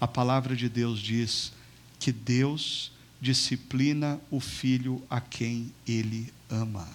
a 0.00 0.06
palavra 0.06 0.54
de 0.54 0.68
Deus 0.68 1.00
diz 1.00 1.52
que 1.98 2.12
Deus 2.12 2.92
disciplina 3.20 4.18
o 4.30 4.40
filho 4.40 5.02
a 5.10 5.20
quem 5.20 5.72
ele 5.86 6.32
ama. 6.48 6.88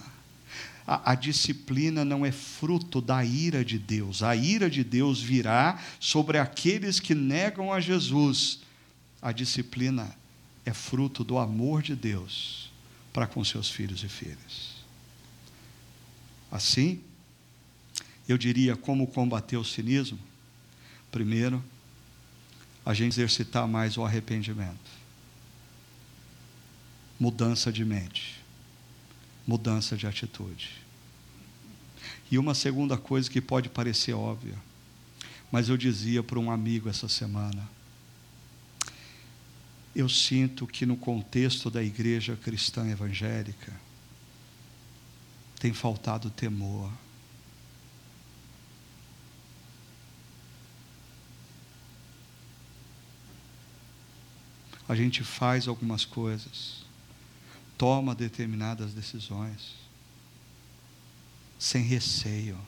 A, 0.86 1.12
a, 1.12 1.14
disciplina 1.14 2.04
não 2.04 2.24
é 2.24 2.32
fruto 2.32 3.00
da 3.00 3.24
ira 3.24 3.64
de 3.64 3.78
Deus. 3.78 4.22
A 4.22 4.34
ira 4.34 4.70
de 4.70 4.82
Deus 4.82 5.20
virá 5.20 5.80
sobre 6.00 6.38
aqueles 6.38 7.00
que 7.00 7.14
negam 7.14 7.72
a 7.72 7.80
Jesus. 7.80 8.60
A 9.20 9.32
disciplina 9.32 10.16
é 10.66 10.74
fruto 10.74 11.22
do 11.22 11.38
amor 11.38 11.80
de 11.80 11.94
Deus 11.94 12.72
para 13.12 13.26
com 13.26 13.42
seus 13.44 13.70
filhos 13.70 14.02
e 14.02 14.08
filhas. 14.08 14.74
Assim, 16.50 17.00
eu 18.28 18.36
diria 18.36 18.76
como 18.76 19.06
combater 19.06 19.56
o 19.56 19.64
cinismo? 19.64 20.18
Primeiro, 21.10 21.64
a 22.84 22.92
gente 22.92 23.12
exercitar 23.12 23.66
mais 23.68 23.96
o 23.96 24.04
arrependimento. 24.04 24.96
Mudança 27.18 27.72
de 27.72 27.84
mente, 27.84 28.42
mudança 29.46 29.96
de 29.96 30.06
atitude. 30.06 30.72
E 32.30 32.38
uma 32.38 32.54
segunda 32.54 32.98
coisa 32.98 33.30
que 33.30 33.40
pode 33.40 33.68
parecer 33.68 34.12
óbvia, 34.12 34.56
mas 35.50 35.68
eu 35.68 35.76
dizia 35.76 36.22
para 36.22 36.38
um 36.38 36.50
amigo 36.50 36.88
essa 36.88 37.08
semana: 37.08 37.68
eu 39.96 40.10
sinto 40.10 40.66
que 40.66 40.84
no 40.84 40.94
contexto 40.94 41.70
da 41.70 41.82
igreja 41.82 42.36
cristã 42.36 42.86
evangélica, 42.86 43.72
tem 45.58 45.72
faltado 45.72 46.28
temor. 46.28 46.92
A 54.86 54.94
gente 54.94 55.24
faz 55.24 55.66
algumas 55.66 56.04
coisas, 56.04 56.84
toma 57.78 58.14
determinadas 58.14 58.92
decisões, 58.92 59.76
sem 61.58 61.82
receio. 61.82 62.58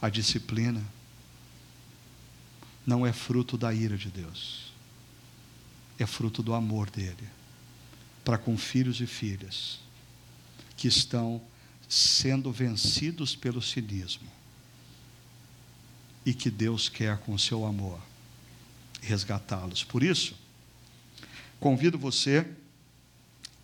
A 0.00 0.08
disciplina 0.08 0.84
não 2.86 3.06
é 3.06 3.12
fruto 3.12 3.58
da 3.58 3.72
ira 3.74 3.96
de 3.96 4.10
Deus 4.10 4.68
é 5.98 6.06
fruto 6.06 6.42
do 6.42 6.54
amor 6.54 6.88
dele 6.88 7.28
para 8.24 8.38
com 8.38 8.56
filhos 8.56 9.00
e 9.00 9.06
filhas 9.06 9.80
que 10.76 10.86
estão 10.86 11.42
sendo 11.88 12.52
vencidos 12.52 13.34
pelo 13.34 13.60
cinismo 13.60 14.28
e 16.24 16.32
que 16.32 16.50
Deus 16.50 16.88
quer 16.88 17.18
com 17.18 17.36
seu 17.38 17.64
amor 17.64 17.98
resgatá-los. 19.00 19.82
Por 19.82 20.02
isso, 20.02 20.36
convido 21.58 21.98
você 21.98 22.46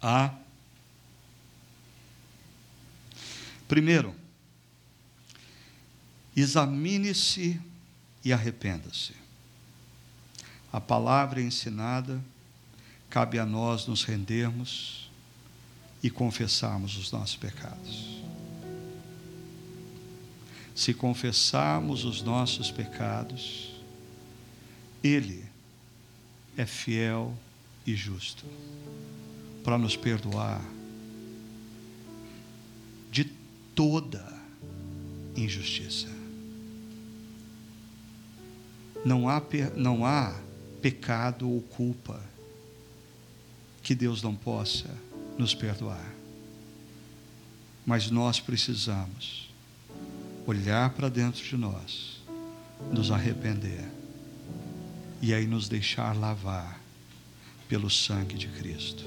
a 0.01 0.35
primeiro 3.69 4.15
examine-se 6.37 7.61
e 8.25 8.33
arrependa-se 8.33 9.25
a 10.75 10.81
palavra 10.81 11.41
é 11.41 11.45
ensinada, 11.45 12.21
cabe 13.09 13.39
a 13.39 13.47
nós 13.47 13.87
nos 13.87 14.03
rendermos 14.03 15.09
e 16.03 16.11
confessarmos 16.11 16.97
os 16.97 17.13
nossos 17.13 17.37
pecados. 17.37 18.21
Se 20.75 20.93
confessarmos 20.93 22.05
os 22.05 22.23
nossos 22.23 22.73
pecados, 22.73 23.71
Ele 25.01 25.45
é 26.57 26.67
fiel 26.67 27.33
e 27.87 27.95
justo 27.95 28.45
para 29.63 29.79
nos 29.79 29.95
perdoar 29.95 30.61
de 33.13 33.27
toda 33.77 34.27
injustiça. 35.37 36.14
Não 39.05 39.29
há, 39.29 39.43
não 39.77 40.07
há 40.07 40.35
pecado 40.81 41.49
ou 41.49 41.61
culpa 41.61 42.21
que 43.83 43.95
Deus 43.95 44.23
não 44.23 44.35
possa 44.35 44.89
nos 45.39 45.55
perdoar. 45.55 46.13
Mas 47.85 48.11
nós 48.11 48.41
precisamos 48.41 49.51
olhar 50.47 50.91
para 50.91 51.09
dentro 51.09 51.43
de 51.43 51.57
nós, 51.57 52.21
nos 52.93 53.11
arrepender 53.11 53.85
e 55.21 55.33
aí 55.33 55.47
nos 55.47 55.69
deixar 55.69 56.17
lavar 56.17 56.81
pelo 57.69 57.91
sangue 57.91 58.37
de 58.37 58.49
Cristo. 58.49 59.05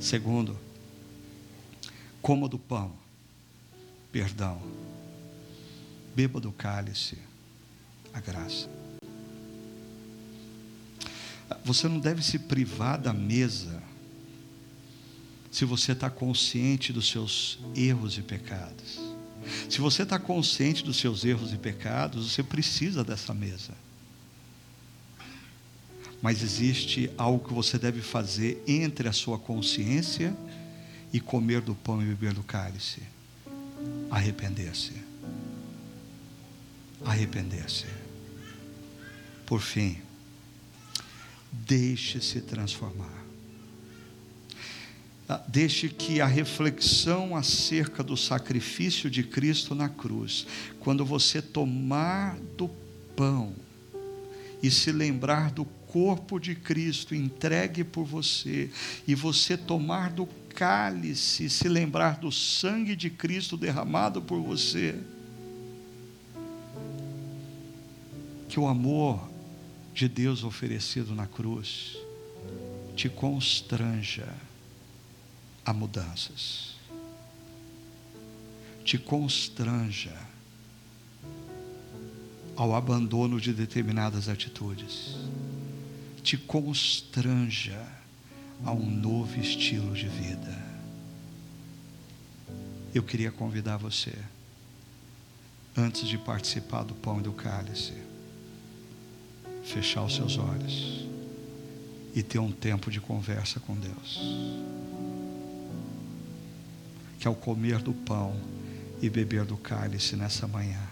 Segundo, 0.00 0.58
coma 2.22 2.48
do 2.48 2.58
pão, 2.58 2.92
perdão, 4.12 4.60
beba 6.14 6.40
do 6.40 6.52
cálice, 6.52 7.18
a 8.12 8.20
graça. 8.20 8.79
Você 11.64 11.88
não 11.88 11.98
deve 11.98 12.22
se 12.22 12.38
privar 12.38 12.98
da 12.98 13.12
mesa 13.12 13.82
se 15.50 15.64
você 15.64 15.92
está 15.92 16.08
consciente 16.08 16.92
dos 16.92 17.08
seus 17.08 17.58
erros 17.74 18.16
e 18.16 18.22
pecados. 18.22 19.00
Se 19.68 19.80
você 19.80 20.02
está 20.02 20.18
consciente 20.18 20.84
dos 20.84 20.98
seus 20.98 21.24
erros 21.24 21.52
e 21.52 21.56
pecados, 21.56 22.30
você 22.30 22.42
precisa 22.42 23.02
dessa 23.02 23.34
mesa. 23.34 23.74
Mas 26.22 26.42
existe 26.42 27.10
algo 27.16 27.46
que 27.46 27.54
você 27.54 27.78
deve 27.78 28.00
fazer 28.02 28.62
entre 28.66 29.08
a 29.08 29.12
sua 29.12 29.38
consciência 29.38 30.36
e 31.12 31.18
comer 31.18 31.62
do 31.62 31.74
pão 31.74 32.02
e 32.02 32.04
beber 32.04 32.34
do 32.34 32.42
cálice: 32.42 33.02
arrepender-se. 34.10 34.92
Arrepender-se. 37.04 37.86
Por 39.46 39.60
fim, 39.60 39.96
Deixe-se 41.52 42.40
transformar. 42.40 43.20
Ah, 45.28 45.40
deixe 45.46 45.88
que 45.88 46.20
a 46.20 46.26
reflexão 46.26 47.36
acerca 47.36 48.02
do 48.02 48.16
sacrifício 48.16 49.08
de 49.08 49.22
Cristo 49.22 49.74
na 49.74 49.88
cruz, 49.88 50.46
quando 50.80 51.04
você 51.04 51.40
tomar 51.40 52.36
do 52.56 52.68
pão 53.14 53.54
e 54.60 54.70
se 54.70 54.90
lembrar 54.90 55.52
do 55.52 55.64
corpo 55.64 56.38
de 56.38 56.54
Cristo 56.54 57.14
entregue 57.14 57.84
por 57.84 58.04
você, 58.04 58.70
e 59.06 59.14
você 59.14 59.56
tomar 59.56 60.10
do 60.10 60.26
cálice, 60.54 61.48
se 61.48 61.68
lembrar 61.68 62.18
do 62.18 62.30
sangue 62.30 62.94
de 62.94 63.08
Cristo 63.08 63.56
derramado 63.56 64.20
por 64.20 64.40
você, 64.40 64.96
que 68.48 68.58
o 68.58 68.66
amor 68.66 69.30
de 69.94 70.08
Deus 70.08 70.44
oferecido 70.44 71.14
na 71.14 71.26
cruz 71.26 71.96
te 73.00 73.08
constranja 73.08 74.28
a 75.64 75.72
mudanças, 75.72 76.74
te 78.84 78.98
constranja 78.98 80.14
ao 82.54 82.74
abandono 82.74 83.40
de 83.40 83.54
determinadas 83.54 84.28
atitudes, 84.28 85.16
te 86.22 86.36
constranja 86.36 87.80
a 88.64 88.72
um 88.72 88.90
novo 88.90 89.40
estilo 89.40 89.94
de 89.94 90.06
vida. 90.06 90.70
Eu 92.94 93.02
queria 93.02 93.32
convidar 93.32 93.78
você, 93.78 94.12
antes 95.74 96.06
de 96.06 96.18
participar 96.18 96.82
do 96.82 96.94
pão 96.94 97.20
e 97.20 97.22
do 97.22 97.32
cálice, 97.32 97.94
fechar 99.64 100.04
os 100.04 100.14
seus 100.14 100.38
olhos 100.38 101.06
e 102.14 102.22
ter 102.22 102.38
um 102.38 102.50
tempo 102.50 102.90
de 102.90 103.00
conversa 103.00 103.60
com 103.60 103.74
Deus. 103.74 104.20
Que 107.18 107.28
ao 107.28 107.34
comer 107.34 107.78
do 107.78 107.92
pão 107.92 108.36
e 109.00 109.08
beber 109.08 109.44
do 109.44 109.56
cálice 109.56 110.16
nessa 110.16 110.46
manhã, 110.46 110.82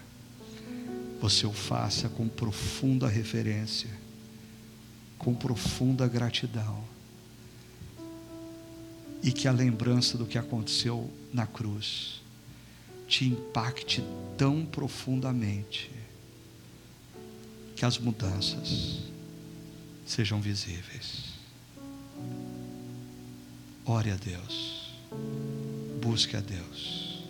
você 1.19 1.45
o 1.45 1.51
faça 1.51 2.07
com 2.09 2.27
profunda 2.27 3.07
referência 3.07 3.89
com 5.19 5.35
profunda 5.35 6.07
gratidão. 6.07 6.81
E 9.21 9.33
que 9.33 9.49
a 9.49 9.51
lembrança 9.51 10.17
do 10.17 10.25
que 10.25 10.37
aconteceu 10.37 11.11
na 11.33 11.45
cruz 11.45 12.21
te 13.05 13.25
impacte 13.25 14.01
tão 14.37 14.65
profundamente 14.65 15.91
que 17.79 17.85
as 17.85 17.97
mudanças 17.97 18.99
sejam 20.05 20.41
visíveis. 20.41 21.29
Ore 23.85 24.11
a 24.11 24.17
Deus, 24.17 24.93
busque 26.01 26.35
a 26.35 26.41
Deus. 26.41 27.23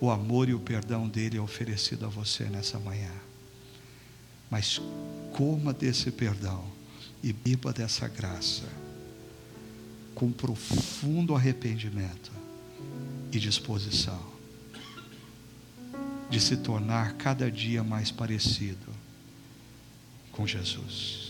O 0.00 0.10
amor 0.10 0.48
e 0.48 0.54
o 0.54 0.58
perdão 0.58 1.06
dele 1.06 1.36
é 1.36 1.40
oferecido 1.42 2.06
a 2.06 2.08
você 2.08 2.44
nessa 2.44 2.78
manhã. 2.78 3.12
Mas 4.50 4.80
coma 5.34 5.74
desse 5.74 6.10
perdão 6.10 6.64
e 7.22 7.34
beba 7.34 7.70
dessa 7.70 8.08
graça 8.08 8.66
com 10.14 10.32
profundo 10.32 11.34
arrependimento 11.34 12.32
e 13.30 13.38
disposição 13.38 14.35
de 16.28 16.40
se 16.40 16.56
tornar 16.56 17.14
cada 17.14 17.50
dia 17.50 17.82
mais 17.82 18.10
parecido 18.10 18.92
com 20.32 20.46
Jesus. 20.46 21.25